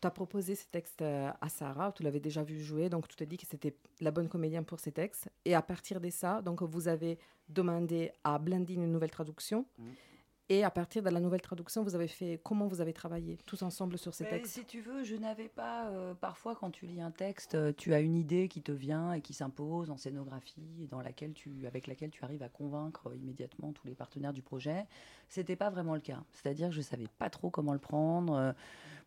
tu 0.00 0.06
as 0.06 0.10
proposé 0.10 0.54
ces 0.54 0.66
textes 0.66 1.02
à 1.02 1.48
Sarah, 1.48 1.90
tu 1.92 2.02
l'avais 2.02 2.20
déjà 2.20 2.42
vu 2.42 2.60
jouer, 2.60 2.90
donc 2.90 3.08
tu 3.08 3.16
te 3.16 3.24
dis 3.24 3.38
que 3.38 3.46
c'était 3.46 3.74
la 4.00 4.10
bonne 4.10 4.28
comédienne 4.28 4.64
pour 4.64 4.78
ces 4.78 4.92
textes. 4.92 5.28
Et 5.44 5.54
à 5.54 5.62
partir 5.62 6.00
de 6.00 6.10
ça, 6.10 6.42
donc, 6.42 6.62
vous 6.62 6.86
avez 6.86 7.18
demandé 7.48 8.12
à 8.22 8.38
Blandine 8.38 8.82
une 8.82 8.92
nouvelle 8.92 9.10
traduction. 9.10 9.64
Mhm. 9.78 9.94
Et 10.48 10.62
à 10.62 10.70
partir 10.70 11.02
de 11.02 11.10
la 11.10 11.18
nouvelle 11.18 11.40
traduction, 11.40 11.82
vous 11.82 11.96
avez 11.96 12.06
fait. 12.06 12.40
Comment 12.44 12.68
vous 12.68 12.80
avez 12.80 12.92
travaillé 12.92 13.36
tous 13.46 13.62
ensemble 13.62 13.98
sur 13.98 14.14
ces 14.14 14.22
Mais 14.22 14.30
textes 14.30 14.54
Si 14.54 14.64
tu 14.64 14.80
veux, 14.80 15.02
je 15.02 15.16
n'avais 15.16 15.48
pas. 15.48 15.88
euh, 15.88 16.14
parfois, 16.14 16.54
quand 16.54 16.70
tu 16.70 16.86
lis 16.86 17.00
un 17.00 17.10
texte, 17.10 17.56
euh, 17.56 17.72
tu 17.76 17.94
as 17.94 17.98
une 17.98 18.14
idée 18.14 18.46
qui 18.46 18.62
te 18.62 18.70
vient 18.70 19.12
et 19.12 19.20
qui 19.20 19.34
s'impose 19.34 19.90
en 19.90 19.96
scénographie, 19.96 20.84
et 20.84 20.86
dans 20.86 21.00
laquelle 21.00 21.32
tu, 21.32 21.66
avec 21.66 21.88
laquelle 21.88 22.10
tu 22.10 22.22
arrives 22.22 22.44
à 22.44 22.48
convaincre 22.48 23.12
immédiatement 23.16 23.72
tous 23.72 23.88
les 23.88 23.96
partenaires 23.96 24.32
du 24.32 24.42
projet. 24.42 24.86
C'était 25.28 25.56
pas 25.56 25.68
vraiment 25.68 25.94
le 25.94 26.00
cas. 26.00 26.22
C'est-à-dire 26.32 26.68
que 26.68 26.74
je 26.76 26.80
savais 26.80 27.08
pas 27.18 27.28
trop 27.28 27.50
comment 27.50 27.72
le 27.72 27.80
prendre. 27.80 28.34
Euh, 28.34 28.52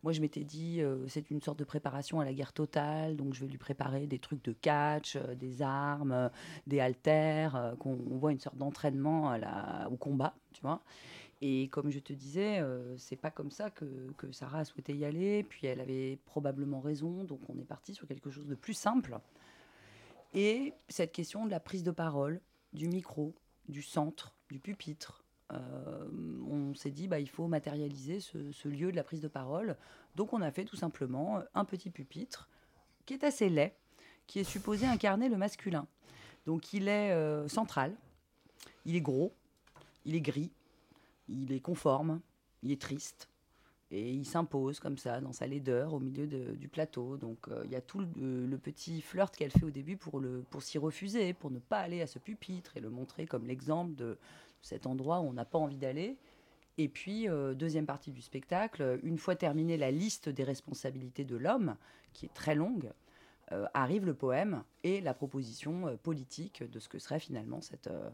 moi, 0.02 0.12
je 0.12 0.20
m'étais 0.20 0.44
dit, 0.44 0.82
euh, 0.82 1.08
c'est 1.08 1.30
une 1.30 1.40
sorte 1.40 1.58
de 1.58 1.64
préparation 1.64 2.20
à 2.20 2.26
la 2.26 2.34
guerre 2.34 2.52
totale, 2.52 3.16
donc 3.16 3.32
je 3.32 3.40
vais 3.40 3.50
lui 3.50 3.58
préparer 3.58 4.06
des 4.06 4.18
trucs 4.18 4.44
de 4.44 4.52
catch, 4.52 5.16
des 5.16 5.62
armes, 5.62 6.30
des 6.66 6.80
haltères, 6.80 7.74
qu'on 7.78 7.98
on 8.10 8.18
voit 8.18 8.32
une 8.32 8.40
sorte 8.40 8.56
d'entraînement 8.58 9.34
au 9.90 9.96
combat, 9.96 10.34
tu 10.52 10.60
vois. 10.60 10.82
Et 11.42 11.68
comme 11.68 11.90
je 11.90 11.98
te 11.98 12.12
disais, 12.12 12.58
euh, 12.58 12.96
c'est 12.98 13.16
pas 13.16 13.30
comme 13.30 13.50
ça 13.50 13.70
que, 13.70 13.86
Sarah 14.32 14.60
a 14.60 14.64
souhaité 14.64 14.94
y 14.94 15.04
aller. 15.04 15.42
Puis 15.42 15.66
elle 15.66 15.80
avait 15.80 16.18
probablement 16.26 16.80
raison, 16.80 17.24
donc 17.24 17.40
on 17.48 17.58
est 17.58 17.64
parti 17.64 17.94
sur 17.94 18.06
quelque 18.06 18.30
chose 18.30 18.46
de 18.46 18.54
plus 18.54 18.74
simple. 18.74 19.18
Et 20.34 20.74
cette 20.88 21.12
question 21.12 21.46
de 21.46 21.50
la 21.50 21.60
prise 21.60 21.82
de 21.82 21.90
parole, 21.90 22.40
du 22.72 22.88
micro, 22.88 23.34
du 23.68 23.82
centre, 23.82 24.34
du 24.50 24.60
pupitre, 24.60 25.24
euh, 25.52 26.08
on 26.48 26.74
s'est 26.74 26.92
dit 26.92 27.08
bah 27.08 27.18
il 27.18 27.28
faut 27.28 27.48
matérialiser 27.48 28.20
ce, 28.20 28.52
ce 28.52 28.68
lieu 28.68 28.92
de 28.92 28.96
la 28.96 29.02
prise 29.02 29.20
de 29.20 29.28
parole. 29.28 29.76
Donc 30.14 30.32
on 30.32 30.42
a 30.42 30.50
fait 30.52 30.64
tout 30.64 30.76
simplement 30.76 31.42
un 31.54 31.64
petit 31.64 31.90
pupitre 31.90 32.48
qui 33.06 33.14
est 33.14 33.24
assez 33.24 33.48
laid, 33.48 33.74
qui 34.26 34.38
est 34.38 34.44
supposé 34.44 34.86
incarner 34.86 35.28
le 35.28 35.36
masculin. 35.36 35.88
Donc 36.46 36.72
il 36.72 36.88
est 36.88 37.12
euh, 37.12 37.48
central, 37.48 37.96
il 38.84 38.96
est 38.96 39.00
gros, 39.00 39.34
il 40.04 40.14
est 40.14 40.20
gris, 40.20 40.52
il 41.30 41.52
est 41.52 41.60
conforme, 41.60 42.20
il 42.62 42.72
est 42.72 42.80
triste. 42.80 43.28
Et 43.92 44.12
il 44.12 44.24
s'impose 44.24 44.78
comme 44.78 44.98
ça 44.98 45.20
dans 45.20 45.32
sa 45.32 45.48
laideur 45.48 45.94
au 45.94 45.98
milieu 45.98 46.26
du 46.26 46.68
plateau. 46.68 47.16
Donc 47.16 47.48
euh, 47.48 47.62
il 47.64 47.72
y 47.72 47.76
a 47.76 47.80
tout 47.80 48.00
le, 48.00 48.46
le 48.46 48.58
petit 48.58 49.00
flirt 49.00 49.34
qu'elle 49.34 49.50
fait 49.50 49.64
au 49.64 49.70
début 49.70 49.96
pour, 49.96 50.22
pour 50.50 50.62
s'y 50.62 50.78
refuser, 50.78 51.32
pour 51.32 51.50
ne 51.50 51.58
pas 51.58 51.80
aller 51.80 52.00
à 52.00 52.06
ce 52.06 52.20
pupitre 52.20 52.76
et 52.76 52.80
le 52.80 52.90
montrer 52.90 53.26
comme 53.26 53.46
l'exemple 53.46 53.96
de 53.96 54.16
cet 54.62 54.86
endroit 54.86 55.20
où 55.20 55.24
on 55.24 55.32
n'a 55.32 55.44
pas 55.44 55.58
envie 55.58 55.78
d'aller. 55.78 56.16
Et 56.78 56.88
puis, 56.88 57.28
euh, 57.28 57.52
deuxième 57.52 57.84
partie 57.84 58.12
du 58.12 58.22
spectacle, 58.22 59.00
une 59.02 59.18
fois 59.18 59.34
terminée 59.34 59.76
la 59.76 59.90
liste 59.90 60.28
des 60.28 60.44
responsabilités 60.44 61.24
de 61.24 61.36
l'homme, 61.36 61.76
qui 62.12 62.26
est 62.26 62.34
très 62.34 62.54
longue, 62.54 62.92
euh, 63.52 63.66
arrive 63.74 64.06
le 64.06 64.14
poème 64.14 64.62
et 64.84 65.00
la 65.00 65.12
proposition 65.12 65.88
euh, 65.88 65.96
politique 65.96 66.62
de 66.62 66.78
ce 66.78 66.88
que 66.88 67.00
serait 67.00 67.18
finalement 67.18 67.60
cette, 67.60 67.88
euh, 67.88 68.08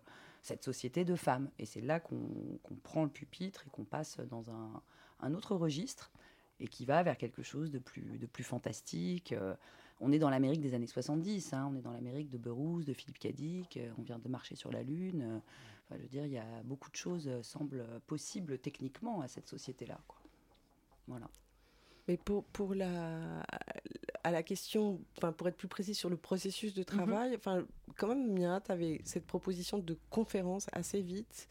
cette 0.47 0.65
société 0.65 1.05
de 1.05 1.17
femmes. 1.17 1.51
Et 1.59 1.67
c'est 1.67 1.81
là 1.81 2.01
qu'on 2.01 2.59
prend 2.83 3.05
le 3.05 3.11
pupitre 3.11 3.65
et 3.67 3.71
qu'on 3.71 3.85
passe 3.85 4.19
dans 4.19 4.45
un, 4.51 5.35
autre 5.35 5.57
registre 5.57 6.13
et 6.61 6.69
qui 6.69 6.87
va 6.87 7.03
vers 7.03 7.19
quelque 7.19 7.43
chose 7.43 7.71
de 7.71 7.79
plus, 7.79 8.43
fantastique. 8.43 9.33
Euh, 9.33 9.55
on 10.01 10.13
est 10.13 10.19
dans 10.19 10.31
l'Amérique 10.31 10.61
des 10.61 10.75
années 10.75 10.87
70, 10.87 11.53
hein, 11.53 11.69
on 11.71 11.77
est 11.77 11.83
dans 11.83 11.93
l'Amérique 11.93 12.31
de 12.31 12.39
Burroughs, 12.39 12.85
de 12.85 12.93
Philippe 12.93 13.19
Cadic, 13.19 13.77
euh, 13.77 13.91
on 13.99 14.03
vient 14.03 14.19
de 14.19 14.29
marcher 14.29 14.55
sur 14.55 14.71
la 14.71 14.83
Lune. 14.83 15.23
euh, 15.23 15.97
je 15.97 16.03
veux 16.03 16.09
dire, 16.09 16.27
il 16.27 16.33
y 16.33 16.39
a 16.39 16.63
beaucoup 16.65 16.91
de 16.91 16.97
choses 16.97 17.31
semblent 17.43 17.85
possibles 18.07 18.59
techniquement 18.59 19.21
à 19.21 19.29
cette 19.29 19.49
société-là. 19.49 20.01
Voilà. 21.07 21.29
Mais 22.09 22.17
pour, 22.17 22.45
pour 22.45 22.75
la, 22.75 23.43
à 24.23 24.31
la 24.31 24.43
question, 24.43 25.01
enfin, 25.17 25.33
pour 25.33 25.49
être 25.49 25.57
plus 25.57 25.69
précis 25.69 25.95
sur 25.95 26.09
le 26.09 26.17
processus 26.17 26.73
de 26.75 26.83
travail, 26.83 27.35
enfin, 27.37 27.67
quand 27.97 28.09
même, 28.09 28.33
Mia, 28.33 28.61
tu 28.61 28.71
avais 28.73 29.01
cette 29.05 29.27
proposition 29.27 29.79
de 29.79 29.99
conférence 30.11 30.67
assez 30.73 31.01
vite 31.03 31.49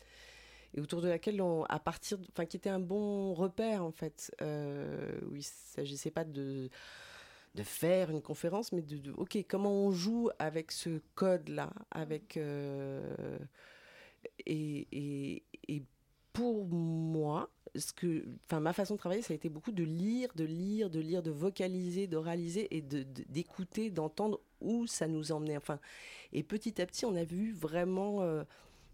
et 0.74 0.82
autour 0.82 1.02
de 1.02 1.08
laquelle, 1.10 1.42
on, 1.42 1.64
à 1.66 1.80
partir, 1.80 2.18
enfin, 2.32 2.46
qui 2.46 2.58
était 2.58 2.70
un 2.70 2.80
bon 2.80 3.34
repère 3.34 3.84
en 3.84 3.92
fait, 3.92 4.34
euh, 4.42 5.20
où 5.30 5.36
il 5.36 5.44
s'agissait 5.44 6.12
pas 6.12 6.24
de 6.26 6.70
de 7.56 7.64
faire 7.64 8.10
une 8.10 8.22
conférence, 8.22 8.74
mais 8.74 8.82
de, 8.82 8.98
de- 8.98 9.14
ok, 9.14 9.38
comment 9.48 9.72
on 9.72 9.90
joue 9.92 10.30
avec 10.40 10.74
ce 10.74 11.00
code-là, 11.16 11.72
avec 11.90 12.36
euh, 12.36 13.40
et, 14.46 14.88
et, 14.92 15.44
et 15.70 15.84
pour 16.36 16.66
moi, 16.68 17.50
ce 17.76 17.92
que, 17.94 18.26
enfin, 18.46 18.60
ma 18.60 18.74
façon 18.74 18.94
de 18.96 19.00
travailler, 19.00 19.22
ça 19.22 19.34
a 19.34 19.36
été 19.36 19.50
beaucoup 19.50 19.72
de 19.72 19.84
lire, 19.84 20.30
de 20.36 20.44
lire, 20.44 20.90
de 20.90 21.00
lire, 21.00 21.24
de 21.24 21.32
vocaliser, 21.32 22.08
d'oraliser 22.08 22.68
et 22.76 22.82
de- 22.82 23.04
de- 23.04 23.24
d'écouter, 23.30 23.90
d'entendre 23.90 24.40
où 24.62 24.86
ça 24.86 25.08
nous 25.08 25.32
emmenait. 25.32 25.58
Enfin, 25.58 25.80
et 26.34 26.44
petit 26.44 26.82
à 26.82 26.86
petit, 26.86 27.06
on 27.06 27.16
a 27.16 27.24
vu 27.24 27.52
vraiment 27.54 28.22
euh, 28.22 28.44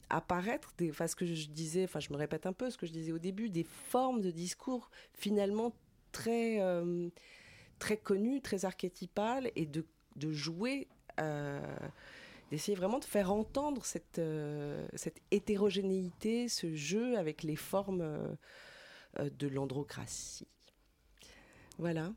apparaître, 0.10 0.74
des, 0.78 0.90
enfin, 0.92 1.08
ce 1.08 1.16
que 1.16 1.26
je 1.26 1.48
disais, 1.48 1.84
enfin, 1.84 2.00
je 2.00 2.12
me 2.12 2.18
répète 2.18 2.46
un 2.46 2.54
peu 2.54 2.70
ce 2.70 2.78
que 2.78 2.86
je 2.86 2.92
disais 2.92 3.12
au 3.12 3.20
début, 3.20 3.50
des 3.50 3.64
formes 3.64 4.22
de 4.22 4.32
discours 4.32 4.90
finalement 5.14 5.74
très, 6.12 6.62
euh, 6.62 7.10
très 7.80 7.98
connues, 7.98 8.42
très 8.42 8.66
archétypales, 8.66 9.52
et 9.56 9.66
de, 9.66 9.86
de 10.16 10.32
jouer. 10.32 10.88
euh, 11.20 11.62
d'essayer 12.52 12.76
vraiment 12.76 13.00
de 13.00 13.06
faire 13.06 13.32
entendre 13.32 13.84
cette, 13.86 14.20
euh, 14.20 14.88
cette 14.96 15.22
hétérogénéité, 15.32 16.48
ce 16.50 16.76
jeu 16.76 17.18
avec 17.18 17.42
les 17.44 17.56
formes 17.56 18.02
euh, 18.02 18.28
euh, 19.20 19.30
de 19.40 19.48
l'androcratie. 19.48 20.46
Voilà. 21.80 22.14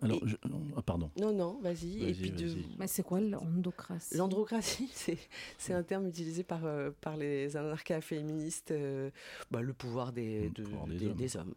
Alors, 0.00 0.18
Et- 0.24 0.28
je- 0.28 0.36
ah, 0.76 0.82
pardon. 0.82 1.10
Non, 1.20 1.32
non, 1.32 1.60
vas-y. 1.60 2.02
Et 2.02 2.06
Vas-y, 2.06 2.14
puis 2.14 2.30
de... 2.32 2.46
vas-y. 2.46 2.76
Mais 2.78 2.86
c'est 2.88 3.02
quoi 3.04 3.20
l'endocratie 3.20 4.16
L'androcratie, 4.16 4.90
c'est, 4.94 5.18
c'est 5.58 5.72
un 5.72 5.82
terme 5.82 6.08
utilisé 6.08 6.42
par, 6.42 6.64
euh, 6.64 6.90
par 7.00 7.16
les 7.16 7.56
anarcha-féministes, 7.56 8.72
euh, 8.72 9.10
bah, 9.50 9.60
le 9.62 9.72
pouvoir 9.72 10.12
des, 10.12 10.44
Le 10.44 10.50
de- 10.50 10.62
pouvoir 10.64 10.86
des 10.86 10.96
des, 10.98 11.06
hommes. 11.06 11.14
des 11.16 11.36
hommes. 11.36 11.54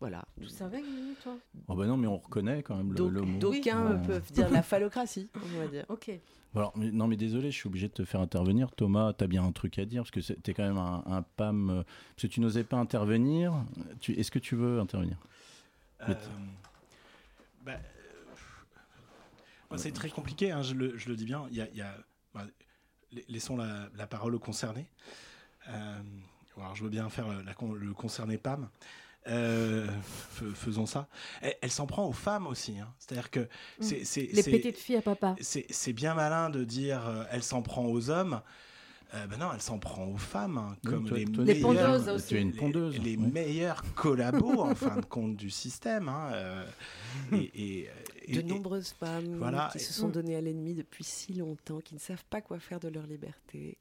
Voilà. 0.00 0.24
Tu 0.40 0.48
savais, 0.48 0.80
Guigui, 0.80 1.16
toi? 1.22 1.36
Oh 1.66 1.74
bah 1.74 1.86
non, 1.86 1.96
mais 1.96 2.06
on 2.06 2.18
reconnaît 2.18 2.62
quand 2.62 2.76
même 2.76 2.92
le, 2.92 3.08
le 3.08 3.22
mot. 3.22 3.38
d'aucuns 3.40 3.96
Ouais. 3.96 4.06
peuvent 4.06 4.32
dire 4.32 4.48
la 4.50 4.62
phallocratie, 4.62 5.28
on 5.34 5.58
va 5.58 5.66
dire. 5.66 5.84
Ok. 5.88 6.10
Alors, 6.54 6.72
mais- 6.76 6.90
non, 6.92 7.08
mais 7.08 7.16
désolé, 7.16 7.50
je 7.50 7.56
suis 7.56 7.66
obligé 7.66 7.88
de 7.88 7.92
te 7.92 8.04
faire 8.04 8.20
intervenir. 8.20 8.70
Thomas, 8.70 9.12
tu 9.12 9.24
as 9.24 9.26
bien 9.26 9.44
un 9.44 9.52
truc 9.52 9.78
à 9.78 9.84
dire, 9.84 10.02
parce 10.02 10.10
que 10.12 10.20
tu 10.20 10.50
es 10.50 10.54
quand 10.54 10.62
même 10.66 10.78
un, 10.78 11.02
un 11.06 11.22
PAM. 11.22 11.70
euh, 11.70 11.82
Parce 12.14 12.22
que 12.22 12.26
tu 12.28 12.40
n'osais 12.40 12.64
pas 12.64 12.76
intervenir. 12.76 13.52
Tu- 14.00 14.12
Est-ce 14.12 14.30
que 14.30 14.38
tu 14.38 14.54
veux 14.56 14.78
intervenir? 14.80 15.18
Euh, 16.08 16.14
bah, 17.64 17.72
euh, 17.72 18.34
moi, 19.70 19.78
c'est 19.78 19.92
très 19.92 20.10
compliqué, 20.10 20.52
hein, 20.52 20.62
je, 20.62 20.74
le, 20.74 20.96
je 20.96 21.08
le 21.08 21.16
dis 21.16 21.24
bien. 21.24 21.46
Il 21.50 21.56
y 21.56 21.60
a, 21.60 21.68
y 21.70 21.80
a- 21.80 21.96
bah, 22.34 22.46
la- 23.12 23.20
laissons 23.28 23.56
la, 23.56 23.88
la 23.96 24.06
parole 24.06 24.34
aux 24.34 24.38
concernés. 24.38 24.86
Euh, 25.68 25.98
alors, 26.56 26.74
je 26.74 26.82
veux 26.84 26.90
bien 26.90 27.08
faire 27.08 27.28
la 27.28 27.42
le 27.74 27.92
concerné 27.94 28.38
Pam. 28.38 28.68
Euh, 29.26 29.86
fais- 30.32 30.54
faisons 30.54 30.86
ça. 30.86 31.08
Elle, 31.42 31.54
elle 31.60 31.70
s'en 31.70 31.86
prend 31.86 32.06
aux 32.06 32.12
femmes 32.12 32.46
aussi. 32.46 32.78
hein. 32.78 32.88
C'est-à-dire 32.98 33.30
que 33.30 33.48
c'est, 33.80 34.04
c'est- 34.04 34.32
Les 34.32 34.42
c'est- 34.42 34.50
petites 34.50 34.78
filles 34.78 34.96
à 34.96 35.02
papa. 35.02 35.36
c'est, 35.40 35.66
c'est 35.70 35.92
bien 35.92 36.14
malin 36.14 36.48
de 36.50 36.64
dire 36.64 37.06
euh, 37.06 37.24
elle 37.30 37.42
s'en 37.42 37.60
prend 37.62 37.84
aux 37.86 38.08
hommes. 38.10 38.40
Euh, 39.14 39.26
ben 39.26 39.38
non, 39.38 39.50
elle 39.54 39.62
s'en 39.62 39.78
prend 39.78 40.04
aux 40.06 40.18
femmes, 40.18 40.58
hein, 40.58 40.76
Oui, 40.84 40.90
comme 40.90 41.08
toi- 41.08 41.16
les, 41.18 41.24
toi, 41.24 41.42
Les 41.44 41.54
meilleures- 41.54 41.86
pondeuses 41.96 42.08
aussi. 42.10 42.28
Tu 42.28 42.36
es 42.36 42.42
une 42.42 42.50
les- 42.52 42.56
pondeuse. 42.58 42.98
Les, 42.98 43.16
oui. 43.16 43.26
meilleurs 43.32 43.82
collabos, 43.94 44.60
en 44.60 44.74
fin 44.74 44.96
de 44.96 45.04
compte, 45.06 45.34
du 45.36 45.48
système. 45.50 46.08
hein, 46.10 46.30
euh, 46.32 46.66
et, 47.32 47.36
et- 47.38 47.88
et- 48.26 48.32
De 48.34 48.40
et- 48.40 48.42
nombreuses 48.42 48.90
femmes 48.90 49.36
voilà, 49.38 49.68
qui 49.72 49.78
et- 49.78 49.80
se 49.80 49.94
sont 49.94 50.08
données 50.10 50.36
à 50.36 50.40
l'ennemi 50.42 50.74
depuis 50.74 51.04
si 51.04 51.32
longtemps, 51.34 51.80
qui 51.80 51.94
ne 51.94 52.00
savent 52.00 52.24
pas 52.28 52.40
quoi 52.42 52.58
faire 52.60 52.80
de 52.80 52.88
leur 52.88 53.06
liberté, 53.06 53.78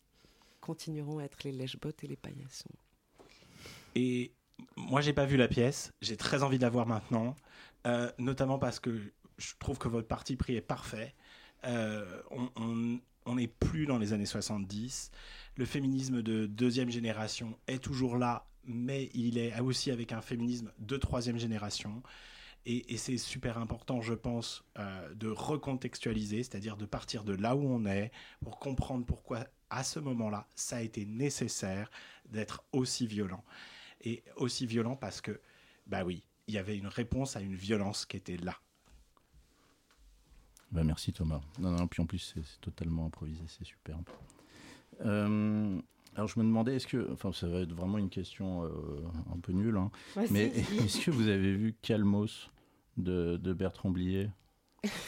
continueront 0.62 1.20
à 1.20 1.24
être 1.26 1.44
les 1.44 1.52
lèche-bottes 1.52 2.04
et 2.06 2.08
les 2.08 2.16
paillassons. 2.18 2.70
Et 3.96 4.32
moi, 4.76 5.02
j'ai 5.02 5.14
pas 5.14 5.26
vu 5.26 5.38
la 5.38 5.48
pièce. 5.48 5.94
J'ai 6.02 6.18
très 6.18 6.44
envie 6.44 6.58
de 6.58 6.64
la 6.64 6.70
voir 6.70 6.86
maintenant, 6.88 7.36
euh, 7.86 8.12
notamment 8.18 8.58
parce 8.60 8.80
que 8.80 8.98
je 9.38 9.54
trouve 9.60 9.78
que 9.78 9.88
votre 9.88 10.08
parti 10.08 10.36
pris 10.36 10.56
est 10.56 10.62
parfait. 10.62 11.14
Euh, 11.66 12.22
on- 12.32 13.00
n'est 13.36 13.48
plus 13.48 13.86
dans 13.86 13.98
les 13.98 14.14
années 14.14 14.26
70. 14.26 15.12
Le 15.58 15.66
féminisme 15.66 16.22
de 16.22 16.46
deuxième 16.46 16.90
génération 16.90 17.60
est 17.68 17.84
toujours 17.84 18.18
là, 18.18 18.48
mais 18.64 19.10
il 19.14 19.38
est 19.38 19.60
aussi 19.60 19.92
avec 19.92 20.12
un 20.14 20.22
féminisme 20.22 20.72
de 20.80 20.98
troisième 20.98 21.38
génération. 21.38 22.02
Et, 22.66 22.94
et 22.94 22.98
c'est 22.98 23.18
super 23.18 23.58
important, 23.58 24.02
je 24.02 24.14
pense, 24.14 24.64
euh, 24.80 25.14
de 25.14 25.28
recontextualiser, 25.28 26.44
c'est-à-dire 26.44 26.78
de 26.78 26.86
partir 26.86 27.24
de 27.24 27.34
là 27.34 27.56
où 27.56 27.64
on 27.68 27.86
est 27.86 28.12
pour 28.42 28.60
comprendre 28.60 29.06
pourquoi, 29.06 29.46
à 29.70 29.84
ce 29.84 30.00
moment-là, 30.00 30.48
ça 30.56 30.78
a 30.78 30.82
été 30.82 31.06
nécessaire 31.06 31.92
d'être 32.30 32.64
aussi 32.72 33.08
violent. 33.08 33.44
Et 34.02 34.24
aussi 34.36 34.66
violent 34.66 34.96
parce 34.96 35.22
que, 35.22 35.40
bah 35.88 36.04
oui, 36.04 36.24
il 36.48 36.54
y 36.54 36.58
avait 36.58 36.78
une 36.78 36.88
réponse 36.88 37.36
à 37.36 37.42
une 37.42 37.56
violence 37.56 38.06
qui 38.06 38.18
était 38.18 38.38
là. 38.38 38.56
Bah, 40.72 40.84
merci 40.84 41.14
Thomas. 41.14 41.42
Non, 41.60 41.72
non, 41.72 41.88
puis 41.88 42.02
en 42.02 42.06
plus, 42.06 42.20
c'est 42.20 42.62
totalement 42.62 43.06
improvisé, 43.06 43.42
c'est 43.48 43.66
superbe. 43.66 44.04
Euh, 45.06 45.80
alors 46.16 46.28
je 46.28 46.40
me 46.40 46.44
demandais, 46.44 46.76
est-ce 46.76 46.88
que, 46.88 47.12
enfin 47.12 47.32
ça 47.32 47.48
va 47.48 47.60
être 47.60 47.74
vraiment 47.74 48.00
une 48.00 48.10
question 48.10 48.64
euh, 48.64 48.70
un 49.32 49.40
peu 49.40 49.52
nulle, 49.52 49.78
hein, 49.78 49.92
Vas-y, 50.16 50.32
mais 50.32 50.46
est-ce 50.48 51.06
que 51.06 51.12
vous 51.12 51.28
avez 51.28 51.54
vu 51.54 51.76
Calmos 51.82 52.50
de, 52.98 53.38
de 53.38 53.54
Bertrand 53.54 53.92
Blier? 53.92 54.30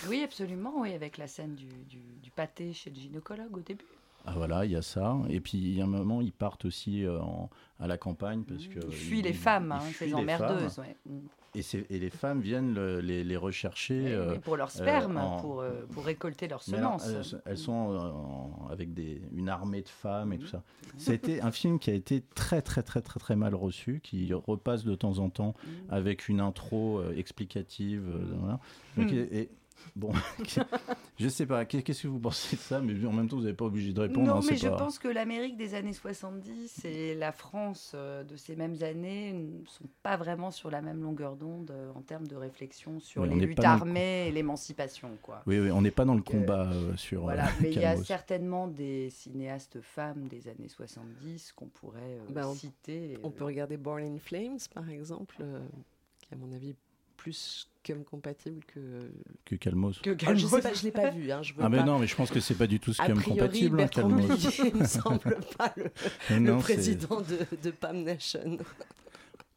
Oui, 0.08 0.22
absolument, 0.24 0.82
oui, 0.82 0.94
avec 0.94 1.18
la 1.18 1.28
scène 1.28 1.56
du, 1.56 1.68
du, 1.86 2.00
du 2.22 2.32
pâté 2.32 2.74
chez 2.74 2.90
le 2.90 2.96
gynécologue 2.98 3.58
au 3.58 3.62
début. 3.62 3.86
Ah 4.26 4.34
voilà, 4.36 4.66
il 4.66 4.72
y 4.72 4.76
a 4.76 4.82
ça. 4.82 5.18
Et 5.30 5.40
puis 5.40 5.58
il 5.58 5.76
y 5.78 5.82
a 5.82 5.86
un 5.86 5.88
moment, 5.88 6.22
ils 6.22 6.32
partent 6.34 6.66
aussi 6.66 7.04
euh, 7.06 7.20
en- 7.22 7.50
à 7.80 7.88
la 7.88 7.98
campagne 7.98 8.44
parce 8.44 8.68
que 8.68 8.80
Il 8.86 8.92
fuit 8.92 9.20
ils- 9.20 9.24
les 9.24 9.34
femmes, 9.34 9.72
hein, 9.72 9.80
fuient 9.80 10.10
ces 10.10 10.14
emmerdeuses. 10.14 10.80
ouais. 10.80 10.96
Mm. 11.06 11.20
Et, 11.56 11.62
et 11.90 11.98
les 11.98 12.12
femmes 12.12 12.42
viennent 12.42 12.76
le- 12.76 13.00
les, 13.00 13.24
les 13.24 13.36
rechercher. 13.38 14.00
Oui, 14.06 14.12
euh, 14.12 14.34
oui, 14.34 14.40
pour 14.40 14.56
leur 14.56 14.68
euh, 14.68 14.70
sperme, 14.70 15.18
en- 15.18 15.38
pour, 15.42 15.62
euh, 15.62 15.82
pour 15.92 16.06
récolter 16.06 16.48
leurs 16.48 16.62
semences. 16.62 17.08
elles, 17.08 17.42
elles 17.46 17.58
sont 17.58 17.92
euh, 17.92 17.98
en- 17.98 18.68
avec 18.70 18.94
des, 18.94 19.20
une 19.34 19.50
armée 19.50 19.82
de 19.82 19.90
femmes 19.90 20.32
et 20.34 20.38
tout 20.38 20.46
ça. 20.46 20.62
C'était 20.98 21.42
un 21.42 21.50
film 21.52 21.80
qui 21.80 21.90
a 21.90 21.94
été 21.96 22.22
très 22.36 22.62
très 22.62 22.84
très 22.84 23.02
très 23.02 23.20
très 23.20 23.36
mal 23.36 23.56
reçu, 23.56 24.00
qui 24.04 24.32
repasse 24.32 24.84
de 24.84 24.94
temps 24.94 25.18
en 25.18 25.30
temps 25.32 25.56
avec 25.90 26.30
une 26.30 26.40
intro 26.40 27.00
euh, 27.00 27.16
explicative. 27.18 28.04
euh, 28.08 28.36
voilà. 28.38 28.60
Donc, 28.98 29.12
et, 29.12 29.40
et- 29.42 29.50
bon, 29.96 30.12
je 31.18 31.28
sais 31.30 31.46
pas. 31.46 31.66
qu'est- 31.66 31.82
Qu'est-ce 31.82 32.04
que 32.04 32.08
vous 32.08 32.20
pensez 32.20 32.56
de 32.56 32.62
ça 32.62 32.80
Mais 32.82 32.94
en 33.06 33.12
même 33.14 33.28
temps, 33.28 33.38
vous 33.38 33.44
n'êtes 33.44 33.58
pas 33.58 33.66
obligé 33.66 33.94
de 33.94 34.02
répondre. 34.02 34.28
Non, 34.28 34.36
hein, 34.38 34.42
mais 34.50 34.58
je 34.58 34.68
pas- 34.68 34.76
pense 34.78 35.00
que 35.00 35.08
l'Amérique 35.08 35.58
des 35.58 35.76
années 35.76 35.94
70 35.94 36.86
et 36.86 37.16
la 37.16 37.32
France 37.32 37.94
euh, 37.96 38.24
de 38.24 38.36
ces 38.36 38.56
mêmes 38.56 38.76
années 38.82 39.34
ne 39.34 39.66
sont 39.66 39.86
pas 40.04 40.18
vraiment 40.18 40.52
sur 40.52 40.70
la 40.72 40.82
même 40.82 41.02
longueur 41.02 41.36
d'onde 41.36 41.72
euh, 41.72 41.92
en 41.96 42.02
termes 42.02 42.28
de 42.28 42.36
réflexion 42.36 43.00
sur 43.00 43.24
Oui, 43.24 43.30
les 43.30 43.46
luttes 43.46 43.60
le- 43.60 43.66
armées 43.66 44.28
et 44.28 44.32
l'émancipation. 44.32 45.10
quoi. 45.22 45.42
Oui, 45.48 45.60
oui, 45.60 45.72
on 45.72 45.82
n'est 45.82 45.92
pas 45.92 46.06
dans 46.06 46.14
le 46.16 46.20
Donc, 46.22 46.32
combat 46.32 46.70
euh, 46.72 46.96
sur. 46.96 47.22
Voilà, 47.22 47.48
euh, 47.48 47.52
mais 47.62 47.72
il 47.72 47.80
y 47.80 47.86
a 47.86 47.98
certainement 47.98 48.68
des 48.68 49.10
cinéastes 49.10 49.82
femmes 49.82 50.28
des 50.28 50.48
années 50.48 50.70
70 50.70 51.54
qu'on 51.54 51.68
pourrait 51.68 52.00
euh, 52.02 52.32
Bah, 52.32 52.48
on- 52.48 52.54
citer. 52.54 53.18
On 53.24 53.28
euh, 53.28 53.32
peut 53.32 53.46
regarder 53.46 53.78
Born 53.78 54.04
in 54.04 54.18
Flames, 54.20 54.58
par 54.74 54.90
exemple, 54.90 55.38
euh, 55.42 55.60
qui, 56.22 56.34
à 56.34 56.38
mon 56.38 56.52
avis, 56.54 56.76
plus 57.20 57.68
cum 57.86 58.04
compatible 58.04 58.62
que. 58.74 58.80
que 59.46 59.56
Calmos. 59.56 60.00
que 60.02 60.12
Ah, 60.26 60.34
je 60.34 60.46
sais 60.46 60.50
Calmos. 60.50 60.62
pas, 60.62 60.74
je 60.74 60.84
l'ai 60.84 60.92
pas 60.92 61.10
vu. 61.12 61.32
Hein, 61.32 61.42
je 61.44 61.54
Ah 61.60 61.70
mais 61.70 61.78
pas- 61.78 61.84
non, 61.84 62.00
mais 62.00 62.08
je 62.08 62.16
pense 62.16 62.30
que 62.32 62.40
c'est 62.40 62.56
pas 62.56 62.68
du 62.68 62.80
tout 62.80 62.94
ce 62.94 63.02
priori, 63.02 63.24
compatible, 63.24 63.76
hein, 63.76 63.78
Bertrand 63.84 64.10
Calmos. 64.10 64.28
Blier 64.60 64.74
me 64.74 64.86
semble 64.86 65.38
pas 65.58 65.74
le, 65.78 66.40
Non, 66.40 66.60
président 66.60 67.22
de, 67.22 67.40
de 67.64 67.72
Pam 67.72 68.02
Nation. 68.04 68.58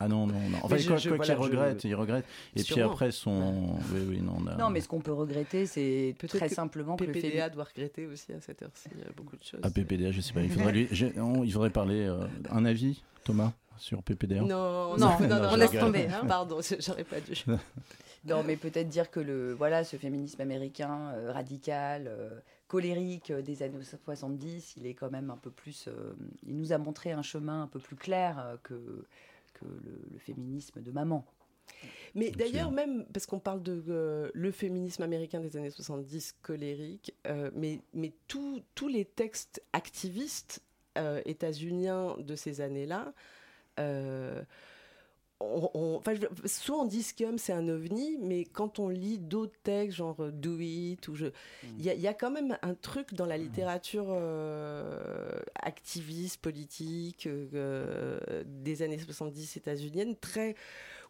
Ah 0.05 0.09
non, 0.09 0.27
non, 0.27 0.35
non. 0.51 0.59
Enfin, 0.63 0.75
Mais 0.75 0.81
je- 0.83 0.89
quoi 0.89 0.97
je- 0.97 1.09
quoi 1.11 1.17
voilà, 1.19 1.35
qu'il 1.35 1.45
je- 1.45 1.49
regrette, 1.51 1.85
il 1.85 1.95
regrette. 1.95 2.25
Et 2.57 2.63
puis 2.65 2.81
après, 2.81 3.13
son. 3.13 3.77
Oui, 3.93 4.01
oui, 4.09 4.21
non, 4.21 4.71
mais 4.71 4.81
ce 4.81 4.89
qu'on 4.89 5.01
peut 5.01 5.13
regretter, 5.13 5.67
c'est 5.67 6.17
Peut-être 6.19 6.39
très 6.39 6.49
que 6.49 6.55
simplement 6.55 6.97
que 6.97 7.05
le 7.05 7.13
PPDA 7.13 7.49
doit 7.51 7.65
regretter 7.65 8.07
aussi 8.07 8.33
à 8.33 8.41
cette 8.41 8.63
heure-ci 8.63 8.89
euh, 8.99 9.11
beaucoup 9.17 9.37
de 9.37 9.45
choses. 9.45 9.61
Ah, 9.63 9.71
PPDA, 9.71 10.11
je 10.11 10.21
sais 10.21 10.33
pas. 10.33 10.43
Il 10.43 10.51
faudrait, 10.51 10.73
lui- 10.73 10.89
on- 11.19 11.45
il 11.45 11.53
faudrait 11.53 11.71
parler. 11.71 12.01
euh, 12.07 12.25
un 12.51 12.65
avis, 12.65 13.03
Thomas, 13.25 13.53
sur 13.79 14.03
PPDA 14.03 14.41
Non, 14.43 14.47
Non, 14.47 14.97
non, 14.97 15.17
on 15.21 15.27
non, 15.51 15.57
laisse 15.57 15.71
tomber, 15.73 16.07
hein. 16.09 16.25
Pardon, 16.29 16.59
j'aurais 16.79 17.05
pas 17.05 17.21
dû. 17.21 17.35
Non, 18.25 18.45
mais 18.45 18.57
peut-être 18.57 18.89
dire 18.89 19.11
que 19.11 19.19
le, 19.19 19.53
voilà, 19.53 19.83
ce 19.83 19.97
féminisme 19.97 20.41
américain 20.41 21.11
euh, 21.15 21.33
radical, 21.33 22.07
euh, 22.07 22.31
colérique 22.69 23.33
euh, 23.33 23.43
des 23.43 23.65
années 23.65 23.83
70, 23.83 24.75
il 24.77 24.87
est 24.87 24.95
quand 24.95 25.11
même 25.11 25.31
un 25.31 25.37
peu 25.37 25.51
plus. 25.51 25.89
euh, 25.89 26.13
il 26.47 26.57
nous 26.57 26.73
a 26.73 26.79
montré 26.79 27.11
un 27.11 27.23
chemin 27.23 27.65
un 27.65 27.67
peu 27.67 27.81
plus 27.81 27.97
clair 27.97 28.39
euh, 28.39 28.57
que, 28.63 29.05
que 29.55 29.65
le, 29.65 30.01
le 30.13 30.19
féminisme 30.21 30.81
de 30.81 30.93
maman. 30.93 31.27
Mais 32.15 32.31
d'ailleurs, 32.31 32.71
même 32.71 33.05
parce 33.13 33.27
qu'on 33.27 33.41
parle 33.41 33.61
de 33.63 33.83
euh, 33.89 34.31
le 34.35 34.53
féminisme 34.53 35.03
américain 35.03 35.41
des 35.41 35.57
années 35.57 35.71
70 35.71 36.37
colérique, 36.43 37.15
euh, 37.27 37.51
mais, 37.57 37.81
mais 37.93 38.13
tous 38.29 38.63
tous 38.77 38.87
les 38.89 39.05
textes 39.05 39.63
activistes 39.73 40.63
euh, 40.97 41.21
états-uniens 41.25 42.15
de 42.21 42.37
ces 42.37 42.61
années-là, 42.61 43.13
euh, 43.79 44.43
on- 45.41 45.71
on- 45.75 45.97
enfin, 45.97 46.15
je- 46.15 46.47
soit 46.49 46.77
on 46.77 46.85
dit 46.85 47.03
Scum, 47.03 47.37
c'est 47.37 47.53
un 47.53 47.67
ovni, 47.69 48.17
mais 48.21 48.45
quand 48.45 48.79
on 48.79 48.89
lit 48.89 49.19
d'autres 49.19 49.59
textes, 49.65 49.97
genre 49.97 50.17
euh, 50.21 50.31
Do 50.31 50.57
It, 50.61 51.09
ou 51.09 51.17
je, 51.17 51.27
il 51.79 51.85
y, 51.85 51.91
a- 51.91 51.95
il 51.95 52.01
y 52.01 52.07
a 52.07 52.15
quand 52.15 52.31
même 52.31 52.57
un 52.63 52.75
truc 52.75 53.13
dans 53.15 53.27
la 53.27 53.37
littérature 53.39 54.07
euh, 54.11 55.41
activiste, 55.57 56.41
politique 56.41 57.27
euh, 57.27 58.21
des 58.47 58.83
années 58.83 58.99
70 58.99 59.57
états-uniennes, 59.57 60.15
très 60.17 60.55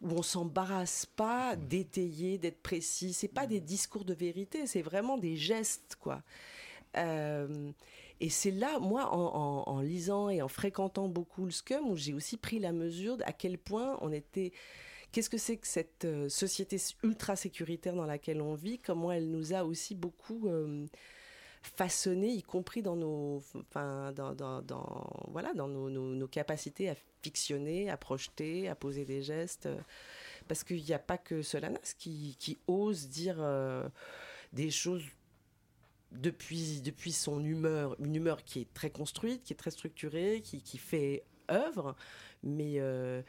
où 0.01 0.11
on 0.13 0.23
s'embarrasse 0.23 1.07
pas 1.07 1.55
d'étayer, 1.55 2.39
d'être 2.39 2.61
précis. 2.63 3.13
C'est 3.13 3.29
pas 3.29 3.47
des 3.47 3.61
discours 3.61 4.05
de 4.05 4.15
vérité, 4.15 4.67
c'est 4.67 4.83
vraiment 4.83 5.17
des 5.19 5.37
gestes, 5.37 5.97
quoi. 6.01 6.23
Euh, 6.97 7.71
et 8.23 8.29
c'est 8.29 8.53
là, 8.53 8.79
moi, 8.79 9.13
en, 9.13 9.81
lisant 9.81 10.29
et 10.29 10.43
en 10.43 10.49
fréquentant 10.49 11.09
beaucoup 11.09 11.45
le 11.45 11.51
scum, 11.51 11.91
où 11.91 11.97
j'ai 11.97 12.15
aussi 12.15 12.37
pris 12.37 12.61
la 12.61 12.71
mesure 12.71 13.17
à 13.25 13.33
quel 13.33 13.59
point 13.59 13.99
on 14.01 14.13
était. 14.13 14.53
Qu'est-ce 15.11 15.29
que 15.29 15.39
c'est 15.39 15.57
que 15.57 15.67
cette 15.67 16.05
euh, 16.05 16.29
société 16.29 16.79
ultra 17.03 17.35
sécuritaire 17.35 17.97
dans 17.97 18.07
laquelle 18.07 18.41
on 18.41 18.55
vit 18.55 18.79
Comment 18.79 19.11
elle 19.11 19.29
nous 19.29 19.53
a 19.53 19.65
aussi 19.65 19.97
beaucoup 19.97 20.47
euh, 20.47 20.87
façonné, 21.63 22.29
y 22.29 22.43
compris 22.43 22.81
dans 22.81 22.95
nos, 22.95 23.43
enfin, 23.57 24.13
dans, 24.13 24.35
voilà, 25.29 25.53
dans 25.55 25.67
nos, 25.69 26.29
capacités 26.29 26.91
à 26.91 26.95
fictionner, 27.23 27.91
à 27.91 27.97
projeter, 27.97 28.69
à 28.69 28.77
poser 28.77 29.05
des 29.05 29.23
gestes. 29.23 29.67
euh, 29.67 29.77
Parce 30.47 30.63
qu'il 30.63 30.83
n'y 30.83 30.93
a 30.93 30.99
pas 31.01 31.19
que 31.19 31.43
Solanas 31.43 31.95
qui, 31.99 32.37
qui 32.39 32.59
ose 32.69 33.09
dire 33.09 33.37
euh, 33.41 33.89
des 34.53 34.71
choses 34.71 35.03
depuis, 36.13 36.81
depuis 36.81 37.13
son 37.13 37.45
humeur, 37.45 37.97
une 38.01 38.15
humeur 38.15 38.45
qui 38.45 38.61
est 38.61 38.73
très 38.75 38.91
construite, 38.91 39.43
qui 39.43 39.53
est 39.53 39.57
très 39.57 39.71
structurée, 39.71 40.41
qui, 40.43 40.63
qui 40.63 40.79
fait 40.79 41.25
œuvre, 41.51 41.97
mais, 42.43 42.75
euh, 42.79 43.23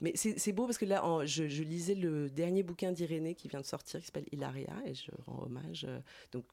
mais 0.00 0.12
c'est 0.16 0.52
beau 0.52 0.66
parce 0.66 0.78
que 0.78 0.84
là, 0.84 1.02
je, 1.24 1.44
lisais 1.44 1.94
le 1.94 2.28
dernier 2.30 2.62
bouquin 2.62 2.92
d'Irénée 2.92 3.34
qui 3.34 3.48
vient 3.48 3.60
de 3.60 3.66
sortir, 3.66 4.00
qui 4.00 4.06
s'appelle 4.06 4.26
Hilaria, 4.32 4.74
et 4.84 4.94
je 4.94 5.10
rends 5.26 5.44
hommage, 5.44 5.84
euh, 5.88 6.00
donc 6.32 6.44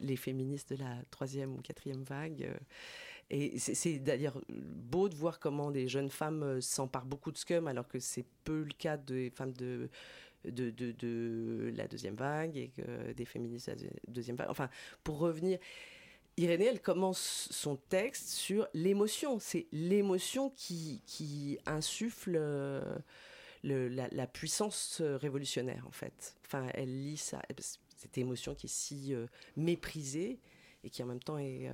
les 0.00 0.16
féministes 0.16 0.72
de 0.74 0.78
la 0.82 0.96
troisième 1.10 1.54
ou 1.56 1.60
quatrième 1.62 2.02
vague. 2.02 2.44
euh, 2.44 2.56
et 3.30 3.58
c'est- 3.58 3.74
c'est 3.74 3.98
d'ailleurs 3.98 4.40
beau 4.48 5.08
de 5.08 5.14
voir 5.14 5.38
comment 5.38 5.70
des 5.70 5.86
jeunes 5.88 6.08
femmes 6.08 6.42
euh, 6.42 6.60
s'emparent 6.60 7.04
beaucoup 7.04 7.30
de 7.32 7.36
scum, 7.36 7.66
alors 7.66 7.86
que 7.88 7.98
c'est 7.98 8.24
peu 8.44 8.62
le 8.62 8.72
cas 8.72 8.96
des 8.96 9.30
femmes 9.30 9.52
de, 9.52 9.90
de, 10.44 11.72
la 11.76 11.88
deuxième 11.88 12.14
vague 12.14 12.56
et 12.56 12.72
des 13.14 13.24
féministes 13.24 13.70
de 13.70 13.84
la 13.84 13.90
deuxième 14.08 14.36
vague. 14.36 14.50
Enfin, 14.50 14.68
pour 15.02 15.18
revenir, 15.18 15.58
Irénée, 16.38 16.66
elle 16.66 16.80
commence 16.80 17.48
son 17.50 17.74
texte 17.74 18.28
sur 18.28 18.68
l'émotion. 18.72 19.40
C'est 19.40 19.66
l'émotion 19.72 20.50
qui, 20.50 21.02
qui 21.04 21.58
insuffle 21.66 22.36
euh, 22.36 22.98
la, 23.64 24.26
puissance 24.28 25.00
euh, 25.00 25.16
révolutionnaire, 25.16 25.84
en 25.84 25.90
fait. 25.90 26.36
Enfin, 26.46 26.68
elle 26.74 27.02
lit 27.02 27.16
ça, 27.16 27.42
cette 27.96 28.18
émotion 28.18 28.54
qui 28.54 28.66
est 28.66 28.72
si 28.72 29.14
euh, 29.14 29.26
méprisée 29.56 30.38
et 30.84 30.90
qui 30.90 31.02
en 31.02 31.06
même 31.06 31.18
temps 31.18 31.38
est 31.38 31.68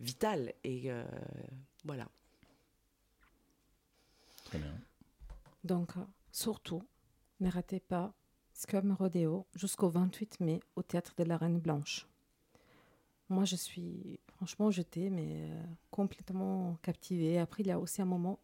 vitale. 0.00 0.52
Et 0.62 0.92
voilà. 1.84 2.08
Très 4.44 4.58
bien. 4.58 4.78
Donc, 5.64 5.90
surtout, 6.30 6.84
ne 7.40 7.50
ratez 7.50 7.80
pas 7.80 8.12
Scum 8.52 8.92
Rodeo 8.92 9.46
jusqu'au 9.54 9.88
28 9.88 10.40
mai 10.40 10.60
au 10.76 10.82
Théâtre 10.82 11.14
de 11.16 11.24
la 11.24 11.36
Reine 11.36 11.58
Blanche. 11.58 12.06
Moi, 13.28 13.44
je 13.44 13.56
suis 13.56 14.20
franchement 14.36 14.70
jetée, 14.70 15.10
mais 15.10 15.48
euh, 15.50 15.62
complètement 15.90 16.76
captivée. 16.82 17.38
Après, 17.38 17.62
il 17.62 17.66
y 17.66 17.72
a 17.72 17.78
aussi 17.78 18.02
un 18.02 18.04
moment 18.04 18.38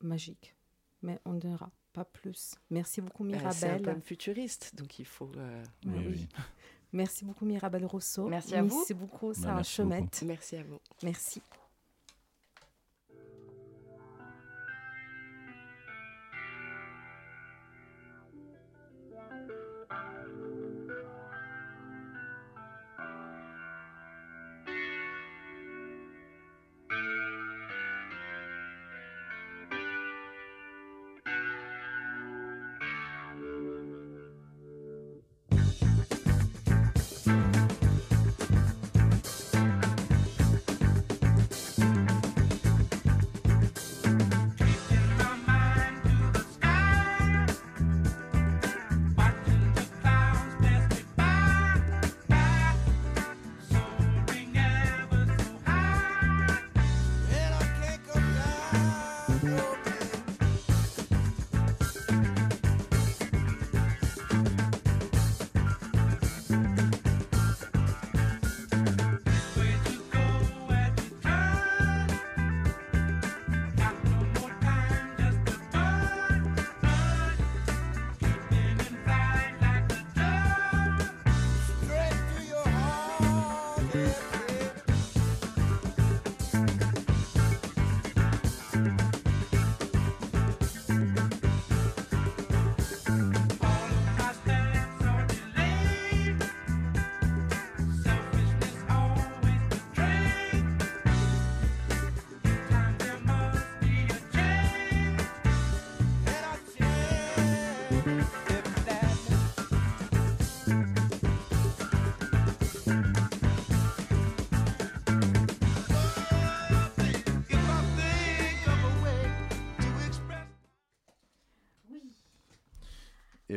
magique, 0.00 0.56
mais 1.02 1.18
on 1.24 1.34
ne 1.34 1.38
dira 1.40 1.70
pas 1.92 2.04
plus. 2.04 2.54
Merci 2.70 3.00
beaucoup, 3.02 3.24
Bah, 3.24 3.38
C'est 3.52 3.66
un 3.68 3.78
Mirabelle. 3.78 4.02
futuriste, 4.02 4.74
donc 4.74 4.98
il 4.98 5.04
faut. 5.04 5.30
euh, 5.36 5.62
Ouais, 5.84 5.92
Oui, 5.92 6.04
oui. 6.06 6.26
oui. 6.36 6.44
Merci 6.94 7.24
beaucoup, 7.24 7.44
Mirabelle 7.44 7.86
Rousseau. 7.86 8.28
Merci 8.28 8.54
à 8.54 8.62
vous. 8.62 8.76
Merci 8.78 8.94
beaucoup, 8.94 9.28
Bah, 9.28 9.34
Sarah 9.34 9.54
merci 9.56 9.82
beaucoup. 9.82 9.94
Chomette. 9.96 10.22
Merci 10.26 10.56
à 10.56 10.62
vous. 10.64 10.80
Merci. 11.02 11.42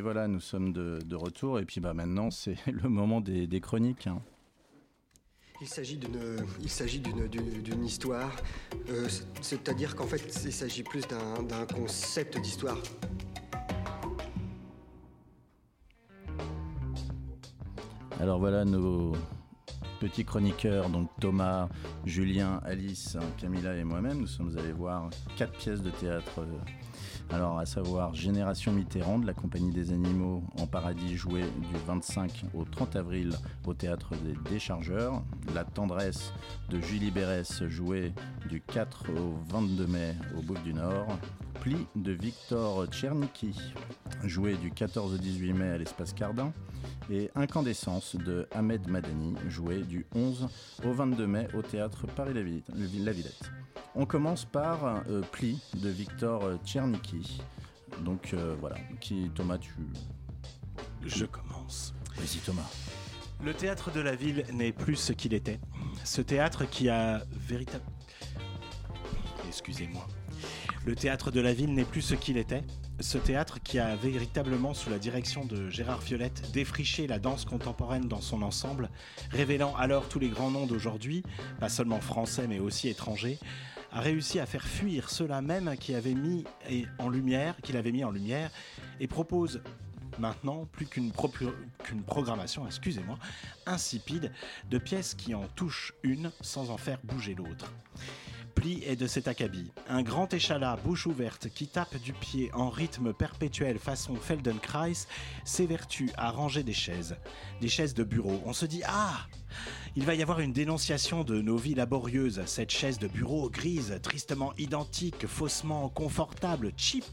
Voilà, 0.06 0.28
nous 0.28 0.40
sommes 0.40 0.72
de, 0.72 1.00
de 1.04 1.16
retour. 1.16 1.60
Et 1.60 1.66
puis 1.66 1.82
bah, 1.82 1.94
maintenant, 1.96 2.30
c'est 2.32 2.58
le 2.72 2.88
moment 2.90 3.22
des, 3.22 3.48
des 3.48 3.60
chroniques. 3.60 4.06
hein. 4.08 4.22
Il 5.62 5.68
s'agit 5.68 5.98
d'une, 5.98 6.20
il 6.62 6.70
s'agit 6.70 7.00
d'une, 7.00 7.28
d'une- 7.28 7.62
d'une 7.64 7.84
histoire, 7.86 8.30
euh, 8.90 9.08
c'est- 9.10 9.26
c'est-à-dire 9.42 9.96
qu'en 9.96 10.06
fait, 10.06 10.22
il 10.46 10.52
s'agit 10.54 10.84
plus 10.84 11.02
d'un, 11.08 11.42
d'un 11.44 11.66
concept 11.66 12.38
d'histoire. 12.40 12.78
Alors 18.20 18.40
voilà 18.40 18.66
nos 18.66 19.14
petits 20.00 20.26
chroniqueurs, 20.26 20.90
donc 20.90 21.10
Thomas, 21.20 21.70
Julien, 22.06 22.60
Alice, 22.64 23.18
Camilla 23.38 23.76
et 23.76 23.84
moi-même. 23.84 24.20
Nous 24.20 24.28
sommes 24.28 24.58
allés 24.58 24.72
voir 24.72 25.10
quatre 25.38 25.54
pièces 25.58 25.82
de 25.82 25.90
théâtre. 25.90 26.46
Alors 27.32 27.58
à 27.60 27.66
savoir 27.66 28.14
Génération 28.14 28.72
Mitterrand 28.72 29.20
de 29.20 29.26
la 29.26 29.34
Compagnie 29.34 29.72
des 29.72 29.92
Animaux 29.92 30.44
en 30.60 30.68
Paradis 30.68 31.16
joué 31.16 31.42
du 31.42 31.76
25 31.88 32.46
au 32.54 32.64
30 32.64 32.96
avril 32.96 33.34
au 33.66 33.74
théâtre 33.74 34.12
des 34.24 34.36
Déchargeurs. 34.50 35.24
La 35.54 35.64
Tendresse 35.64 36.32
de 36.70 36.80
Julie 36.80 37.12
Bérès 37.12 37.64
joué 37.68 38.14
du 38.48 38.62
4 38.62 39.10
au 39.12 39.34
22 39.50 39.88
mai 39.88 40.16
au 40.38 40.42
Bouffe 40.42 40.64
du 40.64 40.74
Nord. 40.74 41.08
Pli 41.62 41.88
de 41.96 42.12
Victor 42.12 42.86
Tchernicki 42.88 43.56
joué 44.24 44.56
du 44.56 44.72
14 44.72 45.14
au 45.14 45.18
18 45.18 45.54
mai 45.54 45.70
à 45.70 45.78
l'Espace 45.78 46.14
Cardin 46.14 46.52
et 47.10 47.30
Incandescence 47.36 48.16
de 48.16 48.48
Ahmed 48.52 48.88
Madani, 48.88 49.36
joué 49.50 49.82
du 49.82 50.06
11 50.16 50.48
au 50.84 50.92
22 50.92 51.28
mai 51.28 51.48
au 51.54 51.62
théâtre 51.62 52.08
Paris-La 52.08 52.42
Villette. 52.42 53.52
On 53.96 54.06
commence 54.06 54.46
par 54.46 55.04
euh, 55.10 55.22
Pli 55.32 55.62
de 55.76 55.90
Victor 55.90 56.58
Tchernicki. 56.66 57.42
Donc 58.04 58.34
euh, 58.34 58.56
voilà, 58.60 58.78
qui 59.00 59.30
Thomas 59.34 59.58
tu 59.58 59.74
Je 61.04 61.26
commence. 61.26 61.94
Vas-y 62.18 62.40
Thomas. 62.40 62.70
Le 63.44 63.54
théâtre 63.54 63.92
de 63.92 64.00
la 64.00 64.16
ville 64.16 64.46
n'est 64.54 64.72
plus 64.72 64.96
ce 64.96 65.14
qu'il 65.14 65.34
était. 65.34 65.60
Ce 66.04 66.22
théâtre 66.22 66.66
qui 66.66 66.90
a 66.90 67.24
véritable. 67.32 67.84
Excusez-moi. 69.48 70.08
Le 70.86 70.94
théâtre 70.96 71.32
de 71.32 71.42
la 71.42 71.52
ville 71.52 71.74
n'est 71.74 71.84
plus 71.84 72.04
ce 72.04 72.14
qu'il 72.14 72.38
était. 72.38 72.62
Ce 73.00 73.18
théâtre 73.18 73.60
qui 73.60 73.80
a 73.80 73.96
véritablement, 73.96 74.76
sous 74.76 74.92
la 74.92 75.00
direction 75.00 75.44
de 75.44 75.68
Gérard 75.72 76.02
Violette, 76.02 76.52
défriché 76.52 77.08
la 77.08 77.18
danse 77.18 77.44
contemporaine 77.44 78.08
dans 78.08 78.22
son 78.22 78.44
ensemble, 78.44 78.92
révélant 79.32 79.76
alors 79.76 80.08
tous 80.08 80.20
les 80.20 80.30
grands 80.30 80.52
noms 80.52 80.68
d'aujourd'hui, 80.68 81.24
pas 81.60 81.70
seulement 81.70 82.00
français 82.00 82.48
mais 82.48 82.60
aussi 82.60 82.88
étrangers, 82.88 83.40
a 83.92 84.00
réussi 84.00 84.40
à 84.40 84.46
faire 84.46 84.64
fuir 84.64 85.10
ceux-là 85.10 85.42
même 85.42 85.76
qui 85.76 85.96
avaient 85.96 86.14
mis 86.14 86.44
en 87.00 87.10
lumière, 87.10 87.56
qu'il 87.64 87.78
avait 87.78 87.92
mis 87.92 88.04
en 88.04 88.12
lumière, 88.12 88.52
et 89.00 89.08
propose 89.08 89.62
maintenant 90.20 90.68
plus 90.72 90.86
qu'une 90.86 91.12
programmation, 92.06 92.68
excusez-moi, 92.68 93.18
insipide 93.66 94.32
de 94.70 94.78
pièces 94.78 95.16
qui 95.16 95.34
en 95.34 95.48
touchent 95.56 95.94
une 96.04 96.32
sans 96.42 96.70
en 96.70 96.78
faire 96.78 97.00
bouger 97.04 97.34
l'autre. 97.34 97.74
Pli 98.56 98.82
est 98.86 98.96
de 98.96 99.06
cet 99.06 99.28
acabit, 99.28 99.72
un 99.90 100.02
grand 100.02 100.34
échalas 100.34 100.78
bouche 100.78 101.06
ouverte 101.08 101.50
qui 101.50 101.68
tape 101.68 101.98
du 101.98 102.14
pied 102.14 102.50
en 102.54 102.70
rythme 102.70 103.14
perpétuel 103.14 103.78
façon 103.78 104.16
Feldenkrais 104.16 105.08
s'évertue 105.44 106.10
à 106.18 106.32
ranger 106.32 106.64
des 106.64 106.74
chaises, 106.74 107.18
des 107.60 107.68
chaises 107.68 107.94
de 107.94 108.04
bureau. 108.04 108.42
On 108.46 108.54
se 108.54 108.66
dit 108.66 108.82
ah 108.86 109.28
il 109.98 110.06
va 110.06 110.14
y 110.14 110.22
avoir 110.22 110.42
une 110.42 110.52
dénonciation 110.52 111.24
de 111.24 111.42
nos 111.42 111.56
vies 111.56 111.74
laborieuses, 111.74 112.42
cette 112.46 112.72
chaise 112.72 113.00
de 113.00 113.08
bureau 113.08 113.50
grise, 113.50 113.98
tristement 114.04 114.54
identique, 114.58 115.26
faussement 115.26 115.88
confortable, 115.88 116.74
cheap. 116.76 117.06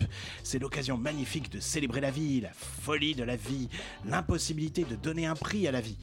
C'est 0.42 0.58
l'occasion 0.58 0.96
magnifique 0.96 1.50
de 1.50 1.60
célébrer 1.60 2.00
la 2.00 2.10
vie, 2.10 2.40
la 2.40 2.52
folie 2.52 3.14
de 3.14 3.22
la 3.22 3.36
vie, 3.36 3.68
l'impossibilité 4.04 4.84
de 4.84 4.96
donner 4.96 5.26
un 5.26 5.36
prix 5.36 5.68
à 5.68 5.72
la 5.72 5.80
vie. 5.80 5.96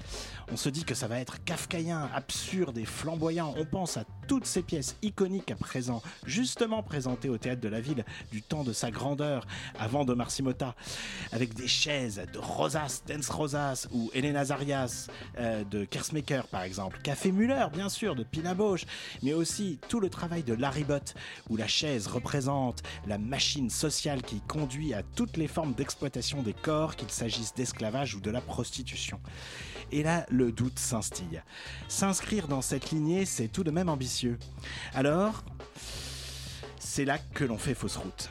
On 0.52 0.58
se 0.58 0.70
dit 0.70 0.84
que 0.84 0.96
ça 0.96 1.08
va 1.08 1.20
être 1.20 1.44
kafkaïen, 1.44 2.10
absurde 2.14 2.78
et 2.78 2.86
flamboyant. 2.86 3.54
On 3.58 3.66
pense 3.66 3.98
à 3.98 4.06
toutes 4.28 4.46
ces 4.46 4.62
pièces 4.62 4.96
iconiques 5.02 5.52
à 5.52 5.56
présent, 5.56 6.02
justement 6.26 6.82
présentées 6.82 7.30
au 7.30 7.38
théâtre 7.38 7.62
de 7.62 7.68
la 7.68 7.82
ville 7.82 8.06
du 8.32 8.42
temps 8.42 8.64
de 8.64 8.74
sa 8.74 8.90
grandeur, 8.90 9.46
avant 9.78 10.06
de 10.06 10.14
Marcimota, 10.14 10.76
avec 11.32 11.54
des 11.54 11.68
chaises 11.68 12.22
de 12.34 12.40
Rosas, 12.40 13.04
Dance 13.08 13.30
Rosas 13.30 13.88
ou 13.92 14.10
Elena 14.14 14.46
Zarias 14.46 15.08
euh, 15.38 15.64
de 15.64 15.84
Par 16.52 16.64
exemple, 16.64 17.00
Café 17.02 17.32
Muller 17.32 17.66
bien 17.74 17.90
sûr 17.90 18.16
de 18.16 18.24
Pina 18.24 18.54
Bausch, 18.54 18.86
mais 19.24 19.34
aussi 19.34 19.80
tout 19.90 20.00
le 20.00 20.10
travail 20.10 20.44
de 20.44 20.54
Larry 20.54 20.84
Bott 20.84 21.16
où 21.50 21.58
la 21.58 21.68
chaise 21.68 22.08
représente 22.08 22.84
la 23.08 23.18
machine 23.18 23.70
sociale 23.70 24.22
qui 24.22 24.42
conduit 24.42 24.94
à 24.94 25.02
toutes 25.02 25.38
les 25.38 25.48
formes 25.48 25.74
d'exploitation 25.74 26.44
des 26.44 26.54
corps, 26.54 26.96
qu'il 26.96 27.10
s'agisse 27.10 27.54
d'esclavage 27.56 28.16
ou 28.16 28.20
de 28.20 28.30
la 28.30 28.42
prostitution. 28.42 29.20
Et 29.92 30.04
là, 30.04 30.26
le 30.30 30.52
doute 30.52 30.78
s'instille. 30.78 31.42
S'inscrire 31.88 32.48
dans 32.48 32.62
cette 32.62 32.92
lignée, 32.92 33.26
c'est 33.26 33.48
tout 33.48 33.64
de 33.64 33.72
même 33.72 33.90
ambitieux. 33.90 34.38
Alors, 34.94 35.44
c'est 36.78 37.06
là 37.06 37.18
que 37.18 37.44
l'on 37.44 37.58
fait 37.58 37.74
fausse 37.74 37.98
route. 37.98 38.30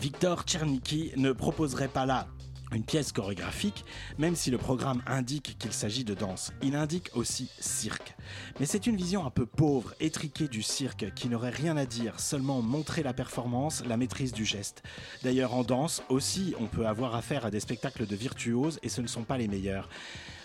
Victor 0.00 0.42
Tchernicki 0.42 1.12
ne 1.16 1.32
proposerait 1.32 1.88
pas 1.88 2.04
là 2.04 2.26
une 2.72 2.84
pièce 2.84 3.12
chorégraphique, 3.12 3.84
même 4.18 4.34
si 4.34 4.50
le 4.50 4.58
programme 4.58 5.02
indique 5.06 5.56
qu'il 5.58 5.72
s'agit 5.72 6.04
de 6.04 6.14
danse. 6.14 6.52
Il 6.62 6.74
indique 6.74 7.10
aussi 7.14 7.50
cirque. 7.58 8.16
Mais 8.58 8.66
c'est 8.66 8.86
une 8.86 8.96
vision 8.96 9.24
un 9.24 9.30
peu 9.30 9.46
pauvre, 9.46 9.94
étriquée 10.00 10.48
du 10.48 10.62
cirque, 10.62 11.12
qui 11.14 11.28
n'aurait 11.28 11.50
rien 11.50 11.76
à 11.76 11.86
dire, 11.86 12.18
seulement 12.18 12.62
montrer 12.62 13.02
la 13.02 13.12
performance, 13.12 13.84
la 13.86 13.96
maîtrise 13.96 14.32
du 14.32 14.44
geste. 14.44 14.82
D'ailleurs, 15.22 15.54
en 15.54 15.62
danse 15.62 16.02
aussi, 16.08 16.54
on 16.60 16.66
peut 16.66 16.86
avoir 16.86 17.14
affaire 17.14 17.46
à 17.46 17.50
des 17.50 17.60
spectacles 17.60 18.06
de 18.06 18.16
virtuoses 18.16 18.78
et 18.82 18.88
ce 18.88 19.00
ne 19.00 19.06
sont 19.06 19.24
pas 19.24 19.38
les 19.38 19.48
meilleurs 19.48 19.88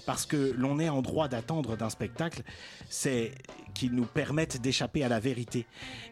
parce 0.06 0.26
que 0.26 0.54
l'on 0.58 0.80
est 0.80 0.90
en 0.90 1.02
droit 1.02 1.28
d'attendre 1.28 1.78
d'un 1.78 1.90
spectacle, 1.90 2.42
c'est 2.90 3.32
qu'il 3.74 3.94
nous 3.94 4.06
permette 4.06 4.62
d'échapper 4.62 5.04
à 5.04 5.10
la 5.10 5.20
vérité, 5.20 5.66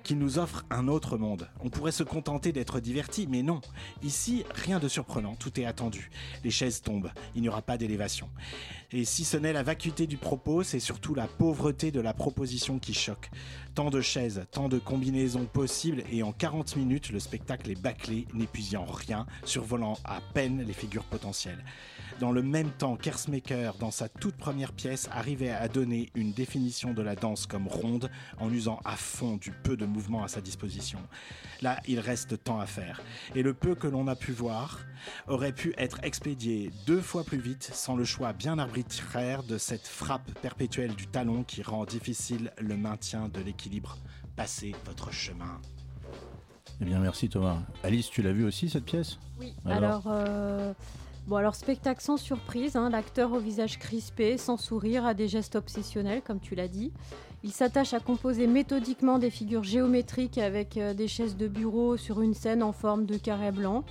qu'il 0.04 0.18
nous 0.18 0.40
offre 0.40 0.66
un 0.70 0.88
autre 0.88 1.18
monde. 1.18 1.50
On 1.60 1.70
pourrait 1.70 1.92
se 1.92 2.04
contenter 2.04 2.52
d'être 2.52 2.80
diverti, 2.80 3.28
mais 3.28 3.44
non. 3.44 3.62
Ici, 4.04 4.44
rien 4.54 4.80
de 4.80 4.88
surprenant, 4.88 5.36
tout 5.36 5.60
est 5.60 5.66
attendu. 5.66 6.10
Les 6.44 6.52
chaises 6.52 6.82
tombent, 6.82 7.12
il 7.36 7.42
n'y 7.42 7.50
aura 7.50 7.62
pas 7.62 7.78
d'élévation. 7.78 8.30
Et 8.92 9.06
si 9.06 9.24
ce 9.24 9.38
n'est 9.38 9.54
la 9.54 9.64
vacuité 9.64 10.08
du 10.08 10.18
propos, 10.18 10.64
c'est 10.64 10.80
surtout 10.80 11.14
la 11.14 11.28
pauvreté 11.28 11.92
de 11.92 12.02
la 12.02 12.14
proposition 12.14 12.80
qui 12.80 12.94
choque. 12.94 13.30
Tant 13.76 13.92
de 13.92 14.02
chaises, 14.02 14.46
tant 14.52 14.68
de 14.68 14.80
combinaisons 14.80 15.46
possibles, 15.46 16.04
et 16.12 16.24
en 16.24 16.32
40 16.32 16.76
minutes, 16.76 17.12
le 17.12 17.20
spectacle 17.20 17.70
est 17.70 17.80
bâclé, 17.80 18.28
n'épuisant 18.34 18.86
rien, 18.86 19.28
survolant 19.46 19.98
à 20.04 20.22
peine 20.34 20.64
les 20.64 20.74
figures 20.74 21.04
potentielles. 21.04 21.64
Dans 22.20 22.32
le 22.32 22.42
même 22.42 22.72
temps, 22.72 22.98
Kersmaker, 22.98 23.76
dans 23.76 23.92
sa 23.92 24.10
toute 24.10 24.36
première 24.36 24.74
pièce, 24.74 25.08
arrivait 25.12 25.52
à 25.52 25.68
donner 25.68 26.10
une 26.16 26.34
définition 26.34 26.94
de 26.94 27.02
la 27.02 27.16
danse 27.16 27.46
comme 27.50 27.68
ronde 27.68 28.10
en 28.38 28.50
usant 28.52 28.80
à 28.86 28.96
fond 28.96 29.36
du 29.36 29.52
peu 29.52 29.76
de 29.76 29.86
mouvement 29.86 30.24
à 30.24 30.30
sa 30.30 30.40
disposition. 30.40 31.00
Là, 31.62 31.82
il 31.88 32.00
reste 32.00 32.42
temps 32.44 32.60
à 32.62 32.66
faire. 32.66 33.02
Et 33.36 33.44
le 33.44 33.54
peu 33.54 33.76
que 33.76 33.88
l'on 33.88 34.08
a 34.08 34.16
pu 34.16 34.32
voir 34.32 34.80
aurait 35.28 35.52
pu 35.52 35.74
être 35.78 36.00
expédié 36.04 36.72
deux 36.86 37.02
fois 37.02 37.24
plus 37.26 37.40
vite 37.40 37.70
sans 37.74 37.96
le 37.96 38.06
choix 38.06 38.32
bien 38.32 38.60
arbitraire 38.60 39.44
de 39.44 39.58
cette 39.58 39.88
frappe 39.88 40.32
perpétuelle 40.42 40.96
du 40.96 41.08
talon 41.08 41.44
qui 41.44 41.64
rend 41.64 41.86
difficile 41.86 42.54
le 42.60 42.78
maintien 42.78 43.28
de 43.28 43.42
l'équilibre. 43.42 43.98
Passez 44.36 44.74
votre 44.86 45.12
chemin. 45.12 45.60
Eh 46.82 46.86
bien, 46.86 47.00
merci 47.00 47.28
Thomas. 47.28 47.60
Alice, 47.84 48.10
tu 48.10 48.22
l'as 48.22 48.32
vu 48.32 48.46
aussi 48.46 48.70
cette 48.70 48.86
pièce? 48.86 49.20
Oui. 49.40 49.54
Alors, 49.66 50.04
euh, 50.08 50.74
Bon, 51.30 51.36
alors 51.36 51.54
spectacle 51.54 52.02
sans 52.02 52.18
surprise, 52.18 52.76
hein, 52.76 52.90
l'acteur 52.90 53.34
au 53.34 53.40
visage 53.40 53.78
crispé, 53.78 54.40
sans 54.40 54.58
sourire, 54.58 55.06
a 55.06 55.14
des 55.14 55.28
gestes 55.28 55.56
obsessionnels, 55.56 56.24
comme 56.24 56.40
tu 56.40 56.56
l'as 56.56 56.68
dit. 56.68 56.92
Il 57.42 57.54
s'attache 57.54 57.94
à 57.94 58.02
composer 58.02 58.48
méthodiquement 58.48 59.18
des 59.18 59.30
figures 59.30 59.64
géométriques 59.64 60.38
avec 60.38 60.76
euh, 60.76 60.94
des 60.94 61.08
chaises 61.08 61.38
de 61.38 61.48
bureau 61.48 61.96
sur 61.96 62.22
une 62.22 62.34
scène 62.34 62.62
en 62.62 62.74
forme 62.74 63.06
de 63.06 63.16
carré 63.16 63.52
blanc. 63.52 63.86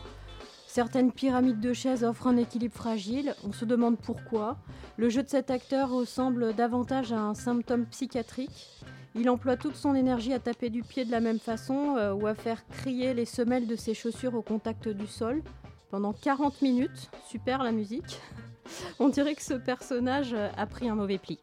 Certaines 0.66 1.12
pyramides 1.12 1.61
de 1.61 1.72
chaises 1.72 2.05
offrent 2.05 2.26
un 2.26 2.36
équilibre 2.36 2.74
fragile, 2.74 3.34
on 3.44 3.53
se 3.53 3.64
demande 3.64 3.96
pourquoi. 3.96 4.59
Le 4.99 5.09
jeu 5.09 5.22
de 5.22 5.28
cet 5.30 5.51
acteur 5.51 5.88
ressemble 5.88 6.53
davantage 6.53 7.11
à 7.14 7.20
un 7.20 7.32
symptôme 7.32 7.86
psychiatrique. 7.86 8.84
Il 9.14 9.30
emploie 9.30 9.57
toute 9.57 9.76
son 9.76 9.94
énergie 9.94 10.34
à 10.34 10.38
taper 10.38 10.68
du 10.68 10.82
pied 10.82 11.07
de 11.07 11.11
la 11.11 11.20
même 11.20 11.38
façon 11.38 11.96
euh, 11.96 12.12
ou 12.12 12.26
à 12.26 12.34
faire 12.34 12.68
crier 12.68 13.14
les 13.14 13.24
semelles 13.24 13.66
de 13.66 13.76
ses 13.76 13.94
chaussures 13.94 14.34
au 14.34 14.42
contact 14.42 14.88
du 14.88 15.07
sol 15.07 15.42
pendant 15.90 16.12
40 16.12 16.61
minutes. 16.61 17.11
Super 17.26 17.62
la 17.62 17.72
musique. 17.72 18.20
On 19.01 19.09
dirait 19.09 19.34
que 19.34 19.42
ce 19.42 19.55
personnage 19.55 20.34
a 20.34 20.66
pris 20.66 20.90
un 20.90 20.94
mauvais 20.94 21.16
pli. 21.16 21.38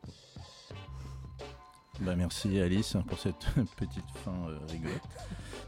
Bah 2.01 2.15
merci 2.15 2.59
Alice 2.59 2.97
pour 3.07 3.17
cette 3.17 3.45
petite 3.77 4.03
fin 4.23 4.33
euh, 4.49 4.57
rigolote. 4.69 5.01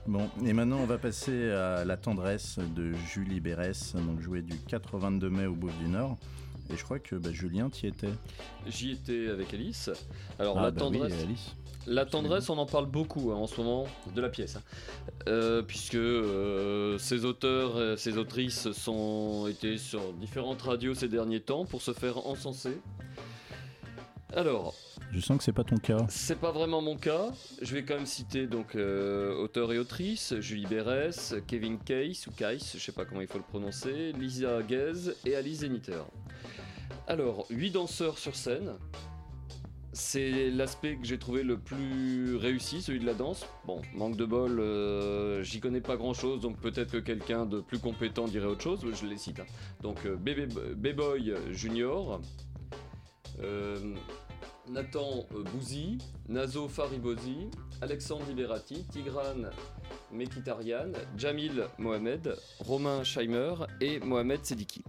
Bon, 0.06 0.30
et 0.46 0.54
maintenant 0.54 0.78
on 0.80 0.86
va 0.86 0.98
passer 0.98 1.52
à 1.52 1.86
La 1.86 1.98
tendresse 1.98 2.60
de 2.76 2.94
Julie 3.12 3.40
Bérès, 3.40 3.96
donc 3.96 4.20
jouée 4.20 4.42
du 4.42 4.58
4 4.58 4.96
au 4.96 5.00
22 5.00 5.30
mai 5.30 5.46
au 5.46 5.54
Bouffe 5.56 5.78
du 5.80 5.88
Nord. 5.88 6.18
Et 6.70 6.76
je 6.76 6.84
crois 6.84 7.00
que 7.00 7.16
bah, 7.16 7.32
Julien, 7.32 7.70
t'y 7.70 7.88
étais. 7.88 8.10
J'y 8.68 8.92
étais 8.92 9.30
avec 9.30 9.54
Alice. 9.54 9.90
Alors 10.38 10.58
Ah, 10.60 10.64
la 10.64 10.72
bah 10.72 10.80
tendresse. 10.82 11.14
oui, 11.16 11.24
Alice. 11.24 11.56
La 11.90 12.06
tendresse, 12.06 12.50
on 12.50 12.58
en 12.58 12.66
parle 12.66 12.88
beaucoup 12.88 13.32
hein, 13.32 13.36
en 13.36 13.48
ce 13.48 13.62
moment 13.62 13.86
de 14.14 14.20
la 14.20 14.28
pièce, 14.28 14.58
hein. 14.58 14.62
Euh, 15.30 15.62
puisque 15.62 15.96
euh, 15.96 16.98
ces 16.98 17.24
auteurs, 17.24 17.82
et 17.94 17.96
ces 17.96 18.18
autrices 18.18 18.70
sont 18.74 19.48
été 19.48 19.78
sur 19.78 20.12
différentes 20.14 20.62
radios 20.62 20.94
ces 20.94 21.08
derniers 21.08 21.40
temps 21.40 21.64
pour 21.64 21.82
se 21.82 21.94
faire 21.94 22.28
encenser. 22.28 22.78
Alors, 24.36 24.76
Je 25.12 25.20
sens 25.22 25.38
que 25.38 25.44
c'est 25.44 25.54
pas 25.54 25.64
ton 25.64 25.78
cas. 25.78 26.06
c'est 26.10 26.40
pas 26.40 26.52
vraiment 26.52 26.82
mon 26.82 26.98
cas. 26.98 27.32
Je 27.62 27.74
vais 27.74 27.84
quand 27.84 27.96
même 27.96 28.06
citer 28.06 28.46
donc 28.46 28.76
euh, 28.76 29.34
auteurs 29.38 29.72
et 29.72 29.80
autrices 29.80 30.36
Julie 30.40 30.66
Berès, 30.66 31.36
Kevin 31.48 31.80
Case 31.80 32.28
ou 32.28 32.32
Case, 32.32 32.74
je 32.78 32.80
sais 32.80 32.92
pas 32.92 33.06
comment 33.06 33.22
il 33.22 33.28
faut 33.28 33.38
le 33.38 33.44
prononcer, 33.46 34.12
Lisa 34.14 34.62
Guez 34.64 35.12
et 35.26 35.36
Alice 35.36 35.60
Zeniter. 35.60 36.02
Alors, 37.08 37.46
huit 37.50 37.72
danseurs 37.72 38.18
sur 38.18 38.36
scène. 38.36 38.74
C'est 39.94 40.52
l'aspect 40.52 40.98
que 40.98 41.08
j'ai 41.08 41.18
trouvé 41.18 41.42
le 41.42 41.58
plus 41.58 42.36
réussi, 42.36 42.84
celui 42.84 43.00
de 43.00 43.06
la 43.08 43.16
danse. 43.16 43.48
Bon, 43.66 43.82
manque 43.96 44.16
de 44.16 44.26
bol, 44.26 44.60
euh, 44.60 45.42
j'y 45.42 45.60
connais 45.60 45.82
pas 45.82 45.96
grand 45.98 46.14
chose, 46.14 46.40
donc 46.40 46.60
peut-être 46.60 46.92
que 46.92 46.98
quelqu'un 46.98 47.48
de 47.48 47.62
plus 47.62 47.80
compétent 47.80 48.26
dirait 48.26 48.46
autre 48.46 48.62
chose, 48.62 48.82
je 48.94 49.08
les 49.08 49.18
cite. 49.18 49.40
hein. 49.40 49.46
Donc, 49.82 50.06
euh, 50.06 50.16
Bébé- 50.16 50.46
B-Boy 50.76 51.34
Junior, 51.52 52.22
Nathan 54.70 55.26
euh, 55.34 55.44
Bouzy, 55.44 55.98
Nazo 56.28 56.68
Faribozi, 56.68 57.50
Alexandre 57.82 58.26
Liberati, 58.28 58.84
Tigran 58.92 59.50
Mekitarian, 60.12 60.92
Jamil 61.16 61.68
Mohamed, 61.78 62.36
Romain 62.60 63.04
Scheimer 63.04 63.54
et 63.82 64.00
Mohamed 64.00 64.44
Sediki. 64.46 64.84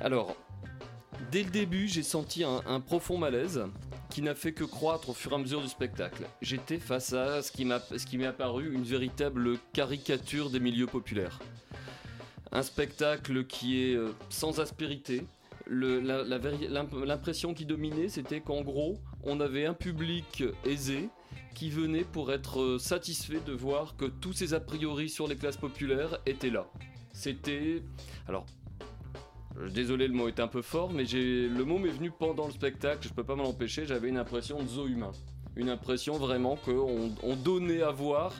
Alors, 0.00 0.36
dès 1.30 1.42
le 1.42 1.50
début, 1.50 1.88
j'ai 1.88 2.02
senti 2.02 2.44
un, 2.44 2.60
un 2.66 2.80
profond 2.80 3.18
malaise 3.18 3.64
qui 4.10 4.22
n'a 4.22 4.36
fait 4.36 4.52
que 4.52 4.62
croître 4.62 5.10
au 5.10 5.12
fur 5.12 5.32
et 5.32 5.34
à 5.34 5.38
mesure 5.38 5.60
du 5.60 5.68
spectacle. 5.68 6.24
J'étais 6.40 6.78
face 6.78 7.12
à 7.12 7.42
ce 7.42 7.50
qui 7.50 7.64
m'a 7.64 7.80
ce 7.80 8.06
qui 8.06 8.16
m'est 8.16 8.26
apparu 8.26 8.72
une 8.72 8.84
véritable 8.84 9.58
caricature 9.72 10.50
des 10.50 10.60
milieux 10.60 10.86
populaires. 10.86 11.40
Un 12.52 12.62
spectacle 12.62 13.44
qui 13.44 13.82
est 13.82 13.96
euh, 13.96 14.12
sans 14.28 14.60
aspérité. 14.60 15.26
L'impression 15.66 17.54
qui 17.54 17.64
dominait, 17.64 18.08
c'était 18.08 18.40
qu'en 18.40 18.62
gros, 18.62 18.98
on 19.22 19.40
avait 19.40 19.66
un 19.66 19.74
public 19.74 20.44
aisé 20.64 21.08
qui 21.54 21.70
venait 21.70 22.04
pour 22.04 22.32
être 22.32 22.60
euh, 22.60 22.78
satisfait 22.78 23.40
de 23.46 23.52
voir 23.52 23.96
que 23.96 24.06
tous 24.06 24.32
ces 24.32 24.54
a 24.54 24.60
priori 24.60 25.08
sur 25.08 25.28
les 25.28 25.36
classes 25.36 25.56
populaires 25.56 26.18
étaient 26.26 26.50
là. 26.50 26.66
C'était... 27.12 27.82
Alors, 28.28 28.44
euh, 29.58 29.68
Désolé, 29.70 30.08
le 30.08 30.14
mot 30.14 30.28
est 30.28 30.40
un 30.40 30.48
peu 30.48 30.62
fort, 30.62 30.92
mais 30.92 31.04
le 31.04 31.64
mot 31.64 31.78
m'est 31.78 31.90
venu 31.90 32.10
pendant 32.10 32.46
le 32.46 32.52
spectacle, 32.52 33.06
je 33.08 33.14
peux 33.14 33.24
pas 33.24 33.36
m'en 33.36 33.44
empêcher, 33.44 33.86
j'avais 33.86 34.08
une 34.08 34.18
impression 34.18 34.62
de 34.62 34.68
zoo 34.68 34.86
humain. 34.86 35.12
Une 35.56 35.68
impression 35.68 36.18
vraiment 36.18 36.56
qu'on 36.56 37.12
on 37.22 37.36
donnait 37.36 37.82
à 37.82 37.90
voir 37.90 38.32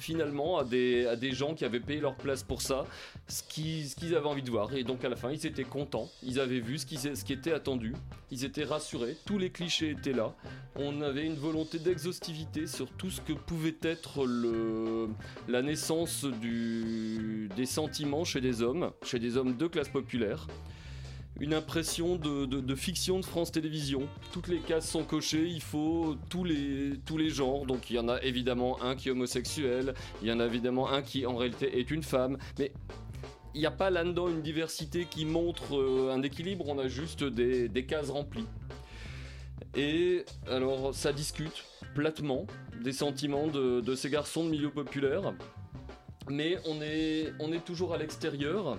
finalement 0.00 0.58
à 0.58 0.64
des, 0.64 1.06
à 1.06 1.16
des 1.16 1.32
gens 1.32 1.54
qui 1.54 1.64
avaient 1.64 1.80
payé 1.80 2.00
leur 2.00 2.16
place 2.16 2.42
pour 2.42 2.62
ça, 2.62 2.86
ce 3.28 3.42
qu'ils 3.42 3.88
ce 3.88 3.94
qu'ils 3.94 4.16
avaient 4.16 4.26
envie 4.26 4.42
de 4.42 4.50
voir. 4.50 4.74
Et 4.74 4.82
donc 4.84 5.04
à 5.04 5.08
la 5.08 5.16
fin, 5.16 5.30
ils 5.30 5.46
étaient 5.46 5.64
contents, 5.64 6.08
ils 6.22 6.40
avaient 6.40 6.60
vu 6.60 6.78
ce 6.78 6.86
qui, 6.86 6.96
ce 6.96 7.24
qui 7.24 7.32
était 7.32 7.52
attendu, 7.52 7.94
ils 8.30 8.44
étaient 8.44 8.64
rassurés, 8.64 9.16
tous 9.24 9.38
les 9.38 9.50
clichés 9.50 9.90
étaient 9.90 10.12
là. 10.12 10.34
On 10.76 11.02
avait 11.02 11.26
une 11.26 11.34
volonté 11.36 11.78
d'exhaustivité 11.78 12.66
sur 12.66 12.90
tout 12.90 13.10
ce 13.10 13.20
que 13.20 13.32
pouvait 13.32 13.76
être 13.82 14.24
le, 14.24 15.08
la 15.48 15.62
naissance 15.62 16.24
du, 16.24 17.48
des 17.56 17.66
sentiments 17.66 18.24
chez 18.24 18.40
des 18.40 18.62
hommes, 18.62 18.90
chez 19.02 19.18
des 19.18 19.36
hommes 19.36 19.56
de 19.56 19.66
classe 19.66 19.88
populaire 19.88 20.46
une 21.40 21.54
impression 21.54 22.16
de, 22.16 22.74
fiction 22.74 23.18
de 23.18 23.24
France 23.24 23.50
Télévisions. 23.50 24.06
Toutes 24.32 24.48
les 24.48 24.58
cases 24.58 24.88
sont 24.88 25.04
cochées, 25.04 25.46
il 25.46 25.62
faut 25.62 26.16
tous 26.28 26.44
les, 26.44 27.00
tous 27.06 27.16
les 27.16 27.30
genres. 27.30 27.64
Donc 27.64 27.90
il 27.90 27.96
y 27.96 27.98
en 27.98 28.08
a 28.08 28.22
évidemment 28.22 28.80
un 28.82 28.94
qui 28.94 29.08
est 29.08 29.12
homosexuel, 29.12 29.94
il 30.22 30.28
y 30.28 30.32
en 30.32 30.38
a 30.38 30.46
évidemment 30.46 30.90
un 30.90 31.02
qui 31.02 31.26
en 31.26 31.36
réalité 31.36 31.78
est 31.78 31.90
une 31.90 32.02
femme, 32.02 32.36
mais 32.58 32.72
il 33.54 33.60
n'y 33.60 33.66
a 33.66 33.70
pas 33.70 33.90
là-dedans 33.90 34.28
une 34.28 34.42
diversité 34.42 35.06
qui 35.06 35.24
montre 35.24 35.76
euh, 35.76 36.14
un 36.14 36.22
équilibre, 36.22 36.68
on 36.68 36.78
a 36.78 36.88
juste 36.88 37.24
des, 37.24 37.68
des 37.68 37.84
cases 37.86 38.10
remplies. 38.10 38.46
Et 39.74 40.24
alors 40.46 40.94
ça 40.94 41.12
discute 41.12 41.64
platement 41.94 42.46
des 42.82 42.92
sentiments 42.92 43.46
de, 43.46 43.80
de 43.80 43.94
ces 43.94 44.10
garçons 44.10 44.44
de 44.44 44.50
milieu 44.50 44.70
populaire, 44.70 45.34
mais 46.28 46.58
on 46.66 46.82
est, 46.82 47.32
on 47.40 47.50
est 47.52 47.64
toujours 47.64 47.94
à 47.94 47.98
l'extérieur. 47.98 48.78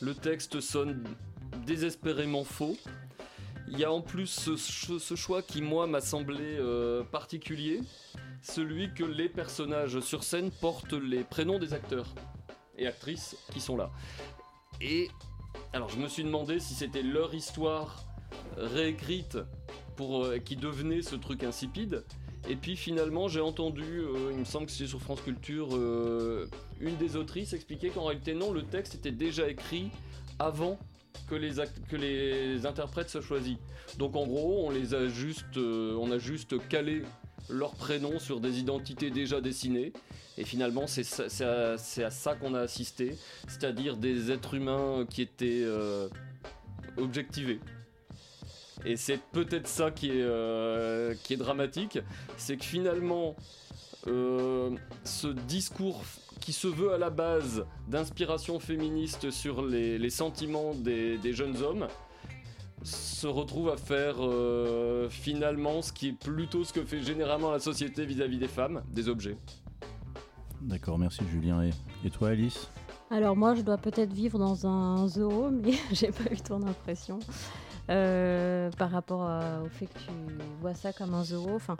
Le 0.00 0.14
texte 0.14 0.60
sonne 0.60 1.04
désespérément 1.66 2.44
faux. 2.44 2.76
Il 3.68 3.78
y 3.78 3.84
a 3.84 3.92
en 3.92 4.00
plus 4.00 4.26
ce, 4.26 4.56
ch- 4.56 4.98
ce 4.98 5.14
choix 5.14 5.42
qui, 5.42 5.62
moi, 5.62 5.86
m'a 5.86 6.00
semblé 6.00 6.56
euh, 6.58 7.04
particulier, 7.04 7.80
celui 8.42 8.92
que 8.94 9.04
les 9.04 9.28
personnages 9.28 10.00
sur 10.00 10.24
scène 10.24 10.50
portent 10.50 10.94
les 10.94 11.22
prénoms 11.22 11.58
des 11.58 11.72
acteurs 11.72 12.08
et 12.76 12.86
actrices 12.86 13.36
qui 13.52 13.60
sont 13.60 13.76
là. 13.76 13.90
Et 14.80 15.08
alors, 15.72 15.88
je 15.88 15.98
me 15.98 16.08
suis 16.08 16.24
demandé 16.24 16.58
si 16.58 16.74
c'était 16.74 17.02
leur 17.02 17.32
histoire 17.34 18.04
réécrite 18.56 19.38
pour 19.96 20.24
euh, 20.24 20.38
qui 20.38 20.56
devenait 20.56 21.02
ce 21.02 21.14
truc 21.14 21.44
insipide. 21.44 22.04
Et 22.48 22.56
puis 22.56 22.74
finalement, 22.74 23.28
j'ai 23.28 23.42
entendu, 23.42 24.00
euh, 24.00 24.30
il 24.32 24.38
me 24.38 24.44
semble 24.44 24.66
que 24.66 24.72
c'est 24.72 24.86
sur 24.86 25.00
France 25.00 25.20
Culture, 25.20 25.76
une 26.80 26.96
des 26.96 27.14
autrices 27.16 27.52
expliquer 27.52 27.90
qu'en 27.90 28.06
réalité 28.06 28.34
non, 28.34 28.50
le 28.50 28.62
texte 28.62 28.94
était 28.94 29.12
déjà 29.12 29.48
écrit 29.48 29.90
avant 30.38 30.78
que 31.28 31.34
les, 31.34 31.52
que 31.88 31.96
les 31.96 32.66
interprètes 32.66 33.08
soient 33.08 33.20
choisis. 33.20 33.56
Donc 33.98 34.16
en 34.16 34.26
gros, 34.26 34.66
on 34.66 34.70
les 34.70 34.94
a 34.94 35.08
juste, 35.08 35.56
euh, 35.56 35.96
on 36.00 36.10
a 36.10 36.18
juste 36.18 36.56
calé 36.68 37.02
leurs 37.48 37.74
prénoms 37.74 38.18
sur 38.18 38.40
des 38.40 38.58
identités 38.58 39.10
déjà 39.10 39.40
dessinées. 39.40 39.92
Et 40.38 40.44
finalement, 40.44 40.86
c'est 40.86 41.04
à, 41.42 41.72
à 41.72 42.10
ça 42.10 42.34
qu'on 42.34 42.54
a 42.54 42.60
assisté, 42.60 43.16
c'est-à-dire 43.46 43.96
des 43.96 44.30
êtres 44.30 44.54
humains 44.54 45.04
qui 45.08 45.22
étaient 45.22 45.62
euh, 45.64 46.08
objectivés. 46.96 47.60
Et 48.86 48.96
c'est 48.96 49.20
peut-être 49.32 49.68
ça 49.68 49.90
qui 49.90 50.08
est, 50.08 50.22
euh, 50.22 51.14
qui 51.24 51.34
est 51.34 51.36
dramatique, 51.36 51.98
c'est 52.38 52.56
que 52.56 52.64
finalement, 52.64 53.36
ce 54.06 55.26
discours 55.46 56.02
qui 56.50 56.56
se 56.56 56.66
veut 56.66 56.92
à 56.92 56.98
la 56.98 57.10
base 57.10 57.64
d'inspiration 57.86 58.58
féministe 58.58 59.30
sur 59.30 59.64
les, 59.64 60.00
les 60.00 60.10
sentiments 60.10 60.74
des, 60.74 61.16
des 61.16 61.32
jeunes 61.32 61.62
hommes 61.62 61.86
se 62.82 63.28
retrouve 63.28 63.68
à 63.68 63.76
faire 63.76 64.16
euh, 64.18 65.08
finalement 65.08 65.80
ce 65.80 65.92
qui 65.92 66.08
est 66.08 66.12
plutôt 66.12 66.64
ce 66.64 66.72
que 66.72 66.84
fait 66.84 67.02
généralement 67.02 67.52
la 67.52 67.60
société 67.60 68.04
vis-à-vis 68.04 68.38
des 68.38 68.48
femmes, 68.48 68.82
des 68.90 69.08
objets. 69.08 69.36
D'accord, 70.60 70.98
merci 70.98 71.22
Julien. 71.30 71.62
Et, 71.62 71.70
et 72.04 72.10
toi 72.10 72.30
Alice? 72.30 72.68
Alors 73.12 73.36
moi, 73.36 73.54
je 73.54 73.62
dois 73.62 73.78
peut-être 73.78 74.12
vivre 74.12 74.36
dans 74.36 74.66
un 74.66 75.06
zoo, 75.06 75.50
mais 75.52 75.74
j'ai 75.92 76.10
pas 76.10 76.32
eu 76.32 76.36
ton 76.38 76.66
impression 76.66 77.20
euh, 77.90 78.70
par 78.78 78.90
rapport 78.90 79.22
à- 79.22 79.62
au 79.64 79.68
fait 79.68 79.86
que 79.86 79.98
tu 79.98 80.10
vois 80.60 80.74
ça 80.74 80.92
comme 80.92 81.14
un 81.14 81.24
zoo. 81.24 81.48
Enfin, 81.54 81.76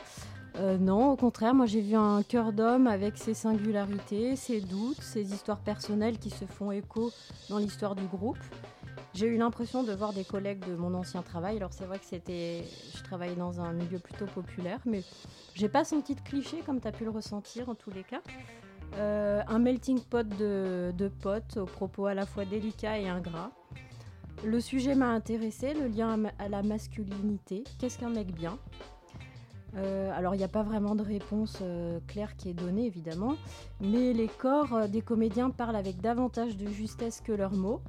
euh, 0.57 0.77
non, 0.79 1.13
au 1.13 1.17
contraire, 1.17 1.55
moi 1.55 1.67
j'ai 1.67 1.81
vu 1.81 1.95
un 1.95 2.23
cœur 2.23 2.53
d'homme 2.53 2.87
avec 2.87 3.17
ses 3.17 3.35
singularités, 3.35 4.37
ses 4.37 4.61
doutes, 4.61 5.01
ses 5.01 5.33
histoires 5.33 5.61
personnelles 5.61 6.19
qui 6.19 6.31
se 6.31 6.45
font 6.45 6.73
écho 6.73 7.13
dans 7.49 7.59
l'histoire 7.59 7.95
du 7.95 8.05
groupe. 8.07 8.39
J'ai 9.15 9.27
eu 9.27 9.37
l'impression 9.37 9.83
de 9.83 9.93
voir 9.93 10.13
des 10.13 10.25
collègues 10.25 10.65
de 10.69 10.75
mon 10.77 10.95
ancien 10.95 11.23
travail. 11.23 11.57
Alors 11.57 11.73
c'est 11.73 11.85
vrai 11.85 11.99
que 11.99 12.05
c'était, 12.05 12.65
je 12.97 13.03
travaillais 13.03 13.35
dans 13.35 13.61
un 13.61 13.73
milieu 13.73 13.99
plutôt 13.99 14.27
populaire, 14.27 14.79
mais 14.87 15.03
j'ai 15.55 15.69
pas 15.69 15.85
senti 15.85 16.15
de 16.15 16.21
cliché 16.21 16.63
comme 16.65 16.81
tu 16.81 16.87
as 16.89 16.93
pu 16.93 17.05
le 17.05 17.11
ressentir 17.11 17.69
en 17.69 17.75
tous 17.75 17.91
les 17.91 18.05
cas. 18.05 18.21
Euh, 18.97 19.43
un 19.47 19.59
melting 19.61 20.01
pot 20.01 20.29
de, 20.29 20.93
de 20.97 21.09
potes 21.09 21.57
aux 21.57 21.67
propos 21.67 22.07
à 22.07 22.15
la 22.15 22.27
fois 22.27 22.45
délicats 22.45 22.99
et 22.99 23.09
ingrats. 23.09 23.51
Le 24.43 24.59
sujet 24.61 24.95
m'a 24.95 25.09
intéressé, 25.11 25.75
le 25.75 25.87
lien 25.87 26.19
à 26.39 26.49
la 26.49 26.63
masculinité. 26.63 27.63
Qu'est-ce 27.79 27.99
qu'un 27.99 28.09
mec 28.09 28.35
bien 28.35 28.59
Euh, 29.77 30.11
Alors, 30.17 30.35
il 30.35 30.39
n'y 30.39 30.45
a 30.45 30.49
pas 30.49 30.63
vraiment 30.63 30.95
de 30.95 31.03
réponse 31.03 31.59
euh, 31.61 32.01
claire 32.09 32.37
qui 32.37 32.49
est 32.49 32.55
donnée, 32.55 32.87
évidemment, 32.87 33.37
mais 33.81 34.15
les 34.15 34.29
corps 34.29 34.75
euh, 34.75 34.89
des 34.89 35.03
comédiens 35.03 35.51
parlent 35.51 35.77
avec 35.77 36.01
davantage 36.01 36.57
de 36.57 36.67
justesse 36.69 37.21
que 37.21 37.33
leurs 37.33 37.53
mots. 37.53 37.83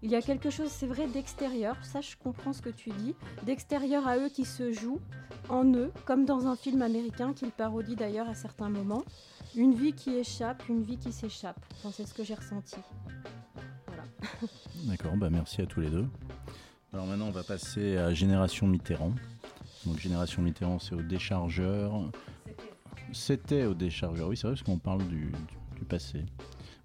Il 0.00 0.10
y 0.10 0.14
a 0.16 0.22
quelque 0.22 0.48
chose, 0.48 0.70
c'est 0.70 0.86
vrai, 0.86 1.06
d'extérieur, 1.08 1.76
ça 1.84 2.00
je 2.00 2.16
comprends 2.16 2.52
ce 2.52 2.62
que 2.62 2.70
tu 2.70 2.90
dis, 2.90 3.14
d'extérieur 3.44 4.08
à 4.08 4.16
eux 4.16 4.28
qui 4.30 4.44
se 4.44 4.72
joue 4.72 5.00
en 5.50 5.64
eux, 5.74 5.92
comme 6.06 6.24
dans 6.24 6.46
un 6.46 6.56
film 6.56 6.82
américain 6.82 7.34
qu'ils 7.34 7.50
parodient 7.50 7.96
d'ailleurs 7.96 8.28
à 8.28 8.34
certains 8.34 8.70
moments. 8.70 9.02
Une 9.56 9.74
vie 9.74 9.92
qui 9.92 10.16
échappe, 10.16 10.62
une 10.68 10.82
vie 10.82 10.98
qui 10.98 11.12
s'échappe. 11.12 11.60
Enfin, 11.76 11.90
c'est 11.92 12.06
ce 12.06 12.14
que 12.14 12.22
j'ai 12.22 12.34
ressenti. 12.34 12.76
D'accord, 14.84 15.16
bah 15.16 15.28
merci 15.30 15.60
à 15.62 15.66
tous 15.66 15.80
les 15.80 15.90
deux. 15.90 16.06
Alors 16.92 17.06
maintenant, 17.06 17.26
on 17.26 17.30
va 17.32 17.42
passer 17.42 17.96
à 17.96 18.12
Génération 18.14 18.66
Mitterrand. 18.66 19.12
Donc 19.86 19.98
Génération 19.98 20.42
Mitterrand, 20.42 20.78
c'est 20.78 20.94
au 20.94 21.02
déchargeur. 21.02 21.92
C'était 23.12 23.64
au 23.64 23.74
déchargeur, 23.74 24.28
oui, 24.28 24.36
c'est 24.36 24.46
vrai, 24.46 24.54
parce 24.54 24.62
qu'on 24.62 24.78
parle 24.78 25.06
du, 25.08 25.26
du- 25.26 25.32
du 25.78 25.84
passé. 25.84 26.24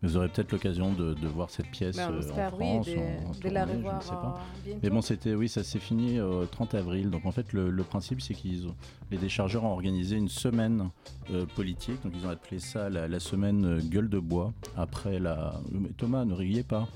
Vous 0.01 0.17
aurez 0.17 0.27
peut-être 0.27 0.51
l'occasion 0.51 0.91
de, 0.93 1.13
de 1.13 1.27
voir 1.27 1.49
cette 1.49 1.69
pièce 1.71 1.95
Ben, 1.95 2.11
euh, 2.11 2.19
en 2.31 2.57
oui, 2.57 2.65
France, 2.65 2.85
de- 2.87 2.97
en- 2.97 3.29
en 3.29 3.31
de 3.31 3.49
la 3.49 3.65
tournée, 3.65 3.71
je 3.71 3.77
ne 3.77 3.83
revoir, 3.85 4.03
sais 4.03 4.09
pas. 4.09 4.35
euh, 4.37 4.65
bientôt. 4.65 4.79
Mais 4.83 4.89
bon, 4.89 5.01
c'était, 5.01 5.33
oui, 5.33 5.47
ça 5.47 5.63
s'est 5.63 5.79
fini 5.79 6.19
au 6.19 6.45
30 6.45 6.75
avril. 6.75 7.09
Donc 7.09 7.25
en 7.25 7.31
fait, 7.31 7.53
le, 7.53 7.69
le 7.71 7.83
principe, 7.83 8.21
c'est 8.21 8.33
qu'ils 8.33 8.67
les 9.11 9.17
déchargeurs 9.17 9.63
ont 9.63 9.71
organisé 9.71 10.17
une 10.17 10.27
semaine 10.27 10.89
euh, 11.31 11.45
politique. 11.55 12.03
Donc 12.03 12.13
ils 12.17 12.25
ont 12.25 12.29
appelé 12.29 12.59
ça 12.59 12.89
la, 12.89 13.07
la 13.07 13.19
semaine 13.21 13.79
gueule 13.79 14.09
de 14.09 14.19
bois. 14.19 14.53
Après 14.75 15.19
la. 15.19 15.53
Thomas, 15.97 16.25
ne 16.25 16.33
riez 16.33 16.63
pas. 16.63 16.87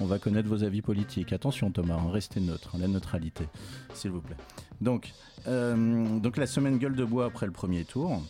On 0.00 0.06
va 0.06 0.18
connaître 0.18 0.48
vos 0.48 0.62
avis 0.62 0.82
politiques. 0.82 1.32
Attention 1.32 1.70
Thomas, 1.70 1.94
hein, 1.94 2.10
restez 2.10 2.40
neutre, 2.40 2.70
hein, 2.74 2.78
la 2.80 2.88
neutralité, 2.88 3.46
s'il 3.94 4.10
vous 4.10 4.20
plaît. 4.20 4.36
Donc, 4.80 5.12
euh, 5.46 6.18
donc 6.18 6.36
la 6.36 6.46
semaine 6.46 6.78
gueule 6.78 6.94
de 6.96 7.04
bois 7.04 7.26
après 7.26 7.46
le 7.46 7.52
premier 7.52 7.84
tour. 7.84 8.22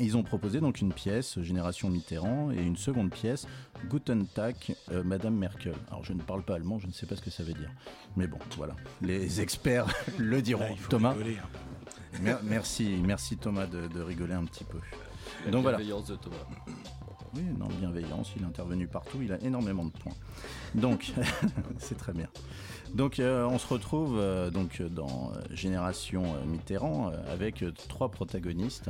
Ils 0.00 0.16
ont 0.16 0.24
proposé 0.24 0.58
donc 0.60 0.80
une 0.80 0.92
pièce, 0.92 1.40
Génération 1.40 1.88
Mitterrand, 1.88 2.50
et 2.50 2.60
une 2.60 2.76
seconde 2.76 3.10
pièce, 3.12 3.46
Guten 3.88 4.26
Tag, 4.26 4.56
euh, 4.90 5.04
Madame 5.04 5.36
Merkel. 5.36 5.74
Alors 5.88 6.04
je 6.04 6.12
ne 6.12 6.20
parle 6.20 6.42
pas 6.42 6.56
allemand, 6.56 6.80
je 6.80 6.88
ne 6.88 6.92
sais 6.92 7.06
pas 7.06 7.14
ce 7.14 7.20
que 7.22 7.30
ça 7.30 7.44
veut 7.44 7.52
dire. 7.52 7.70
Mais 8.16 8.26
bon, 8.26 8.38
voilà, 8.56 8.74
les 9.02 9.40
experts 9.40 9.86
le 10.18 10.42
diront. 10.42 10.62
Là, 10.64 10.70
il 10.72 10.78
faut 10.78 10.90
Thomas, 10.90 11.12
rigoler, 11.12 11.36
hein. 11.38 12.18
mer- 12.22 12.40
merci, 12.42 12.96
merci 13.04 13.36
Thomas 13.36 13.66
de, 13.66 13.86
de 13.86 14.00
rigoler 14.02 14.34
un 14.34 14.44
petit 14.46 14.64
peu. 14.64 14.78
La 15.44 15.52
Donc 15.52 15.62
voilà. 15.62 15.78
de 15.78 15.84
Thomas. 16.16 16.36
Oui, 17.36 17.42
non, 17.58 17.66
bienveillance, 17.80 18.32
il 18.36 18.42
est 18.42 18.46
intervenu 18.46 18.86
partout, 18.86 19.18
il 19.20 19.32
a 19.32 19.40
énormément 19.42 19.84
de 19.84 19.90
points. 19.90 20.12
Donc, 20.74 21.12
c'est 21.78 21.96
très 21.96 22.12
bien. 22.12 22.28
Donc, 22.94 23.18
euh, 23.18 23.44
on 23.46 23.58
se 23.58 23.66
retrouve 23.66 24.18
euh, 24.18 24.50
donc 24.50 24.80
dans 24.82 25.32
euh, 25.32 25.40
Génération 25.50 26.22
Mitterrand 26.46 27.10
avec 27.28 27.64
trois 27.88 28.10
protagonistes 28.10 28.88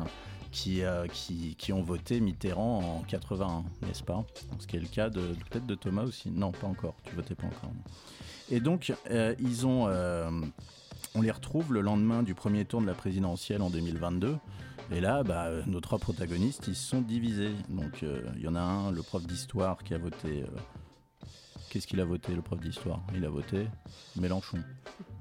qui, 0.53 0.85
euh, 0.85 1.07
qui, 1.07 1.55
qui 1.57 1.73
ont 1.73 1.83
voté 1.83 2.21
Mitterrand 2.21 2.99
en 3.01 3.03
81, 3.09 3.65
n'est-ce 3.87 4.03
pas? 4.03 4.25
Ce 4.59 4.67
qui 4.67 4.77
est 4.77 4.81
le 4.81 4.89
cas 4.89 5.09
de 5.09 5.21
peut-être 5.21 5.67
de 5.67 5.75
Thomas 5.75 6.03
aussi. 6.03 6.31
Non, 6.31 6.53
pas 6.53 6.67
encore. 6.67 6.97
Tu 7.05 7.15
votais 7.15 7.35
pas 7.35 7.47
encore. 7.47 7.73
Et 8.51 8.61
donc, 8.61 8.93
ils 9.41 9.67
ont, 9.67 9.89
on 11.15 11.23
les 11.23 11.31
retrouve 11.31 11.73
le 11.73 11.81
lendemain 11.81 12.23
du 12.23 12.35
premier 12.35 12.67
tour 12.67 12.83
de 12.83 12.87
la 12.87 12.95
présidentielle 12.95 13.63
en 13.63 13.71
2022. 13.71 14.37
Et 14.93 15.01
là, 15.01 15.23
bah, 15.23 15.47
euh, 15.47 15.63
nos 15.67 15.81
trois 15.81 15.99
protagonistes, 15.99 16.65
ils 16.69 16.75
se 16.77 16.89
sont 16.89 17.01
divisés. 17.01 17.53
Donc, 17.69 18.03
euh, 18.03 18.21
il 18.37 18.43
y 18.43 18.49
en 18.49 18.55
a 18.55 18.61
un, 18.61 18.91
le 18.93 19.03
prof 19.03 19.27
d'histoire, 19.27 19.83
qui 19.83 19.95
a 19.95 19.99
voté. 19.99 20.43
euh, 20.43 21.27
Qu'est-ce 21.71 21.87
qu'il 21.89 22.01
a 22.01 22.05
voté, 22.05 22.35
le 22.35 22.43
prof 22.43 22.61
d'histoire? 22.61 23.01
Il 23.15 23.25
a 23.25 23.29
voté 23.31 23.67
Mélenchon. 24.17 24.59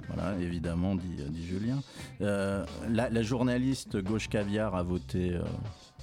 Voilà, 0.08 0.38
évidemment, 0.40 0.96
dit, 0.96 1.16
dit 1.30 1.46
Julien. 1.46 1.82
Euh, 2.22 2.64
la, 2.90 3.10
la 3.10 3.24
journaliste 3.24 3.98
Gauche 3.98 4.28
Caviar 4.30 4.76
a 4.76 4.84
voté 4.84 5.40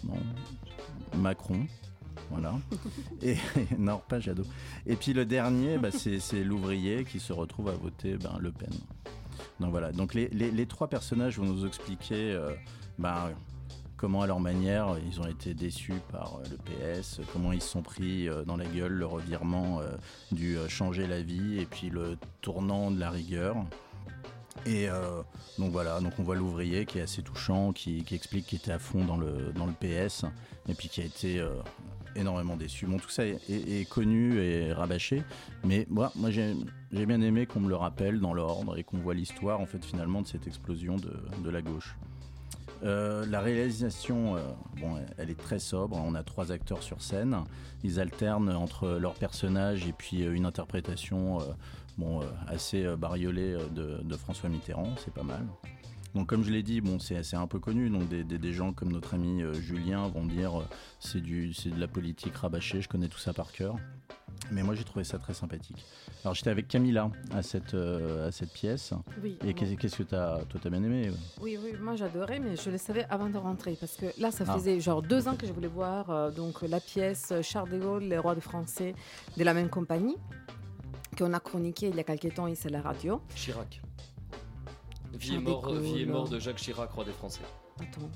non, 0.05 0.15
Macron. 1.17 1.67
Voilà. 2.31 2.55
Et 3.23 3.37
non, 3.79 4.01
pas 4.09 4.19
Jadot. 4.19 4.45
Et 4.87 4.97
puis 4.97 5.13
le 5.13 5.25
dernier, 5.25 5.79
bah, 5.79 5.91
c'est 5.93 6.43
l'ouvrier 6.43 7.05
qui 7.05 7.21
se 7.21 7.33
retrouve 7.33 7.69
à 7.69 7.73
voter 7.75 8.17
ben, 8.17 8.37
Le 8.41 8.51
Pen. 8.51 8.71
Donc 9.61 9.71
voilà. 9.71 9.93
Donc 9.93 10.15
les, 10.15 10.29
les- 10.31 10.51
les 10.51 10.67
trois 10.67 10.89
personnages 10.89 11.39
vont 11.39 11.45
nous 11.47 11.65
expliquer 11.67 12.37
ben, 12.99 13.31
comment 14.01 14.23
à 14.23 14.27
leur 14.27 14.41
manière 14.41 14.97
ils 15.07 15.21
ont 15.21 15.27
été 15.27 15.53
déçus 15.53 16.01
par 16.11 16.39
euh, 16.39 16.45
le 16.51 16.57
PS, 16.57 17.21
comment 17.35 17.53
ils 17.53 17.61
se 17.61 17.69
sont 17.69 17.83
pris 17.83 18.31
euh, 18.31 18.45
dans 18.45 18.57
la 18.57 18.65
gueule 18.65 18.95
le 18.95 19.05
revirement 19.05 19.81
euh, 19.81 19.91
du 20.33 20.57
changer 20.69 21.07
la 21.07 21.21
vie 21.21 21.61
et 21.61 21.67
puis 21.67 21.91
le 21.91 22.17
tournant 22.41 22.91
de 22.91 22.99
la 22.99 23.11
rigueur. 23.11 23.57
Et 24.67 24.89
donc 25.59 25.73
voilà, 25.73 26.01
donc 26.01 26.13
on 26.19 26.23
voit 26.23 26.35
l'ouvrier 26.35 26.85
qui 26.85 26.99
est 26.99 27.03
assez 27.03 27.23
touchant, 27.23 27.73
qui, 27.73 28.05
explique 28.11 28.47
qu'il 28.47 28.59
était 28.59 28.73
à 28.73 28.79
fond 28.79 29.05
dans 29.05 29.17
le, 29.17 29.53
dans 29.55 29.65
le 29.65 29.73
PS 29.73 30.27
et 30.69 30.75
puis 30.75 30.91
qui 30.91 31.01
a 31.01 31.05
été 31.05 31.43
énormément 32.15 32.57
déçu. 32.57 32.85
Bon, 32.87 32.99
tout 32.99 33.09
ça 33.09 33.25
est, 33.25 33.89
connu 33.89 34.39
et 34.39 34.73
rabâché, 34.75 35.23
mais 35.65 35.87
moi, 35.89 36.13
j'ai 36.29 36.57
bien 36.93 37.23
aimé 37.23 37.47
qu'on 37.47 37.61
me 37.61 37.69
le 37.69 37.77
rappelle 37.77 38.21
dans 38.21 38.35
l'ordre 38.35 38.77
et 38.77 38.85
qu'on 38.85 38.99
voit 38.99 39.15
l'histoire 39.15 39.61
en 39.61 39.67
fait 39.67 39.83
finalement 39.83 40.21
de 40.21 40.27
cette 40.27 40.47
explosion 40.47 40.97
de, 40.97 41.17
de 41.43 41.51
la 41.51 41.63
gauche. 41.63 41.97
Euh, 42.83 43.27
la 43.27 43.41
réalisation, 43.41 44.37
euh, 44.37 44.41
elle 45.19 45.31
est 45.31 45.39
très 45.39 45.59
sobre. 45.59 45.97
On 45.97 46.15
a 46.15 46.23
trois 46.23 46.53
acteurs 46.53 46.83
sur 46.83 47.03
scène. 47.03 47.45
Ils 47.85 48.01
alternent 48.01 48.51
entre 48.51 48.89
leurs 48.89 49.15
personnages 49.15 49.87
et 49.87 49.93
puis 49.93 50.25
euh, 50.25 50.35
une 50.35 50.47
interprétation 50.47 51.39
assez 52.47 52.97
bariolée 52.97 53.59
de 53.73 54.17
François 54.17 54.49
Mitterrand. 54.49 54.95
C'est 55.05 55.13
pas 55.13 55.23
mal. 55.23 55.47
Donc 56.15 56.27
comme 56.29 56.43
je 56.43 56.51
l'ai 56.51 56.63
dit, 56.63 56.81
bon, 56.81 56.99
c'est 56.99 57.23
c'est 57.23 57.37
un 57.37 57.47
peu 57.47 57.59
connu. 57.59 57.89
Donc 57.91 58.09
des, 58.09 58.25
des- 58.25 58.39
des 58.39 58.53
gens 58.53 58.73
comme 58.73 58.91
notre 58.93 59.15
ami 59.15 59.43
euh, 59.43 59.55
Julien 59.55 60.09
vont 60.09 60.25
dire 60.27 60.61
euh, 60.61 60.65
c'est 60.99 61.21
du 61.21 61.53
c'est 61.55 61.71
de 61.71 61.79
la 61.81 61.87
politique 61.89 62.35
rabâchée. 62.37 62.81
Je 62.83 62.89
connais 62.89 63.09
tout 63.09 63.19
ça 63.19 63.33
par 63.33 63.53
cœur. 63.53 63.77
Mais 64.53 64.63
moi 64.63 64.75
j'ai 64.75 64.85
trouvé 64.85 65.05
ça 65.05 65.19
très 65.19 65.35
sympathique. 65.35 65.85
Alors 66.25 66.35
j'étais 66.35 66.51
avec 66.51 66.67
Camilla 66.67 67.11
à 67.33 67.43
cette 67.43 67.75
euh, 67.75 68.29
à 68.29 68.33
cette 68.33 68.53
pièce. 68.53 68.93
Oui, 69.23 69.37
Et 69.45 69.53
bon. 69.53 69.77
qu'est-ce 69.77 69.97
que 69.97 70.03
t'as 70.03 70.43
toi 70.45 70.61
t'as 70.63 70.71
bien 70.71 70.83
aimé 70.83 71.11
Oui, 71.41 71.59
oui, 71.63 71.73
moi 71.81 71.95
j'adorais, 71.97 72.41
mais 72.41 72.57
je 72.57 72.71
le 72.71 72.79
savais 72.79 73.05
avant 73.11 73.29
de 73.29 73.37
rentrer 73.39 73.77
parce 73.79 73.97
que 73.97 74.07
là, 74.21 74.31
ça 74.31 74.45
Ah. 74.49 74.55
faisait 74.55 74.81
genre 74.81 75.03
deux 75.03 75.29
ans 75.29 75.37
que 75.37 75.47
je 75.47 75.53
voulais 75.53 75.69
voir 75.69 76.11
euh, 76.11 76.31
donc 76.31 76.63
la 76.63 76.81
pièce 76.81 77.33
Charles 77.43 77.71
de 77.71 77.79
Gaulle, 77.79 78.05
les 78.05 78.19
rois 78.19 78.35
de 78.35 78.41
français 78.41 78.95
de 79.37 79.45
la 79.45 79.53
même 79.55 79.69
compagnie 79.69 80.17
qu'on 81.19 81.33
a 81.35 81.41
chroniqué 81.41 81.89
il 81.89 81.97
y 81.97 82.01
a 82.01 82.05
quelques 82.05 82.35
temps 82.35 82.47
ici 82.47 82.67
à 82.69 82.71
la 82.71 82.83
radio. 82.83 83.21
Chirac. 83.35 83.81
Vie 85.13 85.35
et, 85.35 85.39
mort, 85.39 85.73
vie 85.75 86.03
et 86.03 86.07
mort 86.07 86.29
de 86.29 86.39
Jacques 86.39 86.57
Chirac, 86.57 86.91
roi 86.93 87.05
des 87.05 87.13
Français. 87.13 87.41
Attends, 87.81 88.11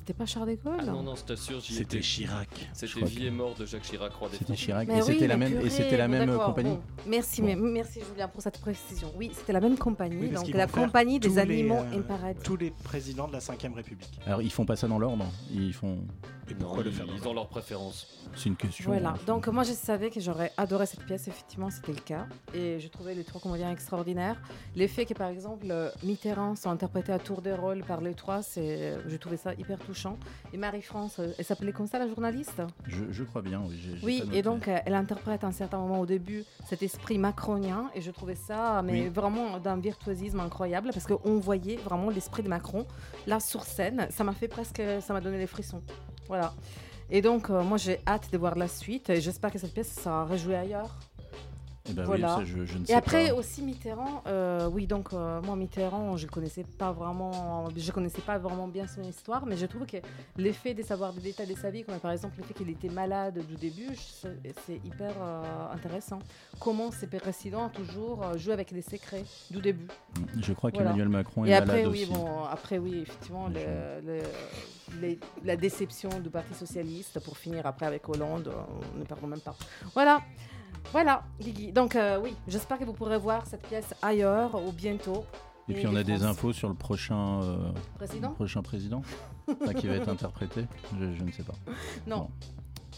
C'était 0.00 0.14
pas 0.14 0.24
Charles 0.24 0.48
de 0.48 0.54
Gaulle 0.54 0.76
Ah 0.80 0.84
non, 0.86 1.02
non, 1.02 1.14
je 1.14 1.24
t'assure, 1.24 1.60
j'y 1.60 1.74
C'était. 1.74 2.00
Chirac. 2.00 2.48
C'était 2.72 3.04
Vie 3.04 3.26
et 3.26 3.30
mort 3.30 3.54
de 3.54 3.66
Jacques 3.66 3.82
Chirac, 3.82 4.10
roi 4.14 4.30
des 4.30 4.38
C'était. 4.38 4.54
Chirac. 4.54 4.88
Mais 4.88 4.94
et 4.98 5.02
oui, 5.02 5.12
c'était 5.12 5.26
la 5.26 5.36
même, 5.36 5.60
et 5.60 5.68
c'était 5.68 5.98
la 5.98 6.08
bon, 6.08 6.12
même 6.26 6.38
compagnie. 6.38 6.70
bon. 6.70 6.80
Merci, 7.06 7.42
Bon. 7.42 7.48
mais 7.48 7.56
merci 7.56 8.00
Julien 8.10 8.26
pour 8.26 8.40
cette 8.40 8.58
précision. 8.62 9.12
Oui, 9.16 9.30
c'était 9.34 9.52
la 9.52 9.60
même 9.60 9.76
compagnie, 9.76 10.16
Oui, 10.18 10.30
donc 10.30 10.48
la 10.48 10.66
compagnie 10.66 11.20
des 11.20 11.36
animaux 11.36 11.76
euh, 11.92 11.98
imparades. 11.98 12.38
Tous 12.42 12.56
les 12.56 12.70
présidents 12.70 13.28
de 13.28 13.34
la 13.34 13.40
5ème 13.40 13.74
République. 13.74 14.18
Alors 14.24 14.40
ils 14.40 14.50
font 14.50 14.64
pas 14.64 14.74
ça 14.76 14.88
dans 14.88 14.98
l'ordre. 14.98 15.26
Ils 15.52 15.74
font. 15.74 15.98
Et 16.48 16.54
Non, 16.54 16.60
pourquoi 16.60 16.82
le 16.82 16.90
ils, 16.90 16.96
faire 16.96 17.06
ils 17.14 17.28
ont 17.28 17.34
leurs 17.34 17.46
préférences. 17.48 18.08
C'est 18.34 18.48
une 18.48 18.56
question. 18.56 18.86
Voilà, 18.90 19.10
hein. 19.10 19.14
donc 19.26 19.46
moi 19.48 19.62
je 19.64 19.72
savais 19.72 20.10
que 20.10 20.18
j'aurais 20.20 20.50
adoré 20.56 20.86
cette 20.86 21.04
pièce, 21.04 21.28
effectivement 21.28 21.68
c'était 21.70 21.92
le 21.92 22.00
cas. 22.00 22.26
Et 22.54 22.80
je 22.80 22.88
trouvais 22.88 23.14
les 23.14 23.22
trois 23.24 23.40
comédiens 23.40 23.70
extraordinaires. 23.70 24.40
L'effet 24.74 25.04
que 25.04 25.14
par 25.14 25.28
exemple 25.28 25.66
euh, 25.70 25.90
Mitterrand 26.02 26.56
soit 26.56 26.72
interprété 26.72 27.12
à 27.12 27.18
tour 27.18 27.42
de 27.42 27.50
rôle 27.52 27.84
par 27.84 28.00
les 28.00 28.14
trois, 28.14 28.42
c'est, 28.42 28.94
je 29.06 29.16
trouvais 29.16 29.36
ça 29.36 29.52
hyper 29.54 29.78
touchant. 29.78 29.89
Et 30.52 30.56
Marie-France, 30.56 31.18
euh, 31.18 31.32
elle 31.38 31.44
s'appelait 31.44 31.72
comme 31.72 31.86
ça 31.86 31.98
la 31.98 32.08
journaliste? 32.08 32.62
Je, 32.86 33.04
je 33.10 33.24
crois 33.24 33.42
bien. 33.42 33.62
Oui, 33.68 33.98
Oui, 34.02 34.22
et 34.32 34.42
donc 34.42 34.68
euh, 34.68 34.78
elle 34.86 34.94
interprète 34.94 35.44
à 35.44 35.46
un 35.48 35.52
certain 35.52 35.78
moment 35.78 36.00
au 36.00 36.06
début 36.06 36.44
cet 36.68 36.82
esprit 36.82 37.18
macronien. 37.18 37.90
Et 37.94 38.00
je 38.00 38.10
trouvais 38.10 38.34
ça 38.34 38.82
mais 38.84 38.92
Oui. 39.04 39.08
vraiment 39.08 39.58
d'un 39.58 39.76
virtuosisme 39.78 40.40
incroyable 40.40 40.90
parce 40.92 41.06
qu'on 41.06 41.38
voyait 41.38 41.76
vraiment 41.76 42.10
l'esprit 42.10 42.42
de 42.42 42.48
Macron 42.48 42.86
là 43.26 43.40
sur 43.40 43.64
scène. 43.64 44.06
Ça 44.10 44.24
m'a 44.24 44.32
fait 44.32 44.48
presque, 44.48 44.82
ça 45.00 45.12
m'a 45.12 45.20
donné 45.20 45.38
les 45.38 45.46
frissons. 45.46 45.82
Voilà. 46.28 46.52
Et 47.12 47.22
donc, 47.22 47.50
euh, 47.50 47.64
moi, 47.64 47.76
j'ai 47.76 47.98
hâte 48.06 48.30
de 48.30 48.38
voir 48.38 48.54
la 48.54 48.68
suite. 48.68 49.10
Et 49.10 49.20
j'espère 49.20 49.50
que 49.50 49.58
cette 49.58 49.74
pièce 49.74 49.92
sera 50.00 50.24
rejouée 50.24 50.54
ailleurs. 50.54 50.96
Eh 51.90 51.94
ben 51.94 52.02
oui, 52.02 52.06
voilà. 52.06 52.36
ça, 52.36 52.44
je- 52.44 52.64
je 52.64 52.78
ne 52.78 52.84
et 52.86 52.94
après 52.94 53.28
pas. 53.28 53.34
aussi 53.34 53.62
Mitterrand, 53.62 54.22
euh, 54.26 54.68
oui 54.72 54.86
donc 54.86 55.12
euh, 55.12 55.40
moi 55.42 55.56
Mitterrand 55.56 56.16
je 56.16 56.26
connaissais 56.26 56.64
pas 56.78 56.92
vraiment, 56.92 57.68
je 57.76 57.90
connaissais 57.92 58.20
pas 58.22 58.38
vraiment 58.38 58.68
bien 58.68 58.86
son 58.86 59.02
histoire, 59.02 59.44
mais 59.46 59.56
je 59.56 59.66
trouve 59.66 59.86
que 59.86 59.96
l'effet 60.36 60.74
de 60.74 60.82
savoir 60.82 61.12
des 61.12 61.20
détails 61.20 61.48
de 61.48 61.56
sa 61.56 61.70
vie, 61.70 61.82
comme 61.84 61.98
par 61.98 62.12
exemple 62.12 62.34
le 62.38 62.44
fait 62.44 62.54
qu'il 62.54 62.70
était 62.70 62.88
malade 62.88 63.38
du 63.46 63.54
début, 63.56 63.88
c'est 63.96 64.76
hyper 64.84 65.12
euh, 65.20 65.72
intéressant. 65.74 66.20
Comment 66.60 66.90
ces 66.92 67.06
présidents 67.06 67.66
ont 67.66 67.70
toujours 67.70 68.36
joué 68.38 68.52
avec 68.52 68.72
des 68.72 68.82
secrets 68.82 69.24
du 69.50 69.60
début. 69.60 69.86
Je 70.40 70.52
crois 70.52 70.70
Voilà. 70.70 70.86
qu'Emmanuel 70.90 71.08
Macron 71.08 71.44
est 71.44 71.50
Et 71.50 71.54
après, 71.54 71.78
malade 71.84 71.92
oui, 71.92 72.02
aussi. 72.04 72.12
bon, 72.12 72.44
après, 72.44 72.78
oui, 72.78 73.00
effectivement, 73.02 73.48
le- 73.48 74.00
le- 74.06 75.00
les- 75.00 75.18
la 75.44 75.56
déception 75.56 76.08
du 76.20 76.30
Parti 76.30 76.54
Socialiste 76.54 77.20
pour 77.20 77.36
finir 77.36 77.66
après 77.66 77.86
avec 77.86 78.08
Hollande, 78.08 78.50
on 78.94 78.98
ne 78.98 79.04
parlons 79.04 79.26
même 79.28 79.40
pas. 79.40 79.54
Voilà, 79.94 80.20
voilà, 80.92 81.22
Guigui. 81.40 81.72
Donc, 81.72 81.96
euh, 81.96 82.18
oui, 82.20 82.34
j'espère 82.48 82.78
que 82.78 82.84
vous 82.84 82.92
pourrez 82.92 83.18
voir 83.18 83.46
cette 83.46 83.66
pièce 83.66 83.94
ailleurs 84.02 84.54
ou 84.66 84.72
bientôt. 84.72 85.24
Et 85.68 85.74
puis 85.74 85.86
on 85.86 85.94
a 85.94 86.02
des 86.02 86.24
infos 86.24 86.52
sur 86.52 86.68
le 86.68 86.74
prochain 86.74 87.42
euh, 87.42 87.70
Président 87.94 88.30
prochain 88.30 88.60
président 88.60 89.02
Enfin, 89.62 89.72
qui 89.72 89.86
va 89.86 89.94
être 89.94 90.08
interprété. 90.08 90.66
Je, 90.98 91.14
je 91.14 91.22
ne 91.22 91.30
sais 91.30 91.44
pas. 91.44 91.54
Non. 92.08 92.16
Bon. 92.18 92.30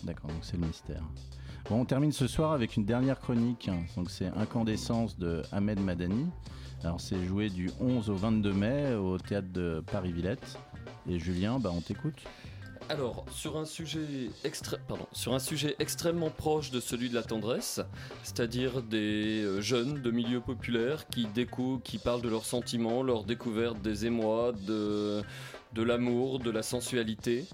D'accord, 0.05 0.31
donc 0.31 0.39
c'est 0.43 0.57
le 0.57 0.67
mystère. 0.67 1.03
Bon, 1.69 1.81
on 1.81 1.85
termine 1.85 2.13
ce 2.13 2.27
soir 2.27 2.53
avec 2.53 2.77
une 2.77 2.85
dernière 2.87 3.21
chronique. 3.21 3.71
Donc 3.97 4.11
c'est 4.11 4.29
Incandescence 4.37 5.19
de 5.19 5.43
Ahmed 5.53 5.81
Madani. 5.81 6.27
Alors 6.83 7.01
c'est 7.01 7.23
joué 7.27 7.51
du 7.51 7.71
11 7.81 8.09
au 8.11 8.17
22 8.17 8.53
mai 8.53 8.95
au 8.95 9.19
théâtre 9.19 9.49
de 9.53 9.83
Paris-Villette. 9.93 10.59
Et 11.09 11.19
Julien, 11.19 11.59
bah, 11.59 11.71
on 11.73 11.81
t'écoute. 11.81 12.23
Alors, 12.89 13.25
sur 13.33 13.57
un 13.57 13.65
sujet 13.65 14.29
extrêmement 15.79 16.31
proche 16.31 16.71
de 16.71 16.81
celui 16.81 17.09
de 17.09 17.15
la 17.15 17.23
tendresse, 17.23 17.81
c'est-à-dire 18.23 18.83
des 18.83 19.43
euh, 19.43 19.61
jeunes 19.61 20.03
de 20.03 20.11
milieux 20.11 20.41
populaires 20.41 21.07
qui 21.09 21.27
découvrent, 21.27 21.83
qui 21.83 21.99
parlent 21.99 22.23
de 22.23 22.29
leurs 22.29 22.45
sentiments, 22.45 23.03
leur 23.03 23.25
découverte 23.25 23.81
des 23.81 24.07
émois, 24.07 24.53
de, 24.53 25.23
l'amour, 25.77 26.39
de 26.39 26.51
la 26.51 26.63
sensualité. 26.63 27.47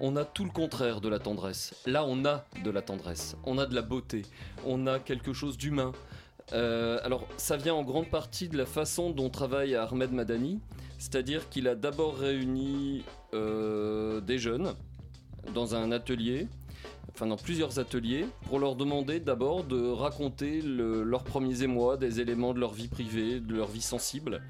On 0.00 0.16
a 0.16 0.24
tout 0.24 0.44
le 0.44 0.50
contraire 0.50 1.00
de 1.00 1.08
la 1.08 1.18
tendresse. 1.18 1.74
Là, 1.86 2.04
on 2.04 2.24
a 2.24 2.44
de 2.64 2.70
la 2.70 2.82
tendresse, 2.82 3.36
on 3.44 3.58
a 3.58 3.66
de 3.66 3.74
la 3.74 3.82
beauté, 3.82 4.22
on 4.66 4.86
a 4.86 4.98
quelque 4.98 5.32
chose 5.32 5.56
d'humain. 5.56 5.92
Euh, 6.52 6.98
alors, 7.02 7.26
ça 7.36 7.56
vient 7.56 7.74
en 7.74 7.82
grande 7.82 8.10
partie 8.10 8.48
de 8.48 8.58
la 8.58 8.66
façon 8.66 9.10
dont 9.10 9.30
travaille 9.30 9.74
Ahmed 9.74 10.12
Madani, 10.12 10.60
c'est-à-dire 10.98 11.48
qu'il 11.48 11.68
a 11.68 11.74
d'abord 11.74 12.18
réuni 12.18 13.04
des 13.32 14.38
jeunes 14.38 14.74
dans 15.54 15.74
un 15.74 15.90
atelier, 15.90 16.48
enfin 17.10 17.26
dans 17.26 17.36
plusieurs 17.36 17.78
ateliers, 17.78 18.26
pour 18.46 18.58
leur 18.58 18.76
demander 18.76 19.20
d'abord 19.20 19.64
de 19.64 19.88
raconter 19.90 20.60
le- 20.60 21.02
leurs 21.02 21.24
premiers 21.24 21.62
émois, 21.62 21.96
des 21.96 22.20
éléments 22.20 22.52
de 22.54 22.60
leur 22.60 22.72
vie 22.72 22.88
privée, 22.88 23.40
de 23.40 23.54
leur 23.54 23.68
vie 23.68 23.80
sensible. 23.82 24.42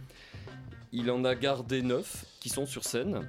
Il 0.92 1.10
en 1.10 1.24
a 1.24 1.34
gardé 1.34 1.80
neuf 1.80 2.26
qui 2.40 2.48
sont 2.48 2.66
sur 2.66 2.84
scène. 2.84 3.22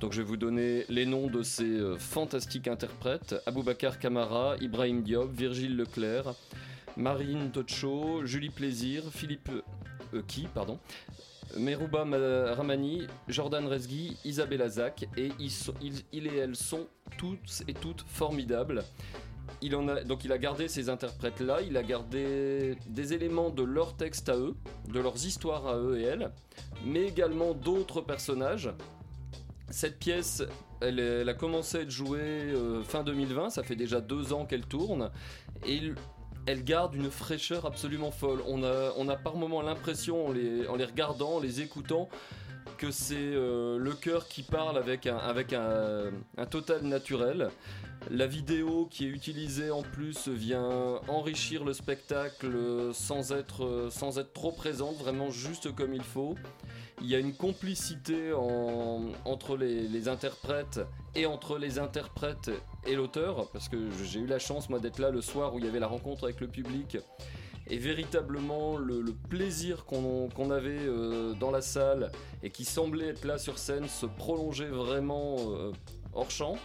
Donc 0.00 0.12
je 0.12 0.22
vais 0.22 0.26
vous 0.26 0.36
donner 0.36 0.84
les 0.88 1.06
noms 1.06 1.26
de 1.28 1.42
ces 1.42 1.64
euh, 1.64 1.96
fantastiques 1.98 2.68
interprètes 2.68 3.34
Aboubacar 3.46 3.98
Camara, 3.98 4.56
Ibrahim 4.60 5.02
Diop, 5.02 5.30
Virgile 5.32 5.76
Leclerc, 5.76 6.34
Marine 6.96 7.50
Tocho, 7.50 8.24
Julie 8.24 8.50
Plaisir, 8.50 9.02
Philippe 9.10 9.50
euh, 10.14 10.22
qui, 10.26 10.46
pardon, 10.54 10.78
Merouba 11.56 12.04
Ma- 12.04 12.54
Ramani, 12.54 13.06
Jordan 13.28 13.66
Rezgui, 13.66 14.16
Isabella 14.24 14.68
Zak, 14.68 15.08
et 15.16 15.30
ils 15.38 15.52
et 16.12 16.36
elles 16.36 16.56
sont 16.56 16.86
toutes 17.16 17.62
et 17.66 17.74
toutes 17.74 18.04
formidables. 18.06 18.84
Il 19.62 19.74
en 19.74 19.88
a, 19.88 20.04
donc 20.04 20.24
il 20.24 20.32
a 20.32 20.38
gardé 20.38 20.68
ces 20.68 20.88
interprètes-là, 20.88 21.62
il 21.62 21.76
a 21.76 21.82
gardé 21.82 22.76
des 22.86 23.12
éléments 23.14 23.50
de 23.50 23.62
leur 23.62 23.96
texte 23.96 24.28
à 24.28 24.36
eux, 24.36 24.54
de 24.92 25.00
leurs 25.00 25.24
histoires 25.26 25.66
à 25.66 25.78
eux 25.78 25.98
et 25.98 26.04
elles, 26.04 26.30
mais 26.84 27.04
également 27.04 27.54
d'autres 27.54 28.00
personnages. 28.02 28.70
Cette 29.70 29.98
pièce, 29.98 30.42
elle, 30.80 31.28
a 31.28 31.34
commencé 31.34 31.78
à 31.78 31.80
être 31.80 31.90
jouée 31.90 32.20
euh, 32.20 32.82
fin 32.84 33.02
2020, 33.02 33.50
ça 33.50 33.62
fait 33.62 33.76
déjà 33.76 34.00
deux 34.00 34.32
ans 34.32 34.46
qu'elle 34.46 34.64
tourne, 34.66 35.10
et 35.66 35.92
elle 36.48 36.64
garde 36.64 36.94
une 36.94 37.10
fraîcheur 37.10 37.66
absolument 37.66 38.10
folle. 38.10 38.42
On 38.46 38.62
a, 38.64 39.16
par 39.16 39.36
moments 39.36 39.60
l'impression, 39.60 40.28
en 40.28 40.32
les, 40.32 40.64
regardant, 40.66 41.34
en 41.34 41.40
les 41.40 41.60
écoutant, 41.60 42.08
que 42.78 42.90
c'est 42.90 43.16
euh, 43.18 43.76
le 43.76 43.92
cœur 43.92 44.28
qui 44.28 44.42
parle 44.42 44.78
avec 44.78 45.06
un, 45.06 46.46
total 46.50 46.84
naturel. 46.84 47.50
La 48.10 48.26
vidéo 48.26 48.88
qui 48.90 49.04
est 49.04 49.10
utilisée 49.10 49.70
en 49.70 49.82
plus 49.82 50.26
vient 50.28 51.00
enrichir 51.08 51.64
le 51.64 51.74
spectacle 51.74 52.48
sans 52.94 53.32
être, 53.32 53.88
sans 53.90 54.18
être 54.18 54.32
trop 54.32 54.52
présente, 54.52 54.96
vraiment 54.96 55.30
juste 55.30 55.74
comme 55.74 55.92
il 55.92 56.02
faut. 56.02 56.34
Il 57.00 57.08
y 57.08 57.14
a 57.14 57.18
une 57.18 57.32
complicité 57.32 58.32
en- 58.32 59.12
entre 59.24 59.56
les, 59.56 60.08
interprètes 60.08 60.80
et 61.14 61.26
entre 61.26 61.56
les 61.56 61.78
interprètes 61.78 62.50
et 62.86 62.96
l'auteur, 62.96 63.48
parce 63.52 63.68
que 63.68 63.76
j'ai 64.04 64.20
eu 64.20 64.26
la 64.26 64.38
chance 64.38 64.68
moi 64.68 64.80
d'être 64.80 64.98
là 64.98 65.10
le 65.10 65.20
soir 65.20 65.54
où 65.54 65.58
il 65.58 65.64
y 65.64 65.68
avait 65.68 65.78
la 65.78 65.86
rencontre 65.86 66.24
avec 66.24 66.40
le 66.40 66.48
public. 66.48 66.98
Et 67.70 67.76
véritablement, 67.76 68.76
le, 68.78 69.04
plaisir 69.28 69.84
qu'on 69.84 70.50
avait 70.50 70.78
euh, 70.80 71.34
dans 71.34 71.50
la 71.50 71.60
salle 71.60 72.10
et 72.42 72.50
qui 72.50 72.64
semblait 72.64 73.08
être 73.08 73.24
là 73.24 73.36
sur 73.38 73.58
scène 73.58 73.88
se 73.88 74.06
prolongeait 74.06 74.70
vraiment 74.70 75.36
euh, 75.50 75.72
hors 76.14 76.30
champ. 76.30 76.56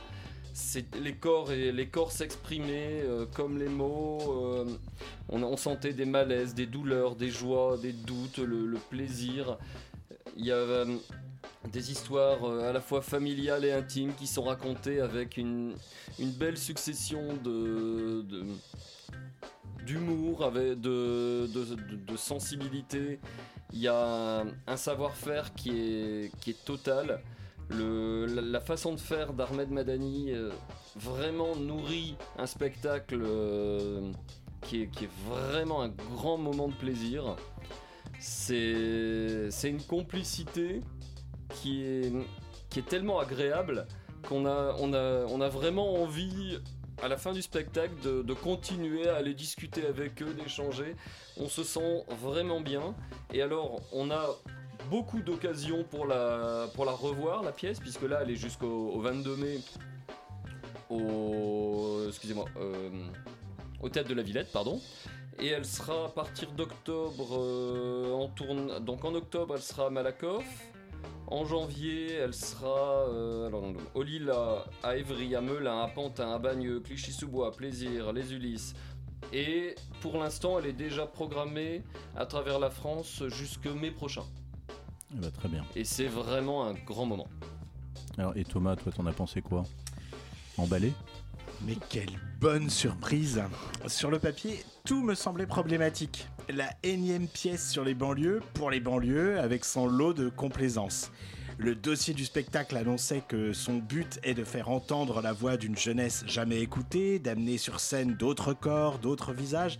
Les 1.02 1.16
corps 1.16 1.52
et 1.52 1.72
les 1.72 1.88
corps 1.88 2.12
s'exprimaient 2.12 3.02
euh, 3.04 3.26
comme 3.26 3.58
les 3.58 3.68
mots. 3.68 4.66
on, 5.30 5.58
sentait 5.58 5.94
des 5.94 6.06
malaises, 6.06 6.54
des 6.54 6.68
douleurs, 6.68 7.16
des 7.16 7.30
joies, 7.30 7.78
des 7.78 7.92
doutes, 7.92 8.38
le 8.38 8.78
plaisir. 8.90 9.58
Il 10.36 10.46
y 10.46 10.52
a 10.52 10.56
euh, 10.56 10.98
des 11.72 11.92
histoires 11.92 12.44
euh, 12.44 12.70
à 12.70 12.74
la 12.74 12.82
fois 12.82 13.02
familiales 13.02 13.66
et 13.66 13.72
intimes 13.72 14.14
qui 14.16 14.28
sont 14.28 14.44
racontées 14.44 15.00
avec 15.00 15.38
une, 15.38 15.76
belle 16.20 16.58
succession 16.58 17.22
d'humour, 19.86 20.52
de, 20.52 21.46
de, 21.46 22.18
sensibilité. 22.18 23.20
Il 23.72 23.80
y 23.80 23.88
a 23.88 24.44
un, 24.68 24.78
savoir-faire 24.78 25.54
qui 25.54 25.72
est, 25.72 26.66
total. 26.66 27.22
La, 27.70 28.60
façon 28.60 28.94
de 28.94 29.00
faire 29.00 29.34
d'Ahmed 29.34 29.72
Madani 29.72 30.32
euh, 30.32 30.52
vraiment 30.96 31.56
nourrit 31.56 32.16
un 32.38 32.46
spectacle 32.46 33.22
qui 34.62 34.84
est 34.84 35.10
vraiment 35.28 35.82
un 35.82 35.90
grand 35.90 36.38
moment 36.38 36.68
de 36.68 36.74
plaisir. 36.74 37.36
C'est 38.24 39.70
une 39.70 39.82
complicité 39.82 40.80
qui 41.56 41.84
est, 41.84 42.88
tellement 42.88 43.20
agréable 43.20 43.86
qu'on 44.28 44.46
a, 44.46 45.50
vraiment 45.50 46.02
envie 46.02 46.58
à 47.02 47.10
la 47.10 47.18
fin 47.18 47.34
du 47.34 47.42
spectacle 47.42 47.94
de, 48.02 48.34
continuer 48.34 49.10
à 49.10 49.18
aller 49.18 49.34
discuter 49.34 49.86
avec 49.86 50.22
eux, 50.22 50.34
d'échanger. 50.34 50.96
On 51.36 51.50
se 51.50 51.64
sent 51.64 52.06
vraiment 52.22 52.62
bien. 52.62 52.96
Et 53.34 53.42
alors, 53.42 53.82
on 53.92 54.10
a 54.10 54.26
beaucoup 54.90 55.20
d'occasions 55.20 55.84
pour 55.84 56.08
la, 56.08 56.68
revoir, 56.78 57.44
la 57.44 57.52
pièce, 57.52 57.82
puisque 57.82 58.04
là, 58.04 58.20
elle 58.24 58.32
est 58.32 58.38
jusqu'au 58.38 58.92
au 58.94 59.02
22 59.02 59.36
mai 59.36 59.60
au, 60.90 62.06
excusez-moi, 62.08 62.46
euh, 62.56 62.90
au 63.82 63.90
théâtre 63.90 64.08
de 64.08 64.14
la 64.14 64.24
Villette, 64.24 64.52
pardon. 64.54 64.80
Et 65.40 65.48
elle 65.48 65.66
sera 65.66 66.06
à 66.06 66.10
partir 66.10 66.52
d'octobre 66.52 67.38
euh, 67.38 68.14
en 68.14 68.28
tourne. 68.28 68.80
Donc 68.80 69.04
en 69.04 69.14
octobre, 69.16 69.56
elle 69.56 69.62
sera 69.62 69.88
à 69.88 69.90
Malakoff. 69.90 70.46
En 71.28 71.46
janvier, 71.46 72.14
elle 72.14 72.34
sera 72.34 73.08
euh, 73.10 73.48
alors, 73.48 73.66
au 73.94 74.04
Lila, 74.04 74.66
à 74.84 74.96
Évry, 74.96 75.36
à 75.36 75.42
Melun, 75.42 75.82
à 75.82 75.88
Pantin, 75.88 76.32
à 76.32 76.40
Bagneux, 76.40 76.80
Clichy-sous-Bois, 76.82 77.52
Plaisir, 77.52 78.14
Les 78.14 78.34
Ulysses. 78.34 78.74
Et 79.32 79.76
pour 80.02 80.18
l'instant, 80.18 80.60
elle 80.60 80.68
est 80.68 80.74
déjà 80.74 81.08
programmée 81.08 81.84
à 82.16 82.26
travers 82.26 82.60
la 82.60 82.70
France 82.70 83.24
jusque 83.28 83.66
mai 83.66 83.90
prochain. 83.90 84.24
Eh 85.16 85.20
ben, 85.20 85.32
très 85.32 85.50
bien. 85.50 85.64
Et 85.76 85.86
c'est 85.86 86.08
vraiment 86.08 86.66
un 86.66 86.74
grand 86.74 87.06
moment. 87.06 87.28
Alors, 88.18 88.36
et 88.38 88.44
Thomas, 88.44 88.76
toi, 88.76 88.92
t'en 88.92 89.06
as 89.08 89.14
pensé 89.14 89.42
quoi? 89.42 89.64
Emballé? 90.58 90.94
Mais 91.62 91.78
quelle 91.90 92.20
bonne 92.40 92.70
surprise 92.70 93.42
Sur 93.88 94.12
le 94.12 94.20
papier, 94.20 94.64
tout 94.86 95.02
me 95.02 95.16
semblait 95.16 95.46
problématique. 95.46 96.28
La 96.50 96.70
énième 96.84 97.28
pièce 97.28 97.70
sur 97.70 97.84
les 97.84 97.94
banlieues, 97.94 98.42
pour 98.54 98.70
les 98.70 98.80
banlieues, 98.80 99.40
avec 99.40 99.64
son 99.64 99.88
lot 99.88 100.14
de 100.14 100.30
complaisance. 100.30 101.12
Le 101.58 101.76
dossier 101.76 102.16
du 102.16 102.26
spectacle 102.26 102.76
annonçait 102.76 103.22
que 103.28 103.54
son 103.54 103.78
but 103.78 104.20
est 104.24 104.34
de 104.34 104.44
faire 104.44 104.70
entendre 104.70 105.22
la 105.22 105.34
voix 105.34 105.56
d'une 105.56 105.78
jeunesse 105.78 106.24
jamais 106.26 106.60
écoutée, 106.60 107.20
d'amener 107.20 107.58
sur 107.58 107.80
scène 107.80 108.16
d'autres 108.16 108.54
corps, 108.54 108.98
d'autres 108.98 109.34
visages. 109.34 109.78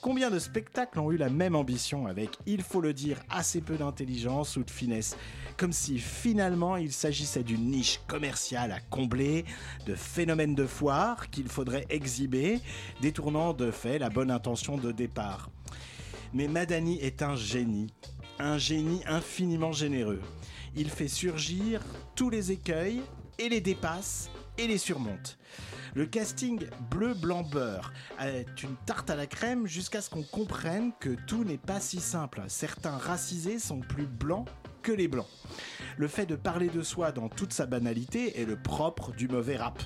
Combien 0.00 0.30
de 0.30 0.40
spectacles 0.40 0.98
ont 0.98 1.12
eu 1.12 1.16
la 1.16 1.30
même 1.30 1.54
ambition 1.54 2.08
avec, 2.08 2.30
il 2.44 2.62
faut 2.62 2.80
le 2.80 2.92
dire, 2.92 3.18
assez 3.30 3.60
peu 3.60 3.76
d'intelligence 3.76 4.56
ou 4.56 4.64
de 4.64 4.70
finesse? 4.70 5.16
Comme 5.56 5.72
si 5.72 6.00
finalement 6.00 6.76
il 6.76 6.92
s'agissait 6.92 7.44
d'une 7.44 7.70
niche 7.70 8.00
commerciale 8.08 8.72
à 8.72 8.80
combler, 8.80 9.44
de 9.86 9.94
phénomènes 9.94 10.56
de 10.56 10.66
foire 10.66 11.30
qu'il 11.30 11.46
faudrait 11.46 11.86
exhiber, 11.88 12.58
détournant 13.00 13.52
de 13.52 13.70
fait 13.70 14.00
la 14.00 14.10
bonne 14.10 14.32
intention 14.32 14.76
de 14.76 14.90
départ. 14.90 15.50
Mais 16.34 16.48
Madani 16.48 16.98
est 16.98 17.22
un 17.22 17.36
génie, 17.36 17.92
un 18.40 18.58
génie 18.58 19.02
infiniment 19.06 19.70
généreux. 19.70 20.20
Il 20.74 20.88
fait 20.88 21.08
surgir 21.08 21.80
tous 22.14 22.30
les 22.30 22.50
écueils 22.50 23.02
et 23.38 23.48
les 23.48 23.60
dépasse 23.60 24.30
et 24.56 24.66
les 24.66 24.78
surmonte. 24.78 25.38
Le 25.94 26.06
casting 26.06 26.66
bleu-blanc-beurre 26.90 27.92
est 28.18 28.62
une 28.62 28.76
tarte 28.86 29.10
à 29.10 29.16
la 29.16 29.26
crème 29.26 29.66
jusqu'à 29.66 30.00
ce 30.00 30.08
qu'on 30.08 30.22
comprenne 30.22 30.92
que 30.98 31.10
tout 31.26 31.44
n'est 31.44 31.58
pas 31.58 31.80
si 31.80 32.00
simple. 32.00 32.42
Certains 32.48 32.96
racisés 32.96 33.58
sont 33.58 33.80
plus 33.80 34.06
blancs 34.06 34.48
que 34.82 34.92
les 34.92 35.08
blancs. 35.08 35.28
Le 35.98 36.08
fait 36.08 36.24
de 36.24 36.36
parler 36.36 36.68
de 36.68 36.82
soi 36.82 37.12
dans 37.12 37.28
toute 37.28 37.52
sa 37.52 37.66
banalité 37.66 38.40
est 38.40 38.46
le 38.46 38.56
propre 38.56 39.12
du 39.12 39.28
mauvais 39.28 39.56
rap. 39.56 39.82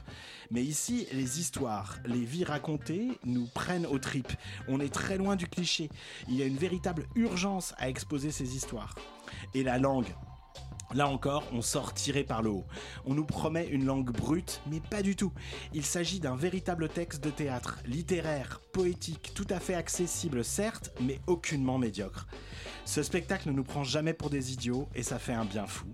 Mais 0.52 0.62
ici, 0.62 1.08
les 1.12 1.40
histoires, 1.40 1.98
les 2.06 2.24
vies 2.24 2.44
racontées 2.44 3.18
nous 3.24 3.48
prennent 3.48 3.86
aux 3.86 3.98
tripes. 3.98 4.32
On 4.68 4.78
est 4.78 4.94
très 4.94 5.18
loin 5.18 5.34
du 5.34 5.48
cliché. 5.48 5.90
Il 6.28 6.36
y 6.36 6.42
a 6.42 6.46
une 6.46 6.56
véritable 6.56 7.06
urgence 7.16 7.74
à 7.78 7.88
exposer 7.88 8.30
ces 8.30 8.54
histoires. 8.54 8.94
Et 9.54 9.64
la 9.64 9.78
langue, 9.78 10.14
Là 10.94 11.08
encore, 11.08 11.44
on 11.52 11.62
sort 11.62 11.94
tiré 11.94 12.22
par 12.22 12.42
le 12.42 12.50
haut. 12.50 12.64
On 13.04 13.14
nous 13.14 13.24
promet 13.24 13.66
une 13.66 13.84
langue 13.84 14.12
brute, 14.12 14.60
mais 14.70 14.80
pas 14.80 15.02
du 15.02 15.16
tout. 15.16 15.32
Il 15.74 15.84
s'agit 15.84 16.20
d'un 16.20 16.36
véritable 16.36 16.88
texte 16.88 17.22
de 17.24 17.30
théâtre, 17.30 17.78
littéraire, 17.86 18.60
poétique, 18.72 19.32
tout 19.34 19.46
à 19.50 19.58
fait 19.58 19.74
accessible 19.74 20.44
certes, 20.44 20.92
mais 21.00 21.20
aucunement 21.26 21.78
médiocre. 21.78 22.26
Ce 22.84 23.02
spectacle 23.02 23.48
ne 23.48 23.54
nous 23.54 23.64
prend 23.64 23.82
jamais 23.82 24.12
pour 24.12 24.30
des 24.30 24.52
idiots 24.52 24.88
et 24.94 25.02
ça 25.02 25.18
fait 25.18 25.32
un 25.32 25.44
bien 25.44 25.66
fou. 25.66 25.86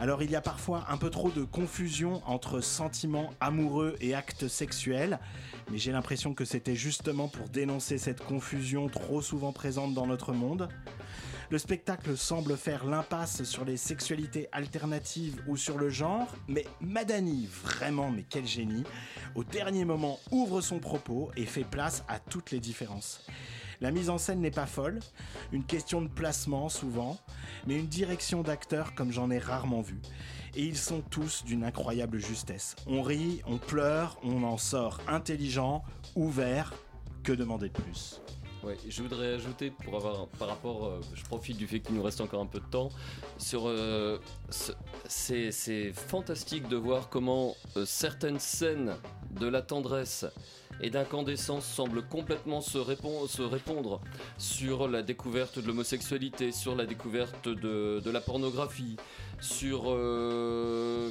Alors 0.00 0.22
il 0.22 0.30
y 0.32 0.36
a 0.36 0.40
parfois 0.40 0.84
un 0.88 0.96
peu 0.96 1.08
trop 1.08 1.30
de 1.30 1.44
confusion 1.44 2.22
entre 2.26 2.60
sentiments 2.60 3.30
amoureux 3.40 3.94
et 4.00 4.14
actes 4.14 4.48
sexuels, 4.48 5.20
mais 5.70 5.78
j'ai 5.78 5.92
l'impression 5.92 6.34
que 6.34 6.44
c'était 6.44 6.74
justement 6.74 7.28
pour 7.28 7.48
dénoncer 7.48 7.98
cette 7.98 8.24
confusion 8.24 8.88
trop 8.88 9.22
souvent 9.22 9.52
présente 9.52 9.94
dans 9.94 10.06
notre 10.06 10.32
monde. 10.32 10.68
Le 11.50 11.58
spectacle 11.58 12.16
semble 12.16 12.56
faire 12.56 12.86
l'impasse 12.86 13.44
sur 13.44 13.64
les 13.64 13.76
sexualités 13.76 14.48
alternatives 14.52 15.42
ou 15.46 15.56
sur 15.56 15.76
le 15.78 15.90
genre, 15.90 16.34
mais 16.48 16.64
Madani, 16.80 17.46
vraiment, 17.46 18.10
mais 18.10 18.24
quel 18.28 18.46
génie, 18.46 18.84
au 19.34 19.44
dernier 19.44 19.84
moment 19.84 20.18
ouvre 20.30 20.60
son 20.62 20.78
propos 20.78 21.30
et 21.36 21.44
fait 21.44 21.64
place 21.64 22.02
à 22.08 22.18
toutes 22.18 22.50
les 22.50 22.60
différences. 22.60 23.26
La 23.80 23.90
mise 23.90 24.08
en 24.08 24.18
scène 24.18 24.40
n'est 24.40 24.50
pas 24.50 24.66
folle, 24.66 25.00
une 25.52 25.64
question 25.64 26.00
de 26.00 26.08
placement 26.08 26.68
souvent, 26.68 27.18
mais 27.66 27.78
une 27.78 27.88
direction 27.88 28.42
d'acteurs 28.42 28.94
comme 28.94 29.12
j'en 29.12 29.30
ai 29.30 29.38
rarement 29.38 29.82
vu. 29.82 30.00
Et 30.56 30.62
ils 30.62 30.78
sont 30.78 31.02
tous 31.02 31.44
d'une 31.44 31.64
incroyable 31.64 32.18
justesse. 32.18 32.76
On 32.86 33.02
rit, 33.02 33.42
on 33.46 33.58
pleure, 33.58 34.18
on 34.22 34.44
en 34.44 34.56
sort 34.56 35.00
intelligent, 35.08 35.82
ouvert. 36.14 36.72
Que 37.24 37.32
demander 37.32 37.68
de 37.68 37.74
plus? 37.74 38.20
Je 38.88 39.02
voudrais 39.02 39.34
ajouter 39.34 39.70
pour 39.70 39.96
avoir 39.96 40.26
par 40.38 40.48
rapport, 40.48 40.86
euh, 40.86 41.00
je 41.14 41.22
profite 41.24 41.56
du 41.56 41.66
fait 41.66 41.80
qu'il 41.80 41.94
nous 41.94 42.02
reste 42.02 42.20
encore 42.20 42.40
un 42.40 42.46
peu 42.46 42.60
de 42.60 42.66
temps, 42.66 42.88
sur 43.38 43.68
euh, 43.68 44.18
ce- 44.50 44.72
c'est 45.08 45.92
fantastique 45.92 46.68
de 46.68 46.76
voir 46.76 47.08
comment 47.08 47.56
euh, 47.76 47.84
certaines 47.84 48.38
scènes 48.38 48.94
de 49.38 49.46
la 49.46 49.62
tendresse 49.62 50.24
et 50.80 50.90
d'incandescence 50.90 51.64
semblent 51.64 52.02
complètement 52.08 52.60
se, 52.60 52.78
se 53.28 53.42
répondre 53.42 54.00
sur 54.38 54.88
la 54.88 55.02
découverte 55.02 55.58
de 55.60 55.66
l'homosexualité, 55.66 56.50
sur 56.50 56.74
la 56.74 56.84
découverte 56.86 57.48
de, 57.48 58.02
la 58.10 58.20
pornographie, 58.20 58.96
sur 59.40 59.94
le- 59.94 61.10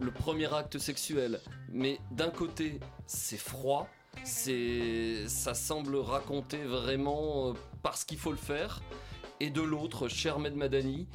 le 0.00 0.10
premier 0.10 0.52
acte 0.52 0.78
sexuel. 0.78 1.40
Mais 1.70 1.98
d'un 2.10 2.30
côté, 2.30 2.80
c'est 3.06 3.36
froid, 3.36 3.88
c'est, 4.24 5.28
ça 5.28 5.54
semble 5.54 5.96
raconter 5.96 6.58
vraiment 6.58 7.50
euh, 7.50 7.52
parce 7.82 8.04
qu'il 8.04 8.18
faut 8.18 8.32
le 8.32 8.36
faire. 8.36 8.80
Et 9.40 9.50
de 9.50 9.60
l'autre, 9.60 10.08
Shermed 10.08 10.54
Madani, 10.54 11.06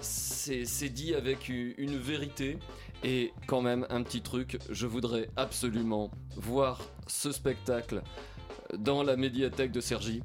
c'est, 0.00 0.64
dit 0.88 1.14
avec 1.14 1.48
une 1.48 1.96
vérité. 1.96 2.58
Et 3.04 3.32
quand 3.46 3.62
même, 3.62 3.86
un 3.90 4.02
petit 4.02 4.20
truc, 4.20 4.58
je 4.68 4.86
voudrais 4.86 5.30
absolument 5.36 6.10
voir 6.36 6.80
ce 7.06 7.32
spectacle 7.32 8.02
dans 8.76 9.02
la 9.02 9.16
médiathèque 9.16 9.72
de 9.72 9.80
Sergi. 9.80 10.22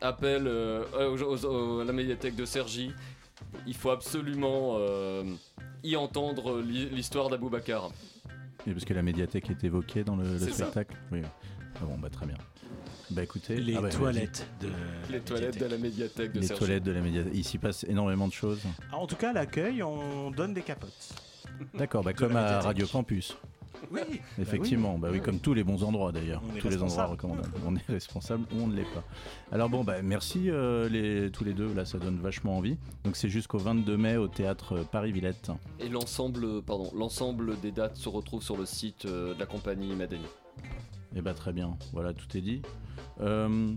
Appel 0.00 0.46
euh, 0.46 0.84
à 0.94 1.84
la 1.84 1.92
médiathèque 1.92 2.34
de 2.34 2.44
Sergi. 2.44 2.90
Il 3.66 3.74
faut 3.74 3.90
absolument 3.90 4.76
euh, 4.78 5.24
y 5.84 5.94
entendre 5.94 6.60
l'hi- 6.60 6.88
l'histoire 6.90 7.28
d'Aboubacar. 7.28 7.90
Et 8.66 8.72
parce 8.72 8.84
que 8.84 8.94
la 8.94 9.02
médiathèque 9.02 9.50
est 9.50 9.64
évoquée 9.64 10.04
dans 10.04 10.16
le, 10.16 10.24
le 10.24 10.38
C'est 10.38 10.50
ça. 10.50 10.64
spectacle 10.70 10.96
Oui. 11.10 11.20
Ah 11.76 11.84
bon, 11.84 11.98
bah 11.98 12.10
très 12.10 12.26
bien. 12.26 12.36
Bah 13.10 13.22
écoutez, 13.22 13.56
Les 13.56 13.76
ah 13.76 13.82
bah, 13.82 13.88
toilettes 13.90 14.46
de 14.60 14.68
Les 15.10 15.20
toilettes 15.20 15.58
de 15.60 15.66
la 15.66 15.76
médiathèque 15.78 16.32
de 16.32 16.40
Les 16.40 16.48
toilettes 16.48 16.82
de 16.84 16.92
la 16.92 17.00
médiathèque. 17.00 17.32
Il 17.34 17.44
s'y 17.44 17.58
passe 17.58 17.84
énormément 17.84 18.28
de 18.28 18.32
choses. 18.32 18.60
Ah, 18.90 18.96
En 18.98 19.06
tout 19.06 19.16
cas, 19.16 19.30
à 19.30 19.32
l'accueil, 19.32 19.82
on 19.82 20.30
donne 20.30 20.54
des 20.54 20.62
capotes. 20.62 21.14
D'accord, 21.74 22.02
bah 22.04 22.12
De 22.12 22.18
comme 22.18 22.36
à. 22.36 22.60
Radio 22.60 22.86
Campus. 22.86 23.36
Oui, 23.90 24.00
Effectivement, 24.40 24.98
bah 24.98 25.08
oui, 25.10 25.20
comme 25.20 25.38
tous 25.38 25.54
les 25.54 25.64
bons 25.64 25.82
endroits 25.82 26.12
d'ailleurs. 26.12 26.42
Tous 26.60 26.68
les 26.68 26.82
endroits 26.82 27.06
recommandables. 27.06 27.50
On 27.66 27.74
est 27.76 27.86
responsable 27.88 28.44
ou 28.54 28.62
on 28.62 28.66
ne 28.66 28.74
l'est 28.74 28.90
pas. 28.94 29.02
Alors 29.50 29.68
bon, 29.68 29.84
bah 29.84 30.02
merci 30.02 30.50
euh, 30.50 30.88
les, 30.88 31.30
tous 31.30 31.44
les 31.44 31.52
deux, 31.52 31.72
là 31.74 31.84
ça 31.84 31.98
donne 31.98 32.18
vachement 32.18 32.56
envie. 32.56 32.78
Donc 33.04 33.16
c'est 33.16 33.28
jusqu'au 33.28 33.58
22 33.58 33.96
mai 33.96 34.16
au 34.16 34.28
théâtre 34.28 34.84
Paris-Villette. 34.90 35.50
Et 35.80 35.88
l'ensemble, 35.88 36.62
pardon, 36.62 36.90
l'ensemble 36.94 37.60
des 37.60 37.72
dates 37.72 37.96
se 37.96 38.08
retrouve 38.08 38.42
sur 38.42 38.56
le 38.56 38.66
site 38.66 39.04
euh, 39.06 39.34
de 39.34 39.40
la 39.40 39.46
compagnie 39.46 39.94
Madani. 39.94 40.26
Et 41.14 41.20
bah 41.20 41.34
très 41.34 41.52
bien, 41.52 41.76
voilà, 41.92 42.14
tout 42.14 42.36
est 42.36 42.40
dit. 42.40 42.62
Euh, 43.20 43.74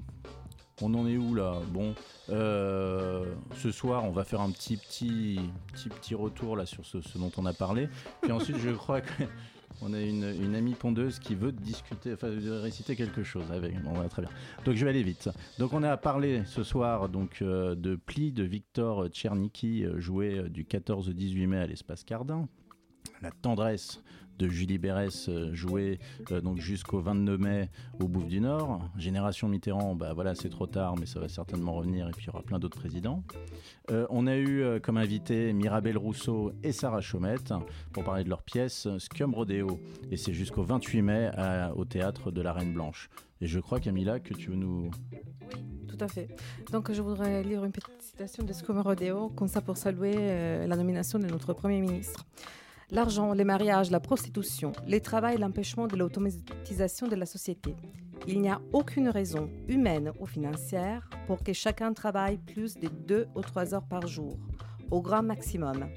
on 0.82 0.94
en 0.94 1.08
est 1.08 1.18
où 1.18 1.36
là? 1.36 1.60
Bon, 1.70 1.94
euh, 2.30 3.26
ce 3.58 3.72
soir, 3.72 4.04
on 4.04 4.12
va 4.12 4.24
faire 4.24 4.42
un 4.42 4.52
petit 4.52 4.78
petit 4.78 5.40
petit 5.74 5.90
petit 5.90 6.16
retour 6.16 6.58
là 6.58 6.66
sur 6.66 6.86
ce, 6.86 7.02
ce 7.02 7.18
dont 7.18 7.32
on 7.38 7.46
a 7.46 7.54
parlé. 7.54 7.88
Puis 8.22 8.32
ensuite, 8.32 8.58
je 8.58 8.72
crois 8.72 9.02
que 9.02 9.24
on 9.82 9.94
a 9.94 10.02
une, 10.02 10.56
amie 10.56 10.74
pondeuse 10.74 11.20
qui 11.20 11.36
veut 11.36 11.52
discuter, 11.52 12.14
enfin 12.14 12.30
réciter 12.62 12.96
quelque 12.96 13.24
chose 13.24 13.52
avec. 13.52 13.82
Bon, 13.84 13.94
très 14.08 14.22
bien. 14.22 14.32
Donc 14.64 14.76
je 14.76 14.84
vais 14.84 14.90
aller 14.90 15.04
vite. 15.04 15.30
Donc 15.60 15.74
on 15.74 15.84
a 15.84 15.98
parlé 15.98 16.44
ce 16.46 16.64
soir 16.64 17.10
donc 17.10 17.42
euh, 17.42 17.76
de 17.76 17.96
Pli 17.96 18.32
de 18.32 18.44
Victor 18.44 19.08
Tcherniki, 19.08 19.86
euh, 19.86 20.00
joué 20.00 20.40
euh, 20.40 20.50
du 20.50 20.66
14 20.66 21.10
au 21.10 21.14
18 21.14 21.48
mai 21.48 21.58
à 21.58 21.68
l'Espace 21.68 22.04
Cardin. 22.04 22.48
La 23.22 23.32
tendresse 23.32 24.02
de 24.38 24.48
Julie 24.48 24.78
Berès, 24.78 25.30
euh, 25.30 25.54
jouée 25.54 26.00
euh, 26.32 26.42
donc 26.42 26.60
jusqu'au 26.60 27.00
22 27.00 27.38
mai 27.38 27.70
au 28.00 28.08
Bouffe 28.08 28.28
du 28.28 28.42
Nord. 28.42 28.82
Génération 28.98 29.48
Mitterrand, 29.48 29.96
bah 29.96 30.14
voilà, 30.14 30.36
c'est 30.36 30.50
trop 30.50 30.68
tard, 30.68 30.96
mais 31.00 31.06
ça 31.06 31.20
va 31.20 31.30
certainement 31.30 31.74
revenir 31.74 32.08
et 32.08 32.12
puis 32.12 32.26
il 32.26 32.28
y 32.28 32.30
aura 32.30 32.42
plein 32.42 32.60
d'autres 32.60 32.78
présidents. 32.78 33.24
Euh, 33.92 34.06
on 34.10 34.28
a 34.28 34.38
eu 34.38 34.64
comme 34.82 34.98
invité 34.98 35.54
Mirabel 35.54 35.98
Rousseau 35.98 36.52
et 36.64 36.72
Sarah 36.72 37.02
Chaumette 37.02 37.54
pour 37.94 38.04
parler 38.04 38.24
de 38.24 38.30
leur 38.30 38.42
pièce 38.42 38.88
Scum 38.98 39.34
Rodeo. 39.34 39.80
Et 40.12 40.18
c'est 40.18 40.34
jusqu'au 40.34 40.64
28 40.64 41.02
mai 41.02 41.32
au 41.76 41.86
théâtre 41.86 42.32
de 42.32 42.42
la 42.42 42.54
Reine 42.54 42.74
Blanche. 42.74 43.10
Et 43.42 43.48
je 43.48 43.60
crois, 43.60 43.80
Camilla, 43.80 44.20
que 44.20 44.34
tu 44.34 44.50
veux 44.50 44.56
nous. 44.56 44.90
Tout 45.88 45.98
à 46.00 46.08
fait. 46.08 46.28
Donc, 46.72 46.92
je 46.92 47.02
voudrais 47.02 47.44
lire 47.44 47.64
une 47.64 47.72
petite 47.72 48.02
citation 48.02 48.44
de 48.44 48.54
Scum 48.54 48.80
Rodeo, 48.80 49.30
comme 49.30 49.48
ça 49.48 49.62
pour 49.62 49.78
saluer 49.78 50.16
la 50.66 50.76
nomination 50.76 51.20
de 51.20 51.28
notre 51.28 51.54
Premier 51.54 51.82
ministre. 51.82 52.26
L'argent, 52.92 53.34
les 53.34 53.44
mariages, 53.44 53.90
la 53.90 54.00
prostitution, 54.00 54.72
les 54.86 55.02
travaux 55.02 55.28
et 55.28 55.38
l'empêchement 55.38 55.88
de 55.88 55.96
l'automatisation 55.96 57.08
de 57.08 57.16
la 57.16 57.26
société. 57.26 57.76
Il 58.28 58.42
n'y 58.42 58.50
a 58.50 58.62
aucune 58.74 59.10
raison, 59.10 59.50
humaine 59.68 60.12
ou 60.20 60.28
financière, 60.28 61.10
pour 61.26 61.44
que 61.44 61.52
chacun 61.52 61.94
travaille 61.94 62.38
plus 62.38 62.76
de 62.76 62.88
deux 62.88 63.28
ou 63.36 63.42
trois 63.42 63.74
heures 63.74 63.88
par 63.88 64.06
jour. 64.08 64.38
au 64.92 65.02
grand 65.02 65.24
maximum. 65.24 65.88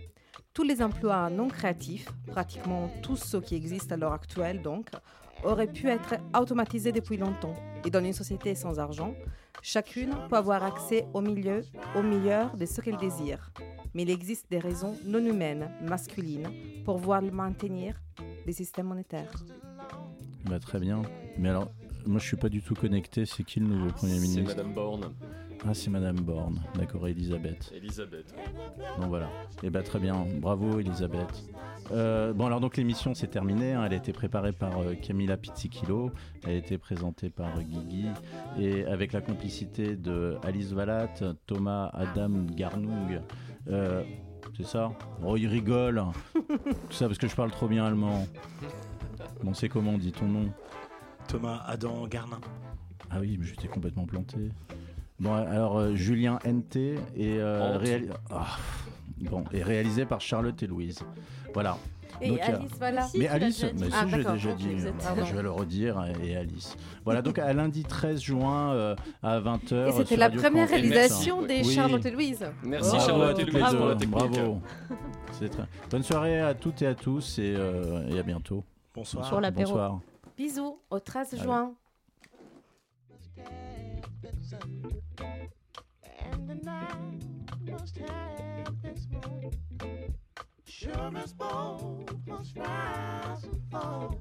Tous 0.55 0.63
les 0.63 0.83
emplois 0.83 1.29
non 1.29 1.49
créatifs, 1.49 2.09
pratiquement 2.27 2.91
tous 3.03 3.17
ceux 3.17 3.41
qui 3.41 3.55
existent 3.55 3.95
à 3.95 3.99
l'heure 3.99 4.15
actuelle 4.15 4.63
donc, 4.63 4.89
auraient 5.45 5.71
pu 5.71 5.89
être 5.89 6.15
automatisés 6.37 6.91
depuis 6.91 7.19
longtemps. 7.19 7.55
Et 7.85 7.91
dans 7.91 8.03
une 8.03 8.15
société 8.15 8.55
sans 8.55 8.79
argent, 8.79 9.15
chacune 9.63 10.15
peut 10.29 10.37
avoir 10.37 10.65
accès 10.65 11.07
au 11.13 11.21
milieu, 11.21 11.63
au 11.95 12.03
meilleur 12.03 12.57
de 12.57 12.67
ce 12.67 12.81
qu'elle 12.81 12.97
désire. 12.97 13.53
Mais 13.95 14.03
il 14.03 14.11
existe 14.11 14.51
des 14.51 14.59
raisons 14.59 14.97
non 15.05 15.25
humaines, 15.25 15.71
masculines, 15.83 16.49
pour 16.85 16.99
voir 16.99 17.23
maintenir 17.23 18.01
des 18.47 18.53
systèmes 18.53 18.87
monétaires. 18.87 19.33
Bah, 20.45 20.59
très 20.59 20.79
bien. 20.79 21.03
Mais 21.37 21.49
alors, 21.49 21.71
moi 22.07 22.19
je 22.19 22.27
suis 22.27 22.37
pas 22.37 22.49
du 22.49 22.63
tout 22.63 22.75
connecté. 22.75 23.27
C'est 23.27 23.45
qui 23.45 23.61
le 23.61 23.67
nouveau 23.67 23.93
Premier 23.93 24.15
C'est 24.15 24.21
ministre 24.21 24.57
Madame 24.57 24.75
Borne. 24.75 25.13
Ah, 25.67 25.75
c'est 25.75 25.91
Madame 25.91 26.21
Borne. 26.21 26.61
D'accord, 26.77 27.09
Elisabeth. 27.09 27.73
Elisabeth. 27.75 28.33
Donc 28.99 29.09
voilà. 29.09 29.29
Et 29.63 29.71
bah 29.71 29.83
très 29.83 29.99
bien. 29.99 30.27
Bravo, 30.41 30.79
Elisabeth. 30.79 31.45
Euh, 31.91 32.33
bon 32.35 32.47
alors 32.47 32.61
donc 32.61 32.77
l'émission 32.77 33.15
c'est 33.15 33.29
terminée, 33.29 33.73
hein. 33.73 33.83
elle 33.87 33.95
a 33.95 33.97
été 33.97 34.13
préparée 34.13 34.53
par 34.53 34.79
euh, 34.79 34.95
Camilla 34.95 35.39
Pizzichillo, 35.39 36.11
elle 36.45 36.51
a 36.51 36.55
été 36.55 36.77
présentée 36.77 37.31
par 37.31 37.57
euh, 37.57 37.63
Guigui 37.63 38.09
et 38.59 38.85
avec 38.85 39.13
la 39.15 39.23
complicité 39.23 39.97
de 39.97 40.37
Alice 40.43 40.73
Valat, 40.73 41.09
Thomas 41.47 41.91
Adam 41.95 42.45
Garnung, 42.55 43.23
euh, 43.69 44.03
c'est 44.57 44.67
ça 44.67 44.93
Oh 45.25 45.37
il 45.37 45.47
rigole, 45.47 46.03
tout 46.35 46.93
ça 46.93 47.07
parce 47.07 47.19
que 47.19 47.29
je 47.29 47.35
parle 47.37 47.51
trop 47.51 47.69
bien 47.69 47.85
allemand. 47.85 48.27
Bon 49.43 49.55
c'est 49.55 49.69
comment 49.69 49.93
on 49.93 49.99
dit 49.99 50.13
ton 50.13 50.27
nom 50.27 50.51
Thomas 51.29 51.63
Adam 51.67 52.07
Garnin. 52.07 52.41
Ah 53.11 53.21
oui 53.21 53.37
mais 53.39 53.47
je 53.47 53.55
t'ai 53.55 53.69
complètement 53.69 54.07
planté. 54.07 54.51
Bon 55.21 55.35
alors 55.35 55.79
euh, 55.79 55.95
Julien 55.95 56.39
NT 56.47 56.77
et, 56.77 57.37
euh, 57.39 57.79
Ah, 58.31 58.57
bon, 59.21 59.45
et 59.53 59.63
réalisé 59.63 60.07
par 60.07 60.21
Charlotte 60.21 60.63
et 60.63 60.67
Louise. 60.67 61.01
Voilà. 61.53 61.77
Et 62.21 62.29
Donc, 62.31 62.39
euh, 62.41 62.43
Alice, 62.57 62.71
voilà. 62.79 63.03
Si, 63.03 63.19
mais 63.19 63.29
Alice, 63.29 63.65
mais 63.79 63.87
si, 63.87 63.93
Ah, 63.95 64.07
j'ai 64.09 64.17
déjà 64.25 64.53
dit, 64.55 64.87
êtes- 64.87 64.99
pardon. 64.99 65.25
je 65.25 65.35
vais 65.35 65.43
le 65.43 65.51
redire, 65.51 66.05
et, 66.23 66.37
Alice. 66.37 66.77
Voilà, 67.05 67.23
donc 67.23 67.39
à 67.39 67.53
lundi 67.53 67.85
13 67.85 68.21
juin 68.21 68.73
euh, 68.73 68.97
à 69.23 69.39
20h. 69.41 69.89
Et 69.89 69.93
c'était 69.93 70.17
la 70.17 70.31
première 70.31 70.69
réalisation 70.69 71.43
des 71.43 71.63
Charlotte 71.65 72.05
et 72.05 72.11
Louise. 72.11 72.45
Merci 72.65 72.91
Bravo 72.91 73.07
Charlotte 73.07 73.29
à 73.39 73.41
et 73.41 73.45
toutes 73.45 73.55
Louise 73.55 73.65
les 73.73 73.77
pour 73.79 73.87
la 73.87 73.95
deux, 73.95 74.01
technique. 74.01 74.33
Bravo. 74.33 74.61
Très- 75.39 75.51
Bonne 75.91 76.03
soirée 76.03 76.41
à 76.41 76.55
toutes 76.55 76.83
et 76.83 76.87
à 76.87 76.95
tous 76.95 77.39
et, 77.39 77.55
euh, 77.57 78.09
et 78.09 78.19
à 78.19 78.23
bientôt. 78.23 78.65
Bonsoir. 78.95 79.25
Sur 79.27 79.41
l'apéro. 79.41 79.71
Bonsoir. 79.71 80.01
Bisous 80.37 80.79
au 80.91 80.99
13 80.99 81.35
Allez. 81.35 81.43
juin. 81.43 81.75
And 86.33 86.47
the 86.47 86.55
night 86.65 87.25
must 87.65 87.97
have 87.99 88.09
its 88.09 88.41
moon. 88.41 88.48
sure 90.81 91.11
as 91.17 91.33
both 91.33 92.09
must 92.27 92.57
rise 92.57 93.43
and 93.43 93.61
fall. 93.69 94.21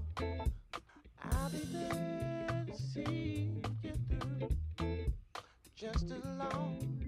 I'll 1.23 1.49
be 1.51 1.61
there 1.71 2.65
to 2.65 2.75
see 2.75 3.51
you 3.83 3.93
through, 4.09 4.49
just 5.75 6.05
as 6.05 6.25
long 6.39 7.05